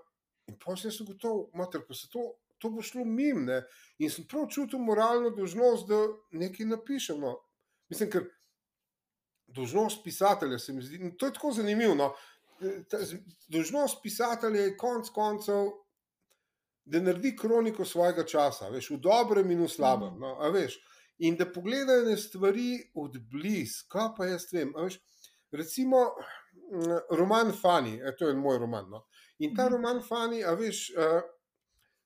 [0.48, 2.34] in potem sem gotovo, mater, pa se to.
[2.64, 3.58] To bo šlo mim, ne?
[4.00, 5.98] in sem prav čutil moralno dožnost, da
[6.32, 7.20] nekaj napišem.
[7.20, 7.34] No.
[7.92, 8.30] Mislim, ker
[9.52, 11.98] dožnost pisatelja se mi zdi, to je tako zanimivo.
[12.00, 12.14] No.
[13.52, 15.74] Dožnost pisatelja je konec koncev
[16.86, 20.18] da naredi kroniko svojega časa, veš, v dobrem in v slabem.
[20.20, 20.78] No, veš,
[21.24, 24.74] in da pogledajo ne stvari od blizu, kaj pa jaz vem.
[24.76, 25.00] Veš,
[25.52, 26.10] recimo,
[26.74, 28.90] mm, roman Fani, e, to je moj roman.
[28.90, 29.06] No.
[29.40, 29.74] In ta mhm.
[29.78, 30.90] roman Fani, a veš.
[30.98, 31.22] Uh,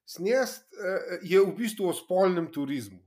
[0.07, 3.01] Snijest uh, je v bistvu o spolnem turizmu.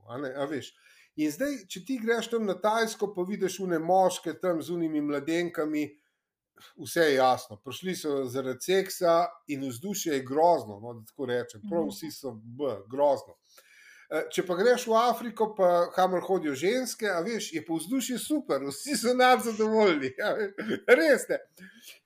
[1.17, 5.01] In zdaj, če ti greš tam na Tajsko, pa vidiš une moške tam z unimi
[5.01, 5.87] mladenkami,
[6.77, 7.57] vse je jasno.
[7.65, 10.79] Prišli so zaradi seksa in vzdušje je grozno.
[10.79, 13.37] No, da tako rečem, prav vsi so b, grozno.
[14.11, 18.17] E, če pa greš v Afriko, pa kamor hodijo ženske, a veš, je pa vzdušje
[18.19, 20.09] super, vsi so nad zadovoljni,
[20.99, 21.37] res ne.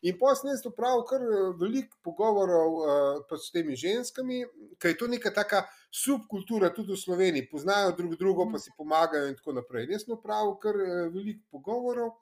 [0.06, 4.44] In posebej sem prav kar e, veliko pogovorov uh, s temi ženskami,
[4.78, 9.32] ker je to neka taka subkultura tudi v Sloveniji, poznajo drug drugo, pa si pomagajo
[9.32, 9.90] in tako naprej.
[9.90, 12.14] Jaz sem prav kar uh, veliko pogovorov.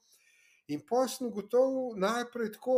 [0.72, 2.78] In posebno gotovo najprej tako,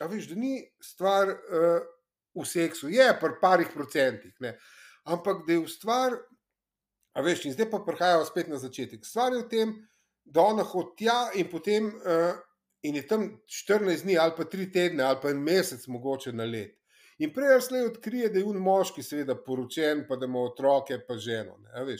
[0.00, 1.86] veš, da ni stvar uh,
[2.34, 4.56] v seksu, je pa parih procentih, ne?
[5.04, 6.16] ampak da je v stvar,
[7.14, 9.04] a veš, in zdaj pa prihajajo spet na začetek.
[9.06, 9.74] Stvar je v tem,
[10.24, 12.32] da ona hodi tja in potem uh,
[12.84, 16.44] in je tam 14 dni ali pa 3 tedne ali pa en mesec mogoče na
[16.44, 16.76] let.
[17.18, 20.98] In prej ali slej odkrije, da je un moški, seveda, poročen, pa da ima otroke,
[21.06, 21.56] pa ženo.
[21.62, 21.96] Ne,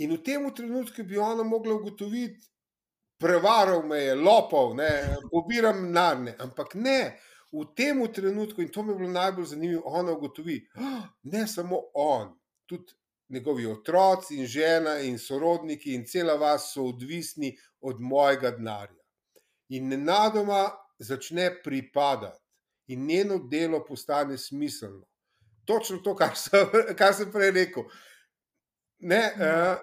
[0.00, 2.48] in v tem trenutku bi ona mogla ugotoviti,
[3.20, 4.76] prevaral me je, lopov,
[5.30, 6.34] pobiram narne.
[6.38, 7.18] Ampak ne,
[7.52, 11.80] v tem trenutku, in to mi je bilo najbolj zanimivo, ona ugotovi, oh, ne samo
[11.94, 12.32] on,
[12.66, 12.94] tudi
[13.30, 19.02] njegovi otroci in žena in sorodniki in cela vas so odvisni od mojega denarja.
[19.68, 22.40] In nenadoma začne pripadati
[22.86, 25.06] in njeno delo postane smiselno.
[25.64, 26.66] Točno to, kar sem,
[26.98, 27.84] kar sem prej rekel.
[28.98, 29.78] Ne, uh,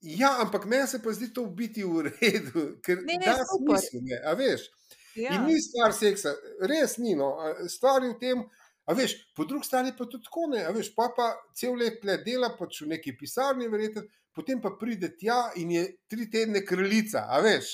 [0.00, 4.04] Ja, ampak meni se pa zdi to biti v redu, ker ne, ne, da smisel,
[4.04, 4.68] ne, a veš.
[5.16, 5.32] Ja.
[5.34, 6.34] In ni stvar seksa,
[6.68, 7.14] res ni.
[7.16, 7.32] No.
[7.72, 8.42] Stvar je v tem,
[8.86, 10.66] a veš, po drugi strani pa tudi tako ne.
[10.76, 14.04] Veš, pa pa cel let le dela pač v neki pisarni, verjetno,
[14.36, 17.72] potem pa pride tja in je tri tedne kraljica, a veš.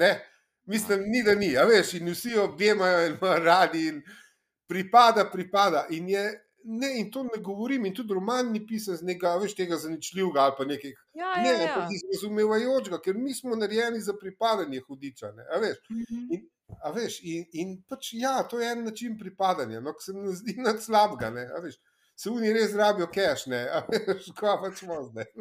[0.00, 0.14] Ne?
[0.72, 4.00] Mislim, ni da ni, a veš, in vsi objemajo in radi in
[4.70, 5.84] pripada, pripada.
[5.90, 6.24] In je
[6.64, 10.40] Ne, in to ne govorim, in tudi roman ni pisal z nekega, veš, tega zaničljivega
[10.46, 10.92] ali pa nekaj.
[11.18, 11.86] Ja, ne, ja, ja.
[12.14, 15.32] razumevajočega, ker mi smo narejeni za pripadanje hudiča.
[15.36, 16.26] Ne, a veš, mhm.
[16.36, 16.44] in,
[16.82, 20.34] a veš, in, in pač ja, to je en način pripadanja, no, ki se mi
[20.36, 21.32] zdi nad slabega.
[22.16, 25.32] Se oni res rabijo cache, ne, a veš, kaj pač zdaj.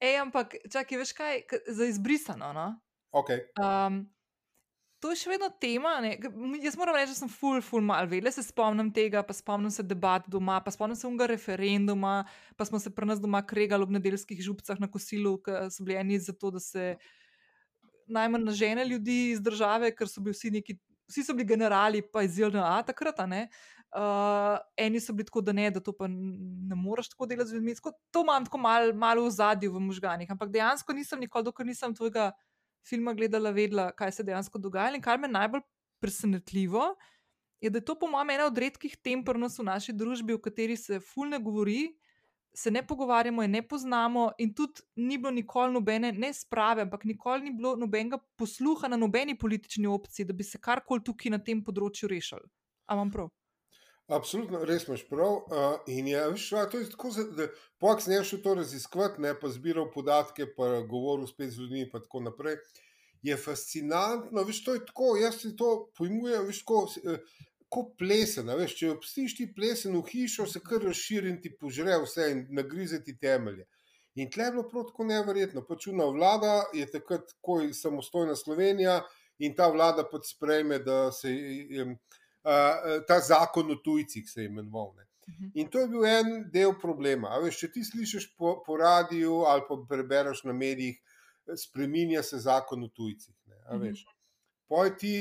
[0.00, 2.52] Ej, ampak čakaj, veš kaj, za izbrisano.
[2.52, 2.72] No?
[3.14, 3.46] Okay.
[3.62, 4.13] Um,
[5.04, 5.98] to je še vedno tema.
[6.00, 6.14] Ne?
[6.64, 8.32] Jaz moram reči, da sem full, full mal vedela.
[8.32, 12.22] Se spomnim tega, pa spomnim se debat doma, pa spomnim se unga referenduma,
[12.56, 15.98] pa smo se pri nas doma kregali ob nedeljskih župcah na kosilu, ki so bili
[16.00, 16.94] eni za to, da se
[18.08, 20.78] najmanj nažene ljudi iz države, ker so bili vsi neki,
[21.12, 23.20] vsi so bili generali, pa iz JLA takrat.
[23.20, 27.60] Uh, eni so bili tako, da ne, da to pa ne moreš tako delati z
[27.60, 27.76] ljudmi.
[27.76, 31.68] Tako, to imam tako malo mal v zadju v možganjih, ampak dejansko nisem nikoli, dokler
[31.68, 32.32] nisem tvojega
[32.88, 34.94] filma gledala, vedela, kaj se dejansko dogaja.
[34.94, 35.64] In kar me najbolj
[36.02, 36.94] presenetljivo
[37.60, 40.76] je, da je to, po mojem, ena od redkih tem v naši družbi, v kateri
[40.76, 41.94] se fulne govori,
[42.54, 47.04] se ne pogovarjamo in ne poznamo, in tudi ni bilo nikoli nobene, ne sprave, ampak
[47.04, 51.38] nikoli ni bilo nobenega posluha na nobeni politični opciji, da bi se karkoli tukaj na
[51.38, 52.46] tem področju rešili.
[52.86, 53.32] Ampak prav.
[54.12, 55.34] Absolutno, res imaš prav.
[55.48, 57.46] Uh, in je, viš, a, to je tako, da
[57.80, 61.90] pojem sem šel to raziskovati, ne pa zbiral podatke, pa govoril spet z ljudmi in
[61.92, 62.58] tako naprej.
[63.24, 67.22] Je fascinantno, veš, to je tako, jaz si to pojmujem, veš, tako, eh,
[67.72, 68.52] kot plesen.
[68.58, 72.44] Veš, če obstiš ti plesen v hišo, se kar razširi in ti požre vse in
[72.52, 73.64] nagrize ti temelje.
[74.20, 75.64] In tle je bilo prav tako neverjetno.
[75.66, 79.00] Počuna vlada je takrat, ko je samostojna Slovenija
[79.40, 81.32] in ta vlada pač sprejme, da se.
[81.32, 81.88] Je,
[83.08, 84.94] ta zakon o tujcih se je imenoval.
[84.96, 85.06] Ne.
[85.28, 85.50] Mhm.
[85.54, 87.38] In to je bil en del problema.
[87.40, 91.00] Veš, če ti slišiš po, po radiju ali pa prebereš na medijih,
[91.56, 93.34] spremenja se zakon o tujcih.
[93.72, 93.94] Mhm.
[94.98, 95.14] Ti,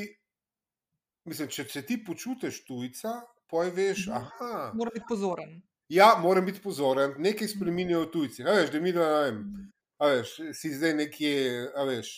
[1.26, 4.76] mislim, če se ti počutiš tujca, poj veš, mhm.
[4.78, 5.62] mora biti pozoren.
[5.94, 8.44] Ja, moram biti pozoren, nekaj spremenijo tujci.
[8.44, 9.42] Veš, da mi da, vem,
[10.00, 11.34] veš, si zdaj nekje,
[11.88, 12.14] veš,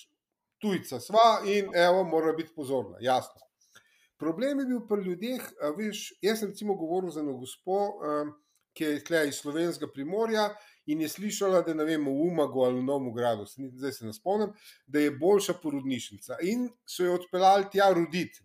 [0.61, 3.44] tujca sva in evo, mora biti pozorna, jasno.
[4.25, 5.41] Problem je bil pri ljudeh,
[5.77, 7.75] veš, jaz sem recimo govoril z eno gospo,
[8.73, 10.47] ki je tle iz slovenskega primorja
[10.89, 14.13] in je slišala, da ne vem, v Umagu ali v Novem Gradu, zdaj se ne
[14.13, 14.55] spomnim,
[14.87, 18.41] da je boljša porodnišnica in so jo odpeljali tja roditi.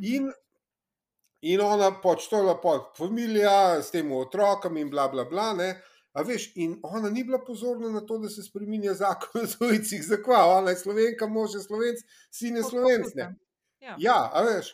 [0.00, 0.30] In,
[1.44, 5.50] in ona počtola pod familija s tem otrokom in bla bla bla.
[5.60, 5.68] Ne?
[6.16, 10.00] A veš, in ona ni bila pozorna na to, da se spremenja zakon o tujcih,
[10.08, 12.00] zakaj ona je slovenka, može slovenc,
[12.32, 13.12] sine slovenc.
[13.80, 14.72] Ja, ja veš.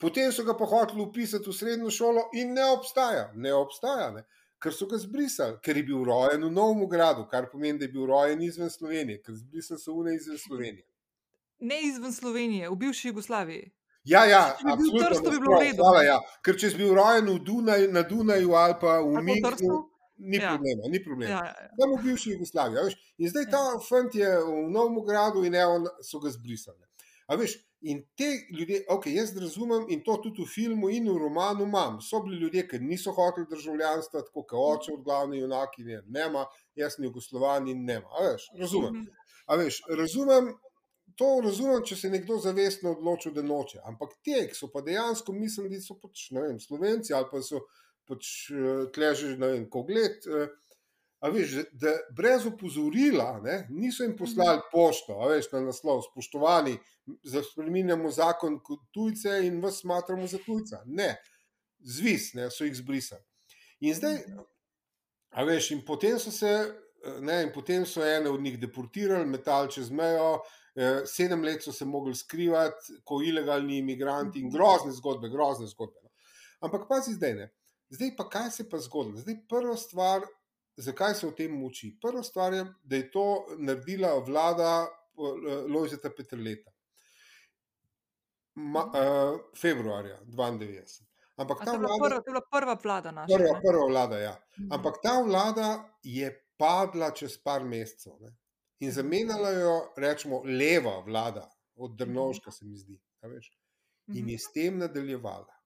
[0.00, 4.24] Potem so ga pa hoteli upisati v srednjo šolo in ne obstaja, ne obstaja, ne?
[4.60, 7.92] ker so ga zbrisali, ker je bil rojen v Novem Gradu, kar pomeni, da je
[7.94, 10.86] bil rojen izven Slovenije, ker zbrisali so vne izven Slovenije.
[11.64, 13.70] Ne izven Slovenije, v bivši Jugoslaviji.
[14.04, 15.84] Ja, ja, absolutno bi bilo v redu.
[15.84, 16.18] Hvala, ja.
[16.44, 19.80] Ker če si bil rojen Dunaj, na Dunaju ali pa v Minhnu,
[20.16, 20.54] ni ja.
[20.54, 20.92] problema.
[20.92, 21.32] Ni problema.
[21.32, 21.72] Ja, ja, ja.
[21.80, 22.96] Tam v bivši Jugoslaviji.
[23.20, 23.80] In zdaj ta ja.
[23.84, 25.64] fant je v Novem Gradu in ne,
[26.04, 26.80] so ga zbrisali.
[27.30, 31.16] A veš, In te ljudi, ok, jaz razumem in to tudi v filmu in v
[31.18, 32.00] romanu imam.
[32.04, 36.44] So bili ljudje, ki niso hoteli državljanstva, tako kot oče od glavne junaki, ne, nema,
[36.76, 38.08] jaz sem jugoslovan in nema.
[38.18, 39.06] A veš, razumem.
[39.46, 40.52] A veš, razumem.
[41.18, 43.80] To razumem, če se nekdo zavestno odloči, da noče.
[43.88, 47.64] Ampak te, ki so pa dejansko mislili, da so pač, vem, slovenci ali pa so
[48.08, 50.28] pač eh, tleži, ne vem, ko gled.
[51.20, 54.68] Veš, da brez opozorila ne, niso jim poslali mhm.
[54.72, 56.78] pošto, veš, na naslov, spoštovani,
[57.50, 60.80] spremenjamo zakon kot tujce in vas smatramo za tujca.
[60.86, 61.10] Ne,
[61.78, 63.20] zvis, ne, so jih zbrisali.
[63.80, 64.46] In zdaj, mhm.
[65.36, 66.54] a veš, in potem so se,
[67.20, 70.40] ne, in potem so ene od njih deportirali, metali čez mejo.
[70.80, 74.56] Eh, sedem let so se mogli skrivati, kot ilegalni imigranti, in mhm.
[74.56, 76.00] grozne zgodbe, grozne zgodbe.
[76.02, 76.10] No.
[76.60, 77.48] Ampak pazi zdaj, ne.
[77.90, 79.18] Zdaj pa kaj se je pa zgodilo?
[79.18, 80.22] Zdaj, prva stvar,
[80.80, 81.92] zakaj se o tem muči?
[82.02, 83.26] Prva stvar je, da je to
[83.58, 86.70] naredila vlada eh, Lojzeta Petrleta.
[88.54, 91.04] Ma, uh, februarja 92.
[91.36, 93.36] Ampak ta vlada, prva, to je bila prva vlada naša.
[93.36, 94.34] Prva, prva vlada, ja.
[94.58, 94.72] Mhm.
[94.72, 95.68] Ampak ta vlada
[96.02, 96.28] je
[96.58, 98.34] padla čez par mesecev ne?
[98.80, 98.94] in mhm.
[98.94, 101.46] zamenjala jo, rečemo, leva vlada,
[101.76, 103.00] od Drnovška, se mi zdi.
[104.14, 105.59] In je s tem nadaljevala.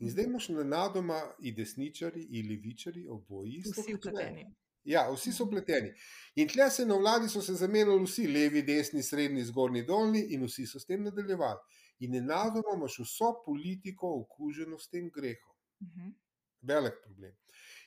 [0.00, 3.62] In zdaj imaš na nadoma i desničari, i levičari, oboji.
[3.66, 4.46] Vsi upleteni.
[4.84, 5.92] Ja, vsi so upleteni.
[6.40, 10.46] In tle se na vladi so se zamenjali vsi, levi, desni, srednji, zgornji, dolni, in
[10.48, 11.60] vsi so s tem nadaljevali.
[12.00, 15.56] In enako imaš vso politiko okuženo s tem grehom.
[15.80, 16.08] Uh mhm.
[16.08, 16.14] -huh.
[16.62, 17.36] Velik problem.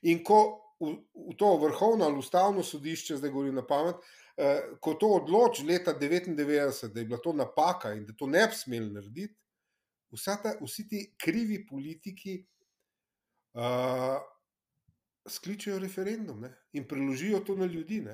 [0.01, 0.37] In ko
[0.79, 0.93] v,
[1.31, 3.95] v to vrhovno ali ustavno sodišče, zdaj govorim na pamet,
[4.37, 8.47] eh, ko to odloči leta 99, da je bila to napaka in da to ne
[8.47, 9.42] bi smeli narediti,
[10.17, 12.45] ta, vsi ti krivi politiki.
[13.53, 14.21] Uh,
[15.29, 16.49] skličejo referendum ne?
[16.73, 18.07] in preložijo to na ljudi.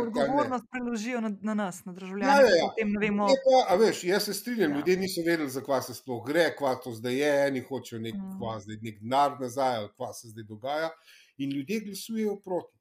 [0.00, 2.32] Odgovornost preložijo na, na nas, na državljane.
[2.32, 2.98] Ja, ja, ja.
[3.00, 3.26] Vemo...
[3.26, 4.76] pa, veš, jaz se strinjam, ja.
[4.76, 8.76] ljudje niso vedeli, zakaj se sploh gre, kva to zdaj je, eni hočejo nek, mm.
[8.82, 10.90] nek denar nazaj, ali kva se zdaj dogaja.
[11.38, 12.78] In ljudje glasujejo proti.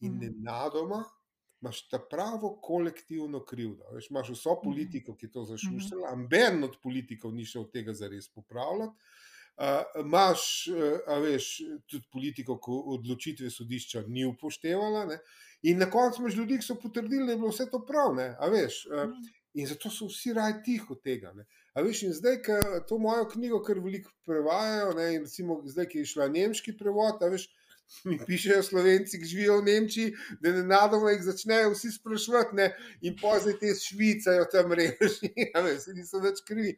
[0.00, 0.18] In mm.
[0.20, 1.04] nenadoma
[1.62, 3.84] imaš ta pravo kolektivno krivdo.
[3.92, 4.60] Veš, imaš vso Mhm.
[4.64, 5.48] politiko, ki je to Mhm.
[5.48, 8.96] zašuštila, amben od politikov ni šel tega zares popravljati.
[9.60, 9.66] Uh,
[10.00, 10.76] Imáš, uh,
[11.06, 15.04] a veš, tudi politiko, ki odločitve sodišča ni upoštevala.
[15.06, 15.18] Ne?
[15.62, 18.14] In na koncu imaš ljudi, ki so potrdili, da je bilo vse to prav.
[18.14, 19.20] ne, a Veš, uh, Mhm.
[19.54, 21.32] in zato so vsi raj tiho tega.
[21.34, 21.44] Ne?
[21.74, 22.56] A veš, in zdaj, ko
[22.88, 27.22] to mojo knjigo, kar veliko prevajajo, ne, in recimo zdaj, ki je šla nemški prevod,
[27.22, 27.48] a veš,
[28.04, 32.70] mi pišejo slovenci, ki živijo v Nemčiji, da ne nadoma jih začnejo vsi sprašovati, ne,
[33.02, 35.18] in pozaj te švicajo tam veš,
[35.84, 36.76] saj niso več krivi.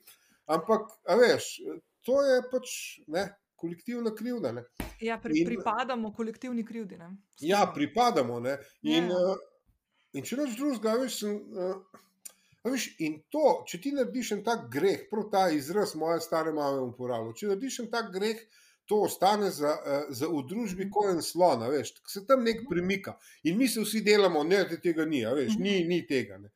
[0.51, 0.89] Ampak,
[1.21, 1.51] veš,
[2.03, 2.73] to je pač
[3.07, 4.51] ne, kolektivna krivda.
[4.53, 4.65] Ne.
[5.01, 6.97] Ja, pri, In- pripadamo kolektivni krivdi.
[6.99, 7.13] Ne?
[7.41, 7.75] Ja, Skupno.
[7.75, 8.41] pripadamo.
[8.41, 8.57] Ne.
[8.83, 9.19] In, Ja.
[9.33, 9.37] uh,
[10.13, 12.01] in če noč drugega, veš, sem, uh,
[12.63, 16.53] a veš, in to, če ti narediš en tak greh, prav ta izraz moje stare
[16.55, 18.43] mame uporablja, če narediš en tak greh,
[18.85, 23.15] to ostane za, uh, za v družbi kot en slon, veš, se tam nek premika.
[23.45, 25.63] In mi se vsi delamo, ne, da tega ni, veš, Mhm.
[25.63, 26.39] ni, ni tega.
[26.39, 26.51] Ne.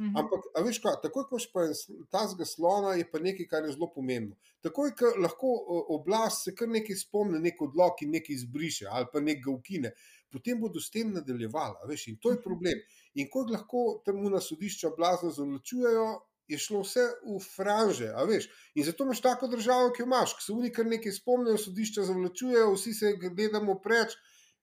[0.00, 0.16] Mhm.
[0.16, 3.64] Ampak, veš, kaj, takoj, ko imaš pa en sl- tazga slona, je pa nekaj, kar
[3.64, 4.36] je zelo pomembno.
[4.62, 5.48] Takoj, ko lahko
[5.88, 9.90] oblast se kar nekaj spomni, nek odlog in nekaj izbriše, ali pa nekaj ukine,
[10.30, 11.82] potem bodo s tem nadaljevala.
[11.88, 12.42] Veš, in to je Mhm.
[12.42, 12.78] problem.
[13.14, 16.06] In ko lahko tam na sodišča blazno zavlačujejo,
[16.48, 18.08] je šlo vse v franže.
[18.08, 18.48] a veš.
[18.74, 22.02] In zato imaš tako državo, ki jo imaš, ki se oni kar nekaj spomnijo, sodišča
[22.02, 24.16] zavlačujejo, vsi se gledamo preč,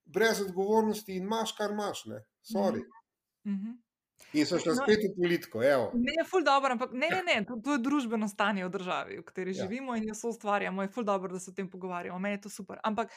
[0.06, 2.06] brez odgovornosti in imaš, kar imaš.
[2.06, 2.82] Ne, Sorry.
[3.46, 3.78] Mhm.
[4.34, 4.82] In so šla No.
[4.82, 5.64] spet v politiko.
[5.64, 5.92] Evo.
[5.94, 9.18] Ne, je ful dobro, ampak ne, ne, ne to, to je družbeno stanje v državi,
[9.18, 9.64] v kateri Ja.
[9.64, 10.82] živimo in jo so ustvarjamo.
[10.82, 12.20] Je ful dobro, da se o tem pogovarjamo.
[12.20, 12.80] Meni je to super.
[12.84, 13.12] Ampak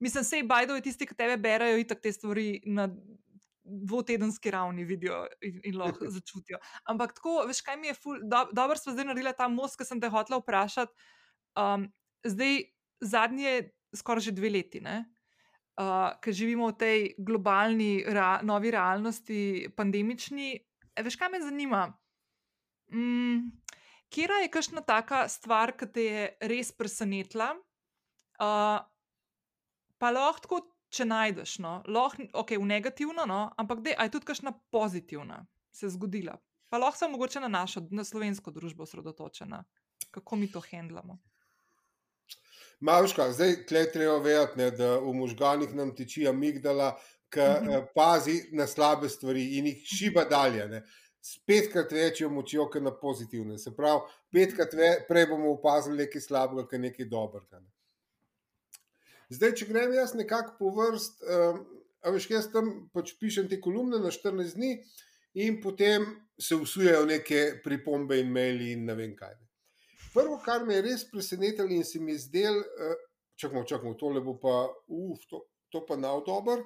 [0.00, 2.88] mislim, sej Bajdo je tisti, ki tebe berajo itak te stvari na
[3.64, 6.60] dvotedenski ravni vidijo in, in lahko začutijo.
[6.84, 9.88] Ampak tako, veš, kaj mi je ful, do, dobro smo zdaj naredili ta most, ki
[9.88, 10.92] sem te hotela vprašati.
[11.58, 11.88] Um,
[12.26, 12.62] zdaj,
[13.00, 13.56] zadnje,
[13.96, 15.04] skoraj že dve leti, ne?
[15.74, 19.40] Uh, ker živimo v tej globalni, rea, novi realnosti,
[19.74, 20.54] pandemični.
[20.94, 21.88] E, veš, kaj me zanima?
[22.94, 23.50] Mm,
[24.14, 27.48] Kera je kakšna taka stvar, ki te je res presenetila,
[28.38, 28.78] uh,
[29.98, 30.60] pa lahko
[30.94, 35.44] če najdeš, no, lahko okay, v negativno, no, ampak da je tudi kakšna pozitivna
[35.74, 36.38] se zgodila.
[36.70, 39.64] Pa lahko se mogoče na našo, na slovensko družbo osredotočena,
[40.10, 41.18] kako mi to handlamo.
[42.80, 46.94] Maška, zdaj tle treba vedeti, ne, da v možganih nam teči amigdala,
[47.34, 50.66] ki eh, pazi na slabe stvari in jih šiba dalje.
[50.68, 50.82] Ne.
[51.24, 53.58] S petkrat večjo močjo, kot na pozitivne.
[53.58, 54.02] Se pravi,
[54.32, 57.60] petkrat ve, prej bomo opazili nekaj slabega, kot nekaj dobrega.
[57.60, 57.73] Ne.
[59.32, 61.62] Zdaj, če grem jaz nekako po vrst, um,
[62.04, 64.74] a veš, jaz tam pač pišem te kolumne na 14 dni
[65.44, 66.04] in potem
[66.38, 69.34] se usujejo neke pripombe in maili in ne vem kaj.
[70.14, 72.94] Prvo, kar me je res presenetilo in se mi je zdelo, uh,
[73.40, 76.62] čakamo, čakamo, tole bo pa, uf, to, to pa nav dober.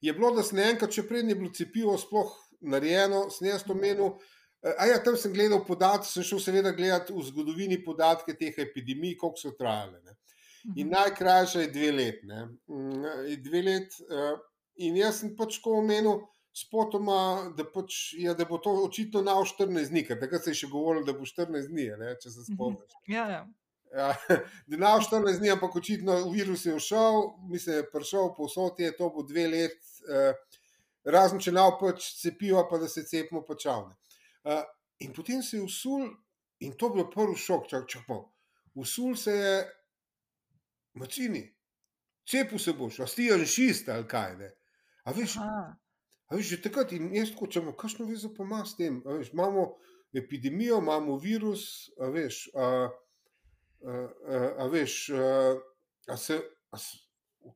[0.00, 2.34] Je bilo, da sem enkrat, če prej ni bilo cepivo sploh
[2.70, 4.18] narejeno, sem jaz to menil.
[4.62, 8.54] eh, A ja, tam sem gledal podatke, sem šel seveda gledati v zgodovini podatke teh
[8.62, 9.98] epidemij, koliko so trajale.
[10.04, 10.14] Ne.
[10.76, 10.90] In Mhm.
[10.90, 12.26] najkrajša je dve leti.
[12.26, 12.44] ne.
[12.68, 13.02] Mm,
[13.42, 14.38] Dve let, uh,
[14.76, 16.20] in jaz sem pač ko omenil,
[16.54, 20.54] spotoma, da, pač, ja, da bo to očitno na 14 dni, ker takrat se je
[20.54, 22.54] še govorilo, da bo 14 dni, ne, če se Mhm.
[22.54, 22.92] spomniš.
[23.06, 23.46] Ja, ja.
[23.94, 24.08] Ja,
[24.66, 27.14] da na 14 dni, ampak očitno virus je všel,
[27.48, 30.34] mislim, da je prišel povsod, je to bo dve let, uh,
[31.04, 33.94] razen če nav pač cepiva, pa da se cepimo pačavne.
[34.44, 34.60] Uh,
[35.00, 36.04] in potem se je usul,
[36.60, 38.32] in to je bil prvi šok, čak, čak, malo.
[38.74, 39.54] usul se je,
[40.98, 41.44] macini,
[42.28, 44.50] cepil se boš, a stijan šist ali kaj ne.
[45.08, 45.76] A veš, Aha.
[46.28, 49.00] A veš, že takrat in jaz imamo kakšno vezo pa ima s tem.
[49.06, 49.78] A veš, imamo
[50.12, 53.92] epidemijo, imamo virus, a veš, a, a,
[54.28, 55.56] a, a veš, a,
[56.12, 56.98] a se, a se,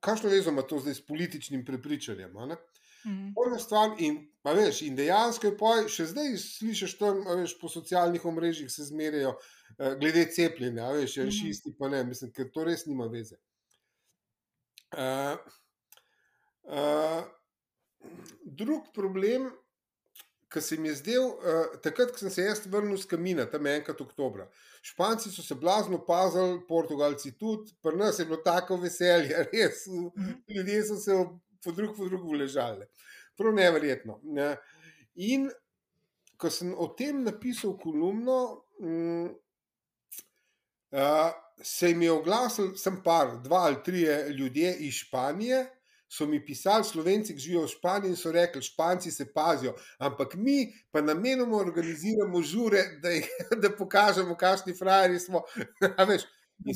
[0.01, 2.33] kakšno vezo ima to zdaj s političnim prepričanjem.
[2.33, 3.33] Mhm.
[3.37, 8.25] Prva stvar, in, veš, in dejansko je poj, še zdaj slišiš tam, veš, po socialnih
[8.25, 9.37] omrežjih se zmerjajo
[10.01, 11.25] glede cepljenja, veš, Mhm.
[11.27, 13.37] janšisti pa ne, mislim, ker to res nima veze.
[14.93, 15.39] Uh,
[16.65, 17.25] uh,
[18.45, 19.51] drug problem,
[20.53, 23.67] ki se mi je zdel, uh, takrat, ko sem se jaz vrnil z kamina, tam
[23.67, 24.51] enkrat oktobra.
[24.85, 29.87] Španci so se blazno pazili, Portugalci tudi, pri nas je bilo tako veselje, res.
[29.87, 30.33] Mhm.
[30.49, 31.17] Ljudje so se
[31.65, 32.87] po drug po drugu ležali.
[33.39, 34.21] Prav neverjetno.
[34.25, 34.57] Ne.
[35.15, 35.49] In
[36.37, 39.29] ko sem o tem napisal kolumno, mm,
[40.93, 41.33] uh,
[41.63, 44.07] se mi je oglasil, sem par, dva ali tri
[44.39, 45.67] ljudje iz Španije.
[46.13, 50.35] So mi pisali, slovenci, ki živijo v Španiji, in so rekli, španci se pazijo, ampak
[50.35, 53.31] mi pa namenoma organiziramo žure, da, jih,
[53.63, 55.41] da pokažemo, kakšni frajeri smo.
[56.09, 56.27] Veš,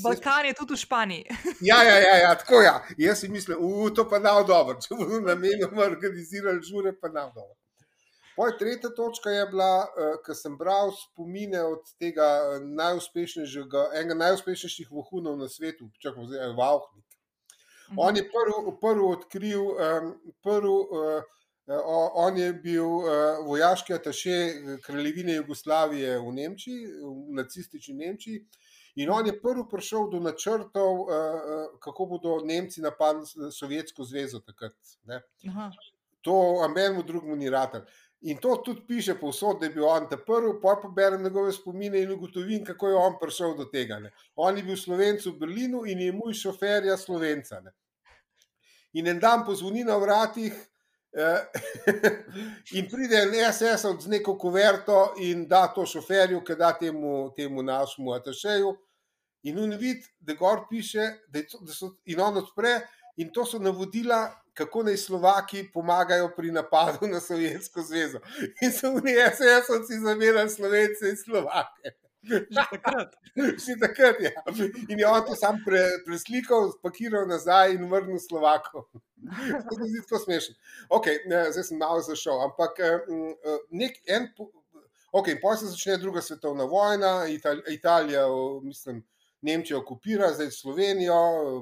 [0.02, 1.24] Balkan je tudi v Španiji.
[1.70, 2.64] ja, ja, ja, ja, tako je.
[2.64, 2.82] Ja.
[2.98, 4.80] Jaz si mislim, da to pa da dobro.
[4.80, 7.54] Če bomo namenoma organizirali žure, pa da dobro.
[8.36, 12.26] Moja tretja točka je bila, uh, ko sem bral spomine od tega
[12.62, 17.06] najuspešnejšega, enega najuspešnejših vohunov na svetu, čakaj, zdaj je Vauhnik.
[17.88, 17.98] Mhm.
[17.98, 19.64] On je prvi prv odkril,
[20.42, 21.22] prv, uh,
[22.14, 22.86] on je bil
[23.46, 24.36] vojaški ataše
[24.84, 28.44] kraljevine Jugoslavije v Nemčiji, v nacistični Nemčiji.
[28.96, 31.06] In on je prvi prišel do načrtov,
[31.80, 34.72] kako bodo Nemci napadli Sovjetsko zvezo takrat.
[36.22, 37.82] To Amerimu drugemu ni ratelj.
[38.20, 41.52] In to tudi piše povsod, da je bil on ta prvi, pa pa berem njegove
[41.52, 43.98] spomine in ugotovim, kako je on prišel do tega.
[43.98, 44.10] Ne.
[44.36, 47.60] On je bil slovenc v Berlinu in je moj šoferja slovenca.
[47.60, 47.74] Ne.
[48.96, 50.54] In en dan pozvoni na vratih
[51.12, 51.44] eh,
[52.78, 57.62] in pride en SS od neko kuverto in da to šoferju, ki da temu, temu
[57.62, 58.72] našemu atašeju.
[59.42, 62.80] In on vidi, da gor piše, da, to, da so in on odpre,
[63.16, 64.24] in to so navodila
[64.56, 68.20] kako naj Slovaki pomagajo pri napadu na Sovjetsko zvezo.
[68.64, 71.92] In so v njej SS-ovci zamerali Slovence in Slovake.
[72.26, 73.10] Že takrat.
[73.64, 74.32] Že takrat ja.
[74.88, 78.88] In je on to sam pre, preslikal, spakiral nazaj in vrnil Slovako.
[79.68, 80.54] To je zelo smešno.
[80.88, 82.40] Okay, zdaj sem malo zašel.
[82.48, 82.80] Ampak
[83.70, 84.32] nek en.
[85.12, 87.28] Ok, in potem se začne druga svetovna vojna,
[87.68, 88.26] Italija,
[88.62, 89.04] mislim,
[89.40, 91.14] Nemčija okupira, zdaj Slovenijo,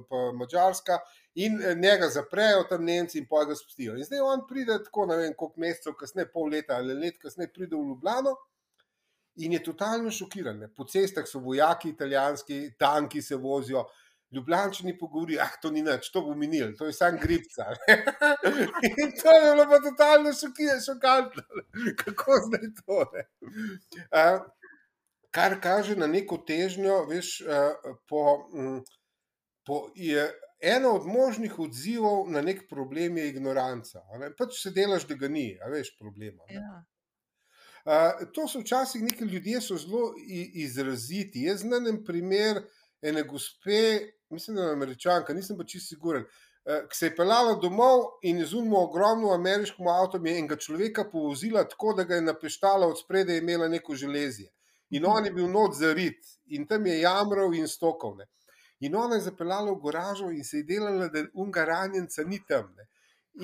[0.08, 0.98] pa Mačarska
[1.34, 3.96] in eh, njega zaprejo tam Nemci in pojjo ga spustijo.
[3.96, 7.52] In zdaj on pride tako, ne vem, koliko mesecev kasneje, pol leta ali let kasneje,
[7.52, 8.36] pride v Ljubljano
[9.36, 10.58] in je totalno šokiran.
[10.58, 10.68] Ne.
[10.74, 13.86] Po cestah so vojaki, italijanski, tanki se vozijo.
[14.34, 17.68] Ljubljančani pogovorijo, ah, to ni nič, to bo minil, to je samo gripca.
[18.90, 20.32] in to je bilo pa totalno
[20.86, 21.42] šokantno,
[22.00, 22.96] kako zdaj to.
[24.10, 24.40] Uh,
[25.30, 28.82] kar kaže na neko težnjo, veš, uh, po, um,
[29.66, 30.26] po, je,
[30.60, 34.02] eno od možnih odzivov na nek problem je ignoranca.
[34.38, 36.42] Pač se delaš, da ga ni, a veš problema.
[36.50, 36.84] Ja.
[37.84, 40.14] Uh, to so včasih neki ljudje, so zelo
[40.54, 41.42] izraziti.
[41.44, 42.62] Jaz znam en primer
[43.02, 44.00] ene gospe,
[44.30, 48.40] mislim, da je američanka, nisem pa čisto siguren, uh, ki se je pelala domov in
[48.40, 53.38] izumila ogromno ameriško avto, in enega človeka povozila tako, da ga je napeštala od spredaj,
[53.38, 54.48] imela neko železje.
[54.90, 55.12] In mhm.
[55.12, 58.26] on je bil not za rit in tam je jamral in stokovne.
[58.80, 62.74] In ona je zapeljala v garažo in se je delala, da unga ranjenca ni tam.
[62.76, 62.88] Ne.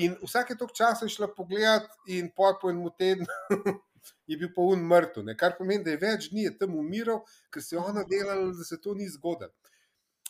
[0.05, 3.27] In vsake tok časa je šla pogledat, in po enem tednu
[4.31, 7.77] je bil pa un mrtev, kar pomeni, da je več dni tam umiral, ker se
[7.77, 9.53] je ona delala, da se to ni zgodilo.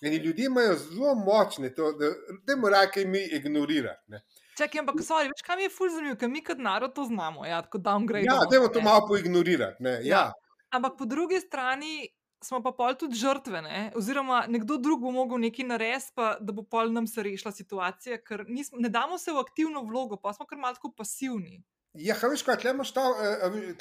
[0.01, 2.09] In ljudje imajo zelo močne, to, da
[2.49, 4.21] ne morajo kaj mi ignorirati.
[4.57, 7.45] Čakaj, ampak, sorry, veš, kaj mi je ful zanimivo, ker mi kot narod to znamo,
[7.47, 8.25] ja, tako downgrade.
[8.25, 9.85] Ja, da je to malo poignorirati.
[9.85, 10.01] Ja.
[10.05, 10.23] Ja.
[10.71, 12.09] Ampak po drugi strani
[12.45, 13.81] smo pa pol tudi žrtve, ne?
[13.97, 18.21] oziroma nekdo drug bo mogel nekaj narediti, pa da bo pol nam se rešila situacija,
[18.25, 21.63] ker nismo, ne damo se v aktivno vlogo, pa smo kar malo pasivni.
[21.99, 23.05] Ja, veš, kaj tle imaš ta,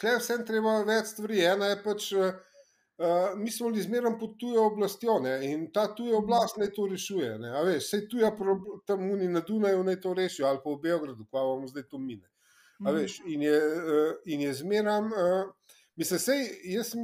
[0.02, 1.44] tle vsem treba več stvari.
[1.46, 5.36] Ena je pač, uh, mi smo bili zmeraj pod tujo oblastjo ne?
[5.46, 7.36] in ta tuja oblast naj to rešuje.
[7.70, 8.34] Vse tuja
[8.90, 12.02] tam oni na Dunaju naj to rešijo ali pa v Beogradu, pa bomo zdaj to
[12.02, 12.26] mine.
[12.80, 12.92] Mm.
[12.96, 15.06] Veš, in je, uh, je zmeraj.
[15.14, 15.56] Uh,
[16.00, 17.02] Mislim, sej, jaz sem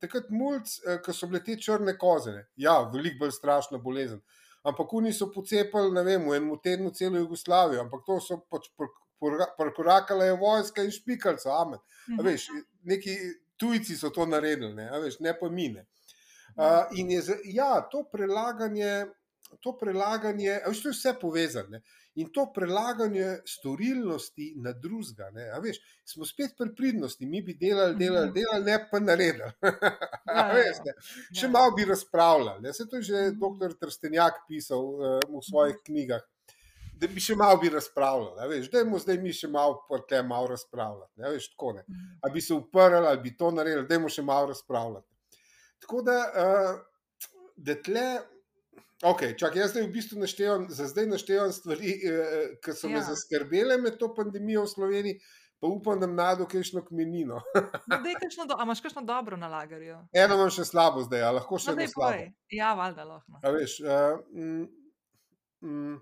[0.00, 2.42] takrat mulj, eh, ko so bile te črne kozene.
[2.60, 4.20] Ja, veliko bolj strašna bolezen.
[4.68, 8.68] Ampak oni so pocepali, ne vem, v enem tednu celo Jugoslavijo, ampak to so pač
[9.56, 11.80] prekorakale vojska in špikalce, amen.
[12.08, 12.26] Mhm.
[12.26, 12.48] Veš,
[12.84, 13.16] neki
[13.56, 15.86] tujci so to naredili, ne, veš, ne pa mine.
[16.58, 17.22] Uh, in je,
[17.54, 19.06] ja, to prelaganje,
[19.64, 21.80] to prelaganje, veš, to je vse povezano.
[22.18, 25.28] In to prelaganje storilnosti na drugega,
[26.04, 28.34] smo spet pri pridnosti, mi bi delali, delali, mhm.
[28.34, 29.52] delali ne pa naredili.
[30.28, 30.92] Ja, ja, ja.
[31.32, 31.48] Še ja.
[31.48, 32.72] malo bi razpravljali.
[32.76, 33.38] Se to je že mhm.
[33.40, 33.76] dr.
[33.80, 36.24] Trstenjak pisal uh, v svojih knjigah.
[36.98, 39.78] Da bi še malo bi razpravljali, da je zdaj mi še malo,
[40.08, 41.12] te malo razpravljati.
[41.22, 41.84] Ne, veš, tako, ne.
[41.86, 42.18] Mhm.
[42.22, 45.06] Ali bi se uprli, ali bi to naredili, da je mu še malo razpravljati.
[45.86, 46.80] Tako da, uh,
[47.56, 48.06] da tle,
[49.02, 52.98] Okay, čak, jaz zdaj v bistvu naštevam, za zdaj naštevam stvari, eh, ki so ja.
[52.98, 55.20] me zaskrbele med to pandemijo v Sloveniji,
[55.60, 57.38] pa upam, da nam najdu kakšno kmenino.
[58.48, 60.00] do, a imaš kakšno dobro na lagerju?
[60.12, 62.26] Eno imam še slabo zdaj, a lahko še no, eno slabo.
[62.50, 63.38] Ja, valjda lahko.
[63.38, 64.66] A veš, uh, mm,
[65.62, 65.94] mm,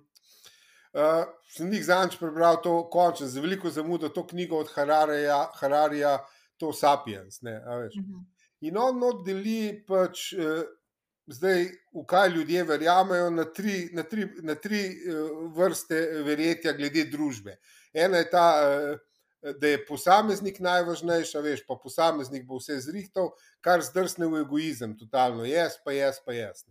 [0.96, 6.16] uh, sem jih zanč prebral to končno, za veliko zamudo, to knjigo od Hararija, Hararija
[6.56, 7.42] to Sapiens.
[7.44, 8.08] Ne, uh mhm.
[8.08, 8.24] -huh.
[8.60, 10.32] In on oddeli pač.
[10.32, 10.64] Uh,
[11.26, 15.18] zdaj, v kaj ljudje verjamejo, na tri, na tri, na tri eh,
[15.56, 17.56] vrste verjetja glede družbe.
[17.94, 23.30] Ena je ta, eh, da je posameznik najvažnejša, veš, pa posameznik bo vse zrihtal,
[23.60, 26.64] kar zdrsne v egoizem, totalno jaz, pa jaz, pa jaz.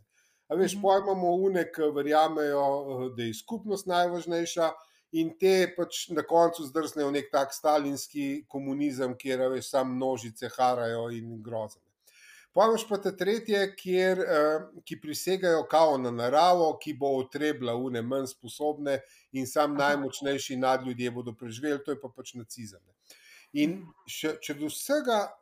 [0.50, 0.82] A veš, Mhm.
[0.82, 4.72] pojmamo une, ki verjamejo, eh, da je skupnost najvažnejša.
[5.16, 10.50] In te pač na koncu zdrsnejo v nek tak stalinski komunizem, kjer veš, samo množice
[10.58, 11.85] harajo in grozen.
[12.56, 18.02] Pojmaš pa te tretje, kjer, eh, ki prisegajo kao na naravo, ki bo otrebila une
[18.02, 19.02] manj sposobne
[19.36, 22.80] in sam najmočnejši nadljudje bodo preživeli, to je pa pač nacizem.
[23.54, 23.92] In Mhm.
[24.08, 25.34] še, če do vsega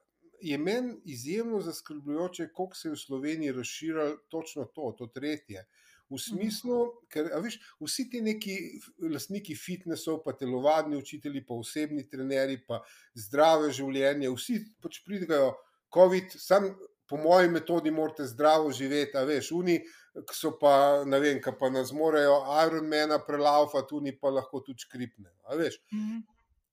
[0.41, 5.67] je meni izjemno zaskrbljujoče, koliko se je v Sloveniji razširilo točno to, to tretje.
[6.09, 6.79] V smislu,
[7.09, 8.57] ker a veš, vsi ti neki
[9.01, 12.81] lastniki fitnesov, pa telovadni učitelji, pa osebni trenerji, pa
[13.15, 15.53] zdrave življenje, vsi pač pridejo,
[15.93, 16.73] COVID, sam
[17.09, 19.79] po moji metodi morate zdravo živeti, a veš, oni,
[20.13, 24.85] ki so pa, ne vem, ki pa nas morajo Ironmana prelaufati, oni pa lahko tudi
[24.87, 25.79] škripne, veš.
[25.93, 26.21] Mhm.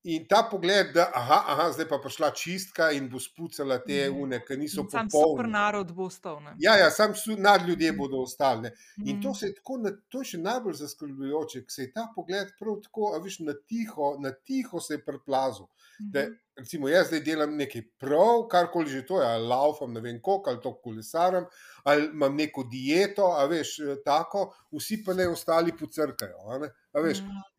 [0.05, 4.11] In ta pogled, da aha, aha, zdaj pa prišla čistka in bo spucala te Mhm.
[4.11, 5.49] une, ki niso In Sam super popolni.
[5.49, 6.41] narod bo ostal.
[6.41, 6.57] ne.
[6.59, 8.63] Ja, ja, sam nad ljudje bodo ostali.
[8.63, 8.73] ne.
[9.05, 9.35] In to, Mhm.
[9.35, 12.81] se je tako, na- to je še najbolj zaskrbljujoče, ker se je ta pogled prav
[12.83, 15.67] tako, a veš, na tiho, na tiho se je preplazil.
[16.11, 16.41] Da, Mhm.
[16.57, 20.51] recimo, jaz zdaj delam nekaj prav, karkoli že to je, ali laufam, ne vem koliko,
[20.51, 21.47] ali to kolesarim,
[21.85, 26.37] ali imam neko dieto, a veš, tako, vsi pa ne ostali pocrkajo.
[26.49, 26.61] A,
[26.93, 27.50] a veš, Mhm.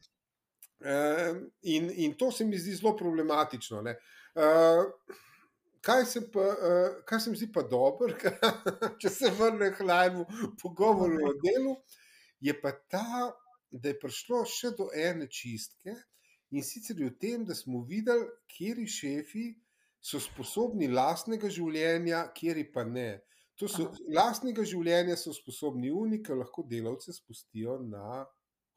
[0.82, 3.82] In, in to se mi zdi zelo problematično.
[3.82, 3.96] ne.
[5.82, 6.46] Kaj se, pa,
[7.10, 8.14] kaj se mi zdi pa dobro,
[9.02, 10.26] če se vrnem k najmu
[10.62, 11.76] pogovoru o delu,
[12.42, 13.32] je pa ta,
[13.72, 15.96] da je prišlo še do ene čistke
[16.52, 19.46] in sicer je v tem, da smo videli, kjeri šefi
[20.04, 23.22] so sposobni lastnega življenja, kjeri pa ne.
[23.62, 28.26] To so, lastnega življenja so sposobni oni, ki lahko delavce spustijo na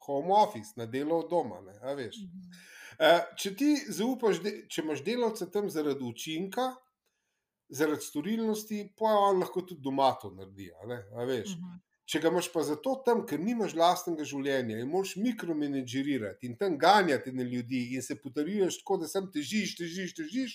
[0.05, 1.61] home office, na delo od doma.
[1.61, 1.93] Ne, a.
[1.95, 2.41] Mhm.
[2.99, 6.69] Eh, Če ti zaupaš, de- če imaš delavca tam zaradi učinka,
[7.69, 10.69] zaradi storilnosti, pa on lahko tudi doma to naredi.
[10.71, 11.57] a ne, a veš.
[11.57, 11.81] Mhm.
[12.05, 16.77] Če ga imaš pa zato tam, ker nimaš lastnega življenja in moraš mikromenedžerirati in tam
[16.77, 20.53] ganjati na ljudi in se potrjuješ tako, da sem težiš, težiš, težiš,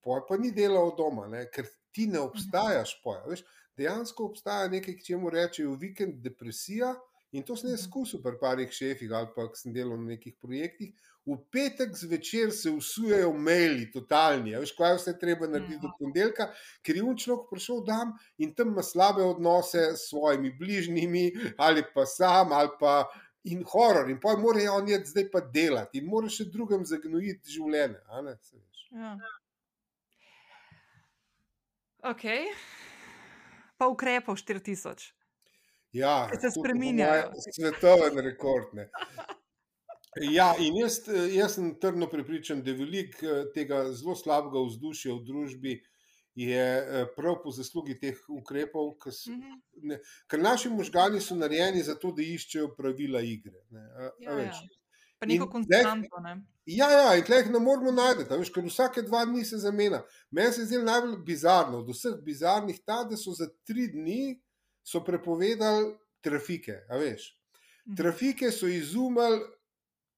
[0.00, 1.50] poj pa ni dela od doma, ne?
[1.50, 3.00] ker ti ne obstajaš.
[3.02, 3.42] Poja, veš,
[3.76, 6.94] dejansko obstaja nekaj, k čemu rečejo vikend depresija.
[7.34, 7.88] In to sem jaz Mhm.
[7.88, 10.92] izkusil pri parih šefih ali pa ko sem delal na nekih projektih.
[11.26, 14.54] V petek zvečer se usujejo maili, totalni.
[14.54, 16.50] a Veš, kaj je vse treba narediti do ponedeljka,
[16.82, 21.24] ker je unčlok prišel dan in tam ima slabe odnose s svojimi bližnjimi,
[21.58, 23.08] ali pa sam, ali pa
[23.44, 24.10] in horor.
[24.10, 27.98] In pa morajo on iti zdaj pa delati in moraš še drugem zagnojiti življenje.
[28.92, 29.18] Ja.
[32.04, 32.22] Ok.
[33.76, 35.23] Pa ukrepov 4000.
[35.94, 38.74] Ja, se moje Svetoven rekord.
[38.74, 38.88] Ne.
[40.30, 41.00] Ja, in jaz,
[41.32, 45.72] jaz sem trdno prepričan, da je veliko eh, tega zelo slabega vzdušja v družbi
[46.34, 49.58] je eh, prav po zaslugi teh ukrepov, s- Mhm.
[49.82, 49.98] ne,
[50.28, 53.58] ker naši možgani so narejeni za to, da iščejo pravila igre.
[53.70, 54.54] Ne, a, a Ja, veš.
[54.54, 54.68] ja.
[55.18, 56.20] Pa neko In konstanto.
[56.20, 56.36] Ne?
[56.66, 60.02] Ja, ja, in tleh ne moramo najti, a veš, ker vsake dva dni se zamenja.
[60.30, 64.40] Meni se zdi najbolj bizarno od vseh bizarnih ta, da so za tri dni
[64.84, 66.84] so prepovedali trafike.
[66.88, 67.32] a veš.
[67.86, 67.96] Mhm.
[67.96, 69.40] Trafike so izumili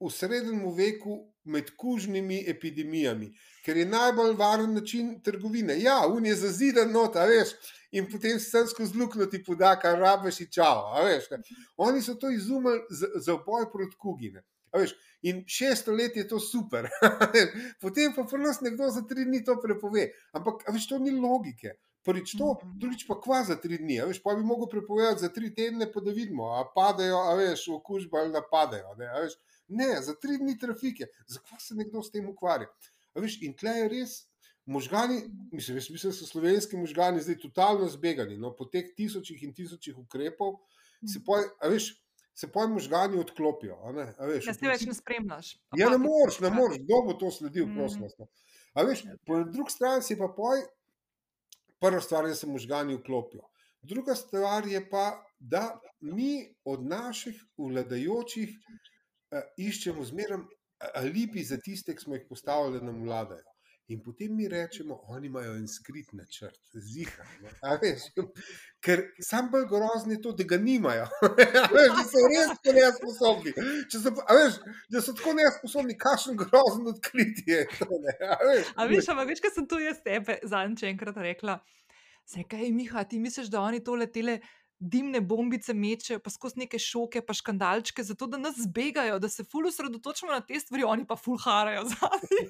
[0.00, 3.30] v srednjem veku med kužnimi epidemijami,
[3.64, 5.78] ker je najbolj varen način trgovine.
[5.80, 7.54] Ja, un je zazidan not, a veš,
[7.92, 11.04] in potem se tam skozi luknjo ti poda, kar rabiš in čao.
[11.04, 11.40] Veš, ne.
[11.76, 14.42] Oni so to izumili za, za boj proti kugine.
[14.74, 16.88] Veš, in 600 let je to super,
[17.82, 20.10] potem pa pri nas nekdo za tri dni to prepove.
[20.32, 21.78] Ampak, veš, to ni logike.
[22.06, 22.78] Prvič to, Mhm.
[22.78, 24.00] drugič pa kva za tri dni.
[24.02, 27.68] Veš, pa bi mogel prepovedati za tri tedne, pa da vidimo, a padajo, a veš,
[27.70, 28.94] okužbe ali napadajo.
[28.94, 29.34] Ne, veš.
[29.68, 31.06] ne, za tri dni trafike.
[31.26, 32.68] Zakaj se nekdo s tem ukvarja?
[33.12, 34.12] A veš, in tle je res.
[34.66, 35.20] Možgani,
[35.52, 38.36] mislim, jaz mislim, da so slovenski možgani zdaj totalno zbegani.
[38.36, 40.56] No, po teh tisočih in tisočih ukrepov
[41.04, 41.92] se poj, a veš,
[42.34, 43.76] se poj možgani odklopijo.
[43.80, 45.52] a Ne, a veš, Ja, se več ne spremljaš.
[45.72, 46.54] Ja, ne moreš, ne si.
[46.54, 47.74] moreš, kdo bo to sledil, Mm.
[47.76, 48.02] prosim.
[48.18, 48.26] no.
[48.74, 50.62] A veš, po drugi strani si pa poj,
[51.80, 53.48] prva stvar je, da se možgani vklopijo.
[53.82, 60.38] Druga stvar je pa, da mi od naših vladajočih eh, iščemo zmeraj
[60.94, 63.55] alibi za tiste, ki smo jih postavili, da nam vladajo.
[63.88, 67.22] In potem mi rečemo, oni imajo en skrit načrt, ziha.
[68.84, 71.06] Ker sam bolj grozni je to, da ga nimajo.
[71.76, 73.54] Veš, da so res tako nesposobni.
[73.92, 74.58] Če So, veš,
[74.90, 77.88] da so tako nesposobni, kakšen grozen odkritje je to.
[78.02, 78.16] Ne?
[78.26, 81.60] A veš, A veš, ampak veš, kaj sem tu jaz tebe zadnjič enkrat rekla.
[82.34, 84.40] Zakaj, Miha, ti misliš, da oni tole tele
[84.78, 89.44] dimne bombice mečejo, pa skozi neke šoke, pa škandalčke, zato da nas zbegajo, da se
[89.44, 92.42] ful osredotočimo na te stvari, oni pa ful harajo zadnji.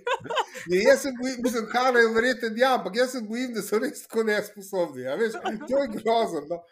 [0.67, 4.03] Ja, jaz se bojim, mislim, harajo verjetno, ja, ampak jaz se bojim, da so res
[4.07, 5.07] tako nesposobni.
[5.07, 5.39] Ja, veš,
[5.69, 6.43] to je grozno.
[6.51, 6.63] No.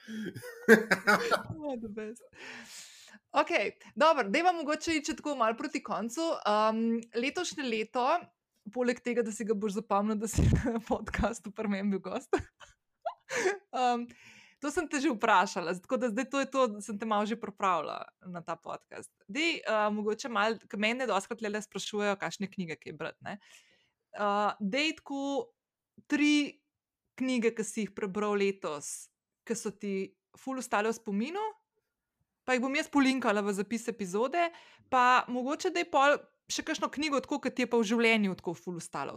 [1.95, 2.23] Best.
[3.35, 3.51] Ok,
[3.95, 6.21] dobro, da vam mogoče iti tako malo proti koncu.
[6.21, 8.07] Um, letošnje leto,
[8.75, 12.31] poleg tega, da si ga boš zapomnil, da si na podkastu prvem bil gost.
[13.75, 14.07] um,
[14.65, 17.29] to sem te že vprašala, tako da zdaj to je to, da sem te malo
[17.29, 19.13] že pripravila na ta podcast.
[19.29, 23.37] Dej, uh, mogoče malo, ker meni doskrat le sprašujejo, kakšne knjige je brati.
[24.17, 25.53] Uh, dej tako
[26.09, 26.63] tri
[27.21, 29.11] knjige, ki si jih prebral letos,
[29.45, 31.45] ki so ti ful ustale v spominu
[32.45, 34.51] pa jih bom jaz polinkala v zapis epizode,
[34.93, 36.19] pa mogoče da je pol
[36.51, 39.17] še kakšno knjigo, tako kot je pa v življenju tako ful ustalo.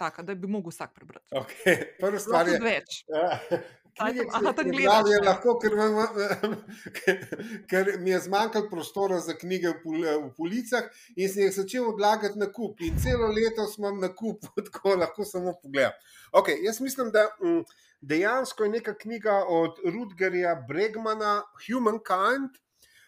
[0.00, 1.22] Taka, da bi lahko vsak prebral.
[1.44, 1.84] Okay.
[2.00, 3.04] Prvo stvar je več.
[3.96, 6.56] Tam je lahko, ker, vam-
[7.70, 11.86] ker mi je zmanjkalo prostora za knjige v, pol, v policah in sem jih začel
[11.92, 12.82] odlagati na kup.
[12.82, 15.94] In celo leto sem na kup, tako lahko samo pogledam.
[16.34, 17.62] Okay, jaz mislim, da mm,
[18.02, 22.58] dejansko je neka knjiga od Rudgerja Bregmana, Humankind.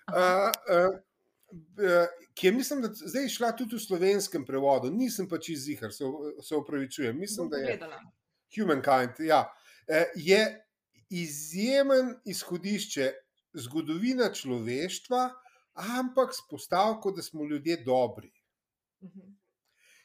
[0.06, 0.94] Uh, uh,
[1.82, 5.66] uh, ki je, mislim, da zdaj je šla tudi v slovenskem prevodu, nisem pa čez
[5.68, 6.04] jih, se,
[6.42, 7.18] se upravičujem.
[7.18, 7.78] Mislim, da je.
[8.54, 9.18] Humankind.
[9.26, 9.48] Ja.
[9.88, 10.65] Eh, Je
[11.10, 13.12] izjemen izhodišče
[13.54, 15.30] zgodovina človeštva,
[15.98, 18.32] ampak s postavko, da smo ljudje dobri.
[19.04, 19.34] Mhm.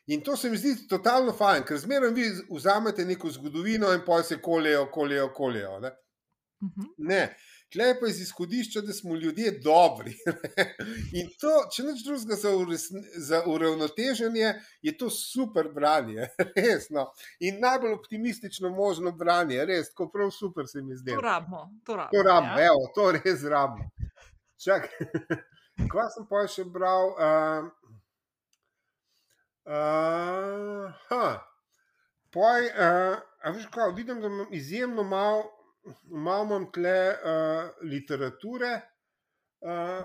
[0.06, 4.24] In to se mi zdi totalno fajn, ker zmeraj vi vzamete neko zgodovino in poj
[4.24, 5.80] se koljejo, koljejo, koljejo.
[5.80, 5.92] Ne?
[6.64, 6.88] Mhm.
[6.98, 7.22] Ne.
[7.72, 10.12] Tle je pa iz izhodišča, da smo ljudje dobri.
[11.20, 16.28] In to, če nič drugega za, uresn- za uravnoteženje, je to super branje,
[16.58, 17.06] resno.
[17.40, 21.16] In najbolj optimistično možno branje, res, tako prav super se mi zdi.
[21.16, 21.70] To rabimo.
[21.86, 22.12] To rabimo.
[22.12, 22.66] To rabimo, ja.
[22.66, 23.90] evo, to res rabimo.
[24.64, 25.08] Čakaj,
[25.94, 27.16] kaj sem pa še bral?
[27.16, 27.72] Uh,
[29.72, 31.24] uh, ha.
[32.36, 35.61] Poj, uh, a veš kaj, vidim, da imam izjemno malo
[36.12, 38.82] imam tle uh, literature.
[39.62, 40.04] Uh,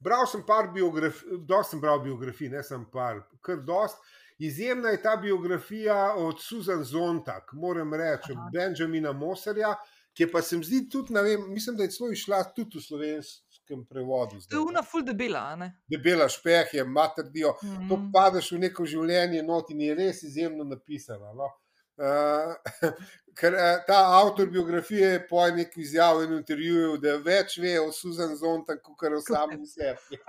[0.00, 3.96] bral sem par biografij, dosti sem bral biografij, ne sem par, kar dost.
[4.38, 8.50] Izjemna je ta biografija od Susan Zontag, moram reči, od.
[8.52, 9.74] Benjamina Moserja,
[10.12, 12.76] ki je pa se mi zdi tudi, ne vem, mislim, da je celo išla tudi
[12.78, 14.36] v slovenskem prevodu.
[14.36, 14.68] To zdaj, je ne.
[14.68, 15.70] una ful debela, ne?
[15.88, 17.54] Debela špeh je, materdijo.
[17.88, 18.10] To Mhm.
[18.12, 21.32] padeš v neko življenje, not in je res izjemno napisano.
[21.34, 21.48] No?
[21.96, 22.52] Uh,
[23.38, 27.92] ker uh, ta avtor biografije je po neki izjavi in intervjuju, da več ve o
[27.92, 30.20] Susan Zontag, kot o samem sebi.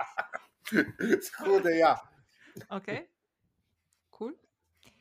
[1.28, 1.94] Tako da ja.
[2.70, 2.88] Ok.
[4.18, 4.34] Cool.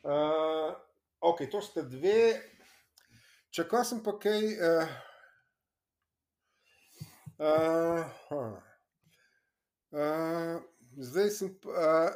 [0.03, 0.75] Uh,
[1.19, 2.37] ok, to sta dve.
[3.51, 4.43] Čakal sem pa kaj.
[4.59, 4.91] Uh,
[7.39, 8.03] uh,
[9.91, 10.55] uh,
[10.97, 11.55] zdaj sem.
[11.63, 12.11] Uh,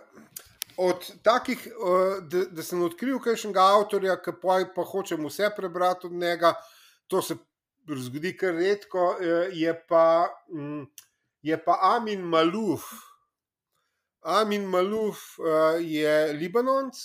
[0.78, 6.08] od takih, uh, da, da sem odkril kakšnega avtorja, ki pa, pa hočem vse prebrati
[6.08, 6.54] od njega,
[7.08, 7.38] to se
[8.06, 10.86] zgodi kar redko, uh, je pa, um,
[11.42, 12.88] je pa Amin Maluf.
[14.22, 16.98] Amin Maluf uh, je Libanonc.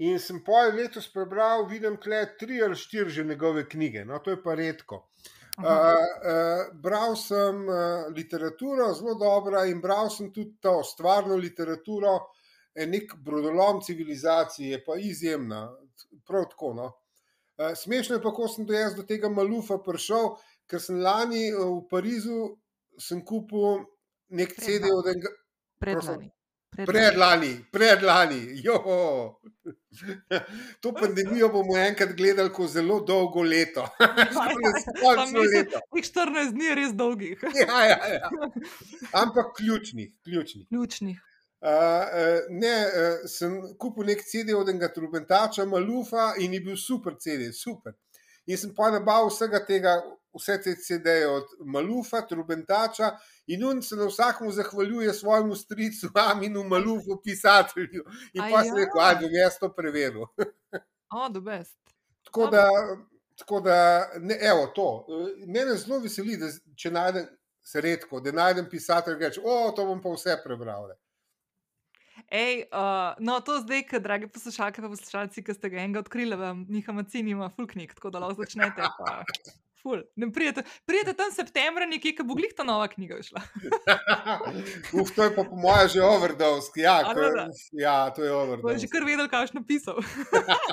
[0.00, 4.32] In sem pol letos prebral, vidim, tle tri ali štiri že njegove knjige, no to
[4.32, 5.04] je pa redko.
[5.04, 5.94] Uh, Aha.
[5.94, 12.14] uh, bral sem uh, literaturo, zelo dobro, in bral sem tudi to stvarno literaturo,
[12.74, 15.68] eh, nek brodolom civilizacije, je pa izjemna,
[16.26, 16.74] prav tako.
[16.74, 16.92] No.
[17.58, 20.34] Uh, smešno je pa, ko sem do jaz do tega Malufa prišel,
[20.70, 22.54] ker sem lani v Parizu
[22.98, 23.84] sem kupil
[24.30, 24.98] nek CD Predlani.
[24.98, 25.34] od enega.
[25.80, 26.30] Predlani.
[26.86, 28.78] Predlani, predlani, jo.
[30.80, 33.88] To pandemijo bomo enkrat gledali kot zelo dolgo leto.
[35.02, 35.80] Končno leto.
[35.94, 38.30] Teh 14 dni je res dolgih, Ja, ja, ja.
[39.12, 40.12] Ampak ključnih.
[40.24, 40.68] ključnih.
[40.68, 41.18] ključnih.
[41.60, 41.68] Uh,
[42.48, 47.50] ne, uh, sem kupil nek CD od enega trubentača, Malufa in je bil super CD,
[47.52, 47.92] super.
[48.46, 49.98] In sem pa nabal vsega tega,
[50.38, 53.10] vse te CD-je od Malufa, trubentača
[53.46, 58.04] in on se na vsakem zahvaljuje svojemu stricu, Aminu Malufu, pisatelju.
[58.32, 58.84] In pa sem Aja.
[58.84, 60.26] rekel, da bom jaz to preveril.
[61.10, 61.78] O, the best.
[62.24, 62.68] Tako da,
[63.38, 65.06] tako da ne, evo to.
[65.46, 66.46] Mene zelo veseli, da
[66.76, 67.24] če najdem,
[67.66, 70.86] se redko, da najdem pisatelj, ki reče: O, to bom pa vse prebral.
[70.88, 70.94] ne."
[72.28, 76.36] Ej, uh, no, to zdaj, ki, dragi poslušalke in poslušalci, ki ste ga enega odkrili,
[76.36, 78.86] vam njihov macin ima full knjig, tako da lahko začnete.
[78.98, 79.22] Pa,
[79.82, 80.02] ful.
[80.34, 83.42] Prijete, prijete tam septembra, nekje, ki bo glih ta nova knjiga šla.
[85.00, 86.72] Uf, to je pa po mojem že overdose.
[86.76, 87.46] Ja, A, ko, da, da.
[87.72, 88.84] ja, to je overdose.
[88.84, 90.00] že kar vedel, kaj je napisal.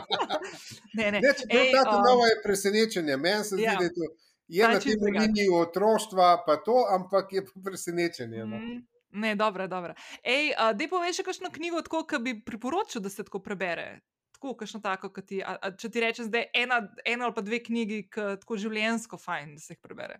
[0.97, 1.19] ne, ne.
[1.23, 3.17] Ne, Ej, ta um, nova je presenečenje.
[3.17, 3.75] Meni se zdi, ja.
[3.79, 4.13] da je to
[4.47, 8.45] Je na čisto tem liniji otroštva, pa to, ampak je presenečenje.
[8.45, 8.57] No.
[8.57, 9.93] Mm, Ne, dobro, dobro.
[10.23, 14.03] Ej, a, dej povej še kakšno knjigo, tako, ki bi priporočil, da se tako prebere.
[14.38, 17.34] Tako, kakšno tako, ki ti, a, a, če ti rečem, da je ena, ena ali
[17.34, 20.19] pa dve knjigi, ki tako življenjsko fajn, da se jih prebere.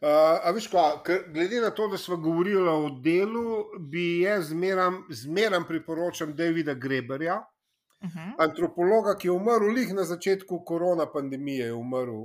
[0.00, 3.44] Uh, a veš, kaj, glede na to, da smo govorili o delu,
[3.92, 7.42] bi jaz zmeram, zmeram priporočam Davida Greberja,
[8.02, 8.32] Uh -huh.
[8.38, 12.24] antropologa, ki je umrl lih na začetku korona pandemije, je umrl,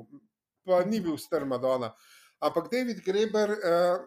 [0.65, 1.91] pa ni bil star Madonna.
[2.39, 3.99] Ampak David Greber uh,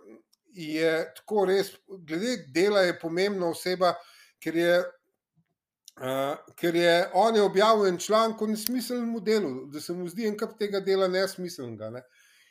[0.50, 3.94] je tako res, glede dela je pomembna oseba,
[4.42, 4.82] ker je.
[6.00, 10.24] Uh, ker je on je objavil en članek o nesmiselnem delu, da se mu zdi
[10.30, 11.90] en kap tega dela nesmiselnega.
[11.92, 12.00] Ne?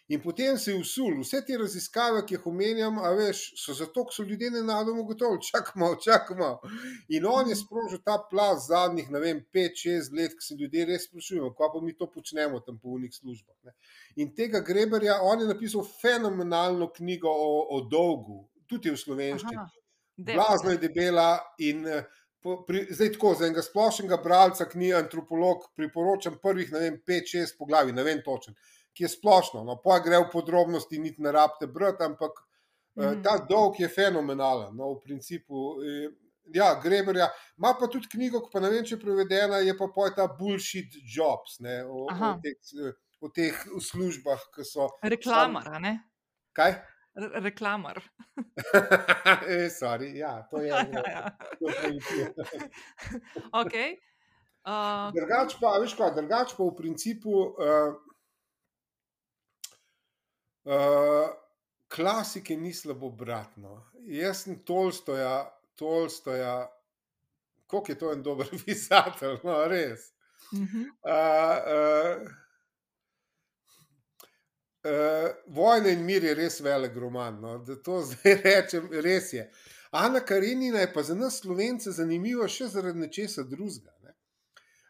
[0.09, 4.07] In potem se je usul, vse te raziskave, ki jih omenjam, a veš, so zato,
[4.07, 6.47] ker so ljudje nenadoma ugotovili, čakamo, čakamo.
[7.13, 11.05] In on je sprožil ta plaz zadnjih, ne vem, 5-6 let, ki se ljudje res
[11.05, 13.55] sprašujejo, kako pa mi to počnemo tam po unih službah.
[13.69, 13.75] Ne?
[14.25, 19.67] In tega Greberja, on je napisal fenomenalno knjigo o, o dolgu, tudi v slovenščini.
[20.33, 22.18] Blazno je debela in eh, po,
[22.67, 27.57] pri, zdaj tako, za enega splošnega bralca, ki ni antropolog, priporočam prvih, ne vem, 5-6
[27.59, 28.55] poglavij, ne vem točen,
[28.95, 29.63] ki je splošno.
[29.67, 33.03] No, pa gre v podrobnosti, niti ne rabite brati, ampak mm.
[33.03, 33.21] Mhm.
[33.23, 34.75] ta dolg je fenomenalen.
[34.75, 36.09] No, v principu, eh,
[36.55, 37.29] ja, Greberja.
[37.57, 40.27] Ima pa tudi knjigo, ki pa ne vem, če je prevedena, je pa poj ta
[40.39, 42.37] bullshit jobs, ne, o, o, Aha.
[42.43, 44.87] teh, eh, o teh službah, ki so.
[45.03, 45.97] Reklamar, a ne?
[46.55, 46.79] Kaj?
[47.15, 48.03] Re- Reklamar.
[49.47, 50.69] e, sorry, ja, to je.
[50.75, 51.25] Ja, ja, ja.
[53.51, 53.97] Okay.
[54.65, 57.95] Uh, Drugač pa, veš kaj, drugač pa v principu uh,
[60.67, 61.29] uh,
[61.89, 63.85] klasike ni slabo bratno.
[64.05, 65.47] Jaz sem Tolstoja,
[65.79, 66.67] Tolstoja,
[67.65, 70.11] koliko je to en dober pisatelj, no res.
[70.53, 70.85] mhm.
[71.03, 72.29] Uh, uh,
[74.83, 77.41] uh, Vojna in mir je res velik roman.
[77.41, 79.51] No, da to zdaj rečem, res je.
[79.91, 83.91] Ana Karenina je pa za nas, slovence, zanimiva še zaradi nečesa drugega.
[84.03, 84.13] ne.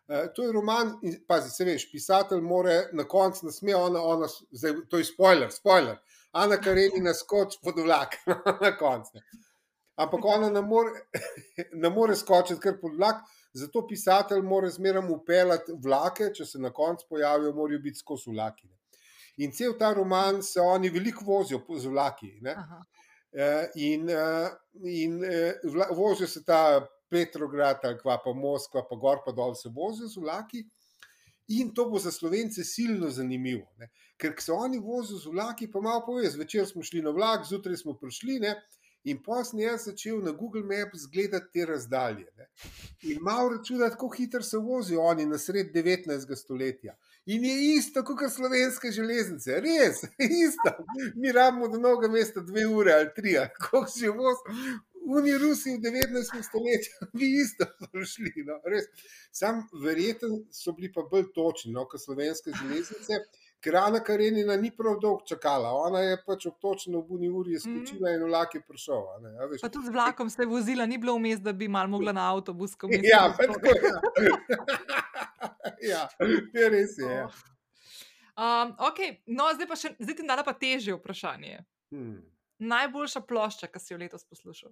[0.10, 4.02] Eh, To je roman, in pazi, se veš, pisatelj more na koncu, ne sme ona,
[4.02, 6.00] ona zdaj, to je spoiler, spoiler.
[6.32, 8.18] Ana Karenina skoči pod vlak
[8.66, 9.22] na koncu.
[9.96, 10.92] Ampak ona ne more,
[11.84, 16.74] ne more skočiti kar pod vlak, zato pisatelj mora zmeraj upeljati vlake, če se na
[16.74, 18.68] koncu pojavijo, morajo biti skozi vlaki.
[19.40, 22.34] In cel ta roman se oni veliko vozijo po- z vlaki.
[23.32, 24.50] Eh, In, eh,
[24.84, 29.70] in eh, vla- vozijo se ta Petrograd, ali pa Moskva, pa gor pa dol se
[29.70, 30.64] vozijo z vlaki.
[31.48, 33.66] In to bo za slovence silno zanimivo.
[33.78, 33.90] Ne?
[34.18, 37.78] Ker se oni vozijo z vlaki, pa malo pove, zvečer smo šli na vlak, zjutraj
[37.78, 38.40] smo prišli.
[38.40, 38.56] Ne?
[39.04, 42.28] In potem jaz začel na Google Maps gledati te razdalje.
[42.38, 42.50] Ne?
[43.04, 46.36] In malo računati, kako hitro se vozijo oni na sred 19.
[46.36, 46.94] stoletja.
[47.30, 50.02] In je isto kot slovenske železnice, res,
[50.48, 50.72] isto.
[51.16, 54.62] Mi rabimo do novega mesta dve ure ali tri, kako se vozi.
[55.10, 56.42] Uni Rusi v 19.
[56.44, 58.34] stoletju, vi isto so šli.
[58.48, 58.90] No, res.
[59.32, 63.22] Sam verjeten so bili pa bolj točni, no, kot slovenske železnice.
[63.60, 67.66] Ker Ana Karenina ni prav dolgo čakala, ona je pač obtočena v uni uri, je
[67.66, 69.02] skočila in vlak je prišel.
[69.16, 69.62] a ne, a veš.
[69.62, 72.30] Pa tudi z vlakom se je vozila, ni bilo vmes, da bi malo mogla na
[72.32, 72.78] avtobus.
[73.12, 73.82] Ja, tako je.
[73.84, 74.99] Ja,
[75.92, 76.04] ja
[76.54, 77.10] res je.
[77.10, 77.30] ja.
[78.40, 79.20] Um, okay.
[79.28, 81.60] no, zdaj, pa še, zdaj ti dala pa težje vprašanje.
[81.92, 82.22] Hmm.
[82.60, 84.72] Najboljša plošča, ki si jo letos poslušal.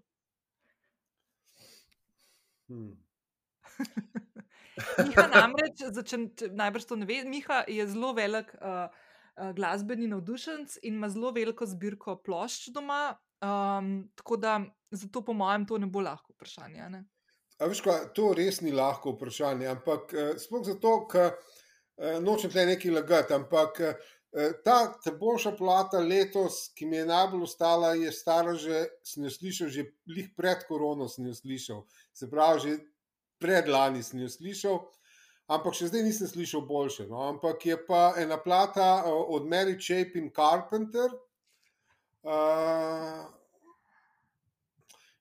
[2.72, 2.95] Hmm.
[5.07, 10.07] Miha namreč, če, če najbrž to ne ve, Miha je zelo velik uh, uh, glasbeni
[10.11, 13.18] navdušenc in ima zelo veliko zbirko plošč doma.
[13.44, 14.57] Um, tako da
[14.91, 16.90] zato, po mojem, to ne bo lahko vprašanje.
[16.94, 17.03] Ne?
[17.58, 22.54] A veš, kaj, to res ni lahko vprašanje, ampak eh, sploh zato, ker eh, nočem
[22.54, 23.96] tle nekaj lagati, ampak eh,
[24.64, 29.34] ta ta boljša plata letos, ki mi je najbolj ostala, je stara že, sem jo
[29.34, 31.82] slišal, že lih pred korono sem jo slišal,
[32.14, 32.78] se pravi, že
[33.42, 34.78] predlani sem jo slišal,
[35.50, 37.08] ampak še zdaj nisem slišal boljše.
[37.10, 37.24] No?
[37.32, 41.10] Ampak je pa ena plata eh, od Mary Chapin Carpenter.
[42.28, 43.24] Uh,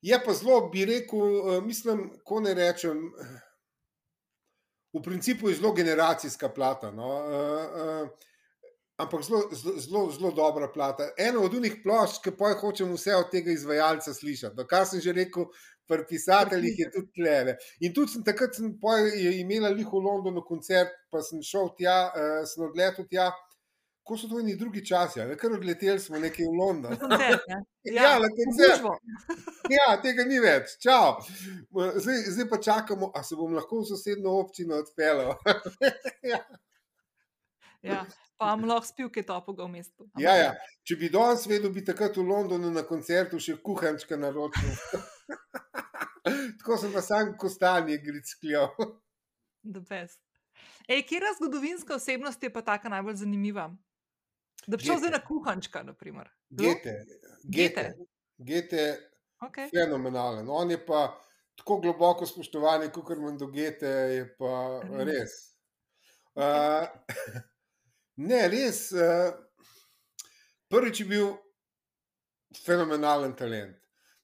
[0.07, 3.01] Je pa zelo, bi rekel, eh, mislim, ko ne rečem,
[4.95, 6.91] v principu je zelo generacijska plata.
[6.91, 7.11] No?
[7.27, 8.33] eh, eh,
[8.97, 11.11] Ampak zelo, zelo, zelo, dobra plata.
[11.19, 14.57] Ena od unih plošč, ki pa hočem vse od tega izvajalca slišati.
[14.57, 15.51] No, kar sem že rekel,
[15.87, 17.59] pri pisateljih je tudi tleve.
[17.85, 18.73] In tudi sem takrat sem
[19.37, 23.28] imela lih v Londonu koncert, pa sem šel tja, uh, sem odletel tja.
[24.07, 26.93] Ko so to neki drugi časi, ali kar odleteli smo nekaj v London.
[26.93, 27.57] Na koncert, ne?
[27.97, 28.85] Ja, na v koncert.
[29.77, 31.16] Ja, tega ni več, čau.
[31.74, 35.35] Zdaj, zdaj pa čakamo, a se bom lahko v sosednjo občino odpeljal.
[36.33, 36.39] ja.
[37.83, 38.05] Ja,
[38.39, 40.07] pa vam lahko spil, kaj topoga v mestu.
[40.23, 40.53] Ja, ja.
[40.87, 44.70] Če bi danes vedel, bi takrat v Londonu na koncertu še kuhančka naročil.
[46.62, 48.70] Tako sem pa sam kostanje grickljal.
[50.87, 53.66] Ej, kera zgodovinska osebnost je pa taka najbolj zanimiva?
[54.67, 56.31] Da bi šel zdaj na kuhančka, naprimer.
[56.51, 57.05] Gete.
[57.45, 57.93] Gete.
[58.39, 58.87] Gete.
[59.41, 59.71] Okay.
[59.71, 60.49] Fenomenalen.
[60.51, 61.21] On je pa
[61.57, 65.37] tako globoko spoštovanje, kot imam do Gete, je pa res.
[66.35, 66.89] Uh,
[68.29, 68.91] ne, res.
[68.93, 69.33] Uh,
[70.69, 71.29] prvič je bil
[72.65, 73.77] fenomenalen talent,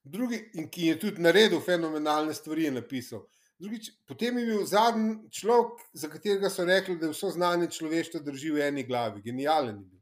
[0.02, 3.26] drugi, in ki je tudi naredil fenomenalne stvari, je napisal.
[3.62, 8.20] Drugič, potem je bil zadnji človek, za katerega so rekli, da je vse znanje človeštva
[8.26, 10.01] drži v eni glavi, genijalen je bil.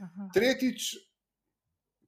[0.00, 0.28] Aha.
[0.34, 0.94] Tretjič,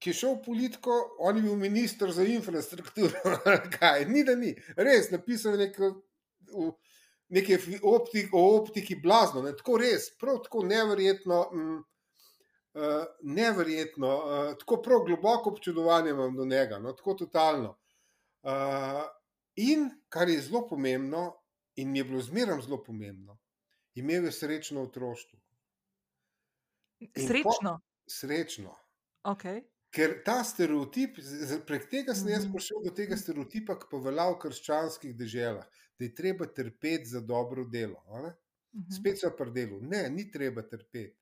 [0.01, 3.37] ki je šel v politiko, on je bil ministr za infrastrukturo.
[3.77, 5.93] Kaj, ni da ni, res napisal nekaj.
[7.33, 9.55] Nekaj optik, o optiki blazno, ne?
[9.57, 11.77] tako res, prav tako neverjetno, mm,
[12.77, 16.93] uh, neverjetno, uh, tako prav globoko občudovanje imam do njega, no?
[16.93, 17.71] tako totalno.
[18.43, 19.01] Uh,
[19.55, 21.23] in kar je zelo pomembno,
[21.75, 23.39] in mi je bilo zmeraj zelo pomembno,
[23.95, 25.39] imel je srečno otroštvo.
[27.01, 27.77] Srečno.
[27.77, 28.75] Po, srečno.
[29.23, 29.63] Okay.
[29.93, 31.19] Ker ta stereotip,
[31.67, 32.53] prek tega sem jaz mhm.
[32.55, 35.67] prišel do tega stereotipa, ki povelja v krščanskih deželah,
[35.99, 38.01] da je treba trpeti za dobro delo.
[38.09, 38.89] Mhm.
[38.97, 39.81] Spet so pri delu.
[39.81, 41.19] Ne, ni treba trpeti.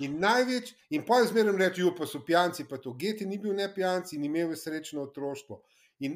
[0.00, 3.38] In največ, in pa je zmeraj reči, jo pa so pijanci, pa to geti ni
[3.38, 5.58] bil ne pijanci in imel je srečno otroštvo.
[6.06, 6.14] In,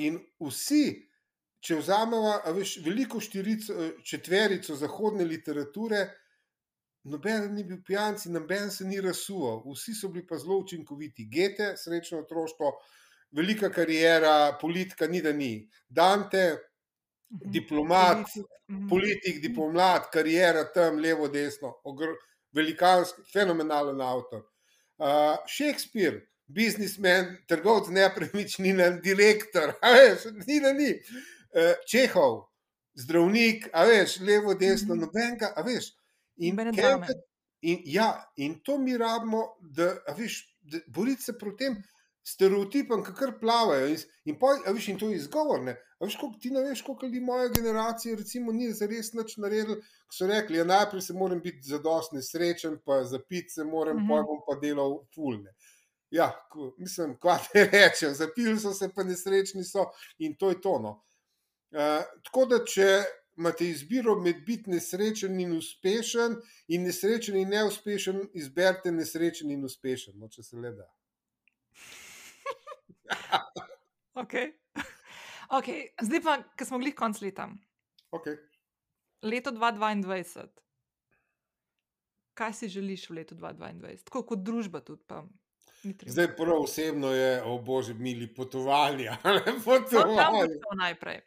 [0.00, 0.84] in vsi,
[1.60, 2.38] če vzamemo
[2.84, 6.06] veliko štirico, četverico zahodne literature,
[7.02, 11.28] noben ni bil pijanci, noben se ni razsuval, vsi so bili pa zelo učinkoviti.
[11.32, 12.72] Gete, srečno otroštvo,
[13.36, 15.68] velika karijera, politika, ni da ni.
[15.88, 16.56] Dante,
[17.30, 17.50] mhm.
[17.50, 18.26] diplomat,
[18.70, 18.88] mhm.
[18.88, 21.74] politik, diplomat, karijera tam, levo, desno,
[22.52, 24.44] velikanski, fenomenalen avtor.
[25.00, 30.90] Uh, Shakespeare, biznismen, trgovec nepremičnina, direktor, veš, ni da ni.
[31.50, 32.42] Uh, Čehov,
[32.94, 35.06] zdravnik, a veš, levo, desno, mhm.
[35.06, 35.94] nobenega, a veš.
[36.40, 36.56] In,
[37.60, 41.82] in, ja, in to mi rabimo, da, viš, da boriti se proti tem
[42.24, 43.88] stereotipom, ki kar plavajo.
[43.92, 45.60] In, in, pa, viš, in to je izgovor.
[46.00, 49.80] Viš, koliko, ti ne veš, koliko ljudi moje generacije recimo, ni za res nič naredili.
[50.12, 54.00] So rekli, ja, najprej se moram biti zadostni, srečen, pa za pit se moram, mm
[54.00, 54.08] -hmm.
[54.08, 55.54] pa bom pa delal fulne.
[56.10, 60.60] Ja, ko, mislim, kaj te rečem, zapili so se, pa nesrečni so in to je
[60.60, 61.02] tono.
[61.70, 63.04] Uh, tako da, če
[63.40, 66.36] imate izbiro med biti nesrečen in uspešen,
[66.68, 70.88] in nesrečen in neuspešen, izberite nesrečen in uspešen, no, če se le da.
[74.22, 74.52] okay.
[75.50, 75.88] Okay.
[76.06, 77.48] Zdaj pa, ki smo bili konc leta.
[78.12, 78.36] Okay.
[79.22, 80.46] Leto 2022.
[82.36, 85.02] Kaj si želiš v letu 2022, tako kot družba tudi?
[85.08, 85.24] Pa.
[86.06, 89.16] Zdaj, prvo osebno je, o bože, mili potovanja.
[89.64, 90.44] potovanja.
[90.60, 91.22] No, najprej.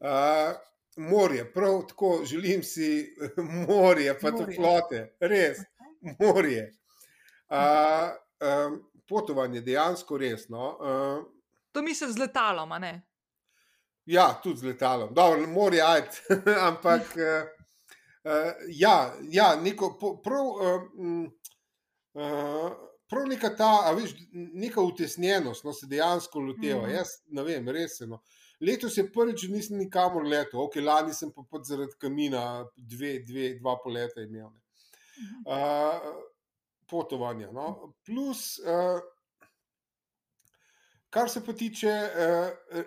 [0.00, 0.56] Uh,
[0.98, 3.16] morje, prav tako želim si
[3.68, 5.58] morje, pa tudi flote, res,
[6.18, 6.74] morje.
[7.48, 7.56] Uh,
[8.66, 10.78] um, potovanje, dejansko resno.
[10.80, 11.24] Uh,
[11.72, 13.02] to misliš z letalom, ne?
[14.06, 15.14] Ja, tudi z letalom.
[15.14, 16.22] Dobro, morje, ajt,
[16.68, 17.48] ampak uh,
[18.32, 20.46] uh, ja, ja, neko prav.
[20.46, 20.82] Uh,
[22.14, 22.72] uh,
[23.08, 26.82] Prav neka ta, veš, neka utesnjenost, no, se dejansko loteva.
[26.82, 26.90] Mm.
[26.92, 28.06] Jaz ne vem, res je.
[28.06, 28.18] No.
[28.18, 33.20] Uh, Letos je prvič, nisem nikamor letel, ok, lani sem pa pod zaradi kamina, dve,
[33.22, 34.50] dve, dva poleta imel.
[35.46, 36.08] Uh,
[36.90, 37.52] potovanja.
[37.54, 37.94] No?
[38.06, 38.98] Plus, uh,
[41.10, 42.82] kar se pa tiče, uh,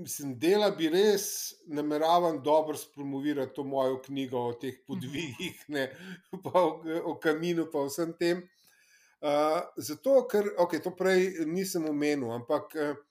[0.00, 5.90] mislim, dela bi res nameraval dobro spromovirati to mojo knjigo o teh podvigih, ne,
[6.44, 6.80] pa o,
[7.12, 8.40] o kaminu, pa vsem tem.
[9.24, 12.72] Uh, zato, ker, ok, to prej nisem omenil, ampak.
[12.72, 13.02] Uh,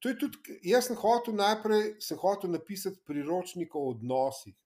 [0.00, 4.56] To je tudi, jaz sem hotel najprej sem hotel napisati priročnik o odnosih.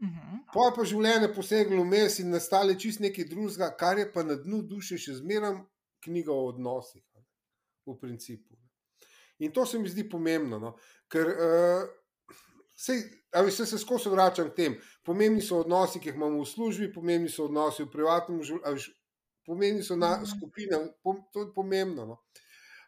[0.00, 0.08] Uh.
[0.08, 0.38] -huh.
[0.54, 4.34] Pa je pa življenje poseglo vmes in nastale čist nekaj drugega, kar je pa na
[4.34, 5.54] dnu duše še zmeraj
[6.04, 7.02] knjiga o odnosih.
[7.14, 7.24] Ne?
[7.86, 8.54] V principu.
[9.38, 10.76] In to se mi zdi pomembno, no?
[11.08, 11.88] ker uh,
[12.76, 13.02] sej,
[13.50, 14.76] se, se skozi vračam k tem.
[15.04, 18.94] Pomembni so odnosi, ki jih imamo v službi, pomembni so odnosi v privatnem življenju,
[19.46, 20.26] pomembni so na mhm.
[20.26, 22.06] skupine, pom, to je pomembno.
[22.06, 22.20] No?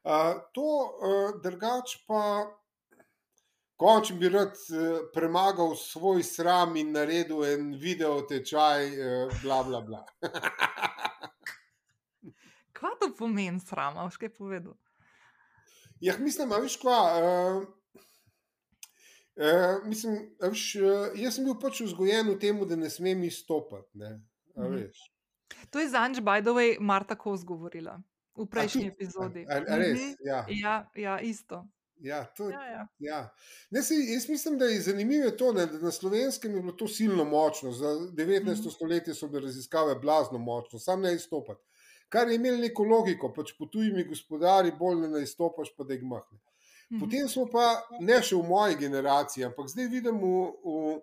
[0.06, 2.46] To, uh, drugač pa,
[3.74, 9.80] končem bi rad uh, premagal svoj sram in naredil en video tečaj, uh, bla, bla,
[9.82, 10.04] bla.
[12.76, 14.78] kaj to pomeni sram, ali kaj povedal?
[16.00, 17.00] Ja, mislim, da je kva.
[17.16, 17.66] Uh,
[19.36, 23.98] Uh, mislim, veš, uh, jaz sem bil pač vzgojen v tem, da ne smem izstopati.
[24.00, 24.14] Ne?
[24.56, 24.76] Mhm.
[24.78, 25.02] veš.
[25.68, 25.90] To je
[26.24, 27.98] by the way, Marta Kos govorila
[28.36, 28.92] v prejšnji tudi?
[28.94, 29.46] epizodi.
[29.48, 30.00] A, a res?
[30.00, 30.14] Mhm.
[30.24, 30.44] Ja.
[30.48, 31.64] Ja, ja, isto.
[32.00, 32.88] Ja, to, Ja, ja.
[32.98, 33.34] ja.
[33.70, 36.88] Ne, sej, jaz mislim, da je zanimivo to, ne, da na slovenskem je bilo to
[36.88, 37.72] silno močno.
[37.72, 38.42] Za 19.
[38.44, 38.70] Mhm.
[38.70, 41.62] stoletje so bile raziskave blazno močno, sam ne izstopati.
[42.08, 46.02] Kar je imelo neko logiko, pač po tujimi gospodari bolj ne izstopaš, pa da jih
[46.02, 46.38] mahne.
[46.90, 47.00] Mhm.
[47.00, 51.00] Potem smo pa, ne še v moji generaciji, ampak zdaj vidim, v, v,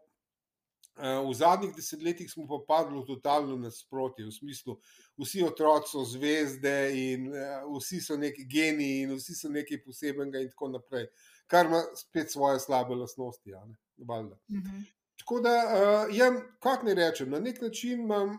[0.97, 4.77] v zadnjih desetletjih smo pa padli v totalno nasprotje, v smislu,
[5.17, 10.43] vsi otroci so zvezde in eh, vsi so neki geniji in vsi so nekaj posebenega
[10.43, 11.07] in tako naprej,
[11.47, 13.53] kar ima spet svoje slabe lastnosti.
[13.53, 14.37] a ne, valjda.
[14.51, 14.83] Mhm.
[15.23, 16.25] Tako da, uh, ja,
[16.59, 18.37] kako naj rečem, na nek način imam,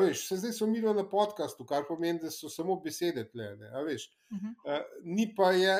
[0.00, 3.68] veš, se zdaj so milo na podkastu, kar pomeni, da so samo besede tle, ne,
[3.68, 4.08] a veš.
[4.32, 5.76] Uh, ni pa, je,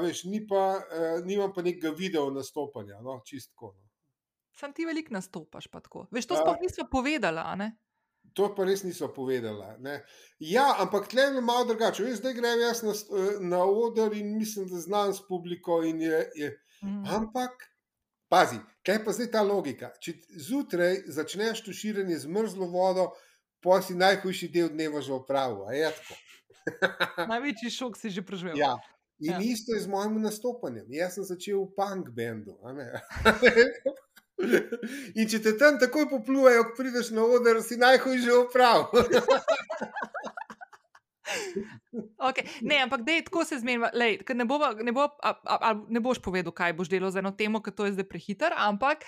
[0.00, 0.80] veš, ni pa,
[1.24, 3.74] nimam pa nekega video nastopanja, no, čistko.
[3.76, 3.83] No.
[4.54, 6.06] Sam ti veliko nastopaš, pa tako.
[6.10, 6.40] Veš, to Ja.
[6.40, 6.86] sploh nismo
[7.56, 7.76] ne?
[8.34, 9.76] To pa res niso povedala.
[9.78, 10.04] Ne.
[10.38, 12.02] Ja, ampak tle je malo drugače.
[12.02, 15.82] Veš, zdaj grem jaz na, eh, na oder in mislim, da znam s publiko.
[15.82, 17.04] in Je, je, Mhm.
[17.06, 17.50] Ampak,
[18.28, 19.92] pazi, kaj pa zdaj ta logika?
[20.00, 23.12] Če zjutraj začneš tuširanje z mrzlo vodo,
[23.60, 25.64] pa si najhujši del dneva že opravil.
[27.30, 28.56] Največji šok si že preživel.
[28.58, 28.76] Ja.
[29.20, 29.38] In ja.
[29.40, 30.86] isto je z mojim nastopanjem.
[30.92, 32.58] Jaz sem začel v punk bendu.
[35.18, 38.90] In če te tam takoj poplujejo, ko prideš na oder, si najhujši opravil.
[42.18, 42.44] Okay.
[42.62, 43.90] Ne, ampak dej, tako se zmenjava.
[43.94, 47.22] lej, Ne, bova, ne, bo, a, a, a, ne boš povedal, kaj boš delal za
[47.22, 49.06] eno temo, ker to je zdaj prehiter, ampak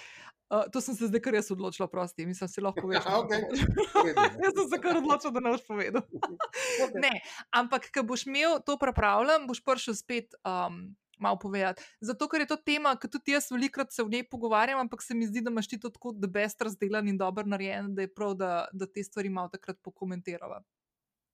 [0.48, 3.04] uh, to sem se zdaj kar jaz odločila, prosti, mislim, si lahko poveš.
[3.04, 3.52] Ja, redu,
[4.06, 4.26] ne.
[4.44, 6.06] jaz sem se kar odločila, da ne boš povedal.
[6.06, 7.00] Okej.
[7.02, 7.12] Ne,
[7.50, 11.82] ampak, ko boš imel to pripravljeno, boš prišel spet um, malo povedati.
[12.00, 15.14] Zato, ker je to tema, ki tudi jaz velikokrat se v njej pogovarjam, ampak se
[15.14, 18.12] mi zdi, da imaš ti to tako the best razdelan in dobro narejen, da je
[18.14, 20.62] prav, da, da te stvari malo takrat pokomentirava.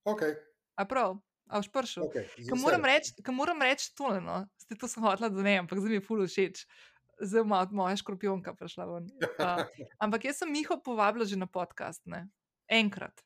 [0.05, 0.35] Okay,
[0.75, 2.07] A prav, a boš prišel?
[2.07, 3.13] okay, Ker moram reči,
[3.61, 4.43] reči tole, no.
[4.57, 6.65] Ste to sem hotela, da ne, ampak zdaj mi je ful všeč.
[7.21, 9.11] Zdaj ima moja škorpionka prišla ven.
[9.43, 9.65] Uh,
[9.99, 12.25] ampak jaz sem Miho povabila že na podcast, ne?
[12.71, 13.21] Enkrat.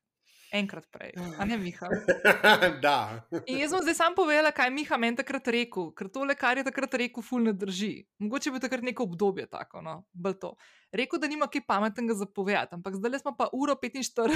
[0.51, 1.11] Enkrat prej.
[1.39, 1.89] A ne Miha.
[2.85, 3.27] da.
[3.45, 6.59] In jaz sem zdaj sam povedala, kaj je Miha meni takrat rekel, ker tole, kar
[6.59, 8.07] je takrat rekel, ful ne drži.
[8.23, 10.53] Mogoče bi takrat neko obdobje tako, no, bolj to.
[10.95, 14.31] Rekel, da nima kaj pametnega za povedati, ampak zdaj smo pa uro 45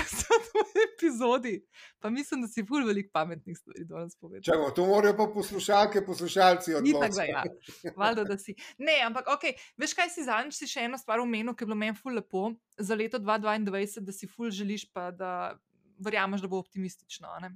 [0.51, 1.55] v epizodi,
[2.03, 4.43] pa mislim, da si ful veliko pametnih stvari danes povedal.
[4.43, 7.15] Čakaj, to morajo pa poslušalke, poslušalci Ni tako, odločiti.
[7.15, 7.93] da ja.
[7.95, 8.55] Valjda, da si.
[8.77, 9.47] Ne, ampak ok,
[9.79, 12.51] veš kaj si zadnjič si še eno stvar omenil, ki je bilo meni ful lepo
[12.75, 15.55] za leto 2022, da si ful želiš, pa da
[16.03, 17.27] verjameš, da bo optimistično.
[17.41, 17.51] ne?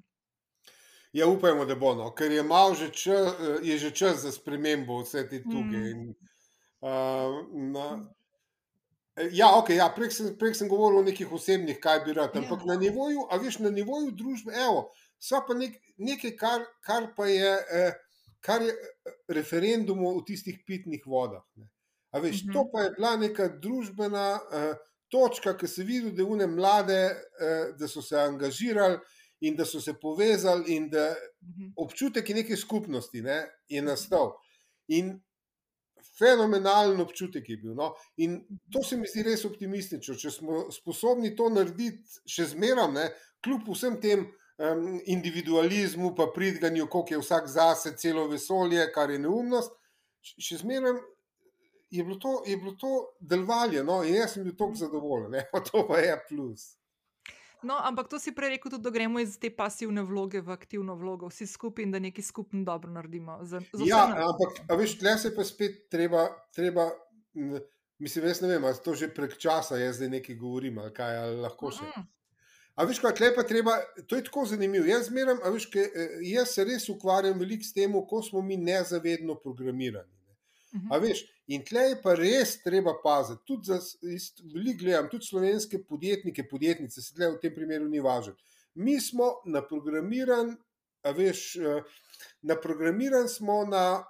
[1.14, 2.44] Ja, upajmo, da bo, no, ker je
[2.76, 5.78] že čas, je že čas za spremembo vse te tuge.
[5.78, 5.86] Mm.
[5.92, 6.16] In,
[6.82, 7.86] uh, na,
[9.32, 12.60] ja, ok, ja, prej sem, prej sem govoril o nekih osebnih, kaj bi rad, ampak
[12.62, 12.66] Ja.
[12.66, 17.28] na nivoju, a veš, na nivoju družbe, evo, so pa nek, nekaj, kar, kar pa
[17.28, 17.94] je, eh,
[18.42, 21.44] kar je eh, referendum o tistih pitnih vodah.
[21.56, 21.70] Ne.
[22.12, 22.54] A veš, Mhm.
[22.54, 24.76] to pa je bila neka družbena eh,
[25.12, 27.02] točka, ki se vidi, da une mlade,
[27.40, 28.98] eh, da so se angažirali
[29.42, 31.14] in da so se povezali in da
[31.46, 31.74] Mhm.
[31.78, 34.34] občutek neke skupnosti, ne, je nastal.
[34.88, 35.20] In
[36.18, 37.74] fenomenalen občutek je bil.
[37.76, 37.94] No.
[38.18, 38.40] In
[38.72, 40.16] to se mi zdi res optimistično.
[40.16, 43.06] Če smo sposobni to narediti še zmeraj, ne,
[43.44, 44.26] kljub vsem tem
[44.58, 49.72] um, individualizmu, pa pridganju, koliko je vsak zase, celo vesolje, kar je neumnost,
[50.22, 51.02] še zmeraj.
[51.96, 55.46] Je bilo to, je bilo to delovanje, no, in jaz sem bil tako zadovoljen, ne,
[55.70, 56.66] to pa je plus.
[57.66, 60.94] No, ampak to si prej rekel, tudi, da gremo iz te pasivne vloge v aktivno
[61.00, 63.40] vlogo, vsi skupaj in da nekaj skupno dobro naredimo.
[63.42, 64.20] Za, za Ja, nas.
[64.28, 66.92] ampak, veš, tle se pa spet treba, treba
[68.00, 71.18] mislim, jaz ne vem, ali to že prek časa jaz zdaj nekaj govorim, ali kaj
[71.18, 71.88] ali lahko še.
[71.88, 72.06] Mm-mm.
[72.76, 73.78] A veš, kaj tle pa treba,
[74.08, 74.86] to je tako zanimivo.
[74.86, 78.58] Jaz zmeram, veš, kaj, eh, jaz se res ukvarjam veliko s tem, kako smo mi
[78.58, 80.12] nezavedno programirani.
[80.28, 80.36] ne.
[80.76, 80.92] Mhm.
[80.92, 83.44] A veš, in tle je pa res treba paziti.
[83.46, 83.80] Tudi za,
[84.54, 88.36] veliko gledam, tudi slovenske podjetnike, podjetnice, se tle v tem primeru ni važno.
[88.76, 90.56] Mi smo naprogramiran,
[91.06, 91.98] a veš, eh,
[92.42, 94.04] naprogramiran smo na,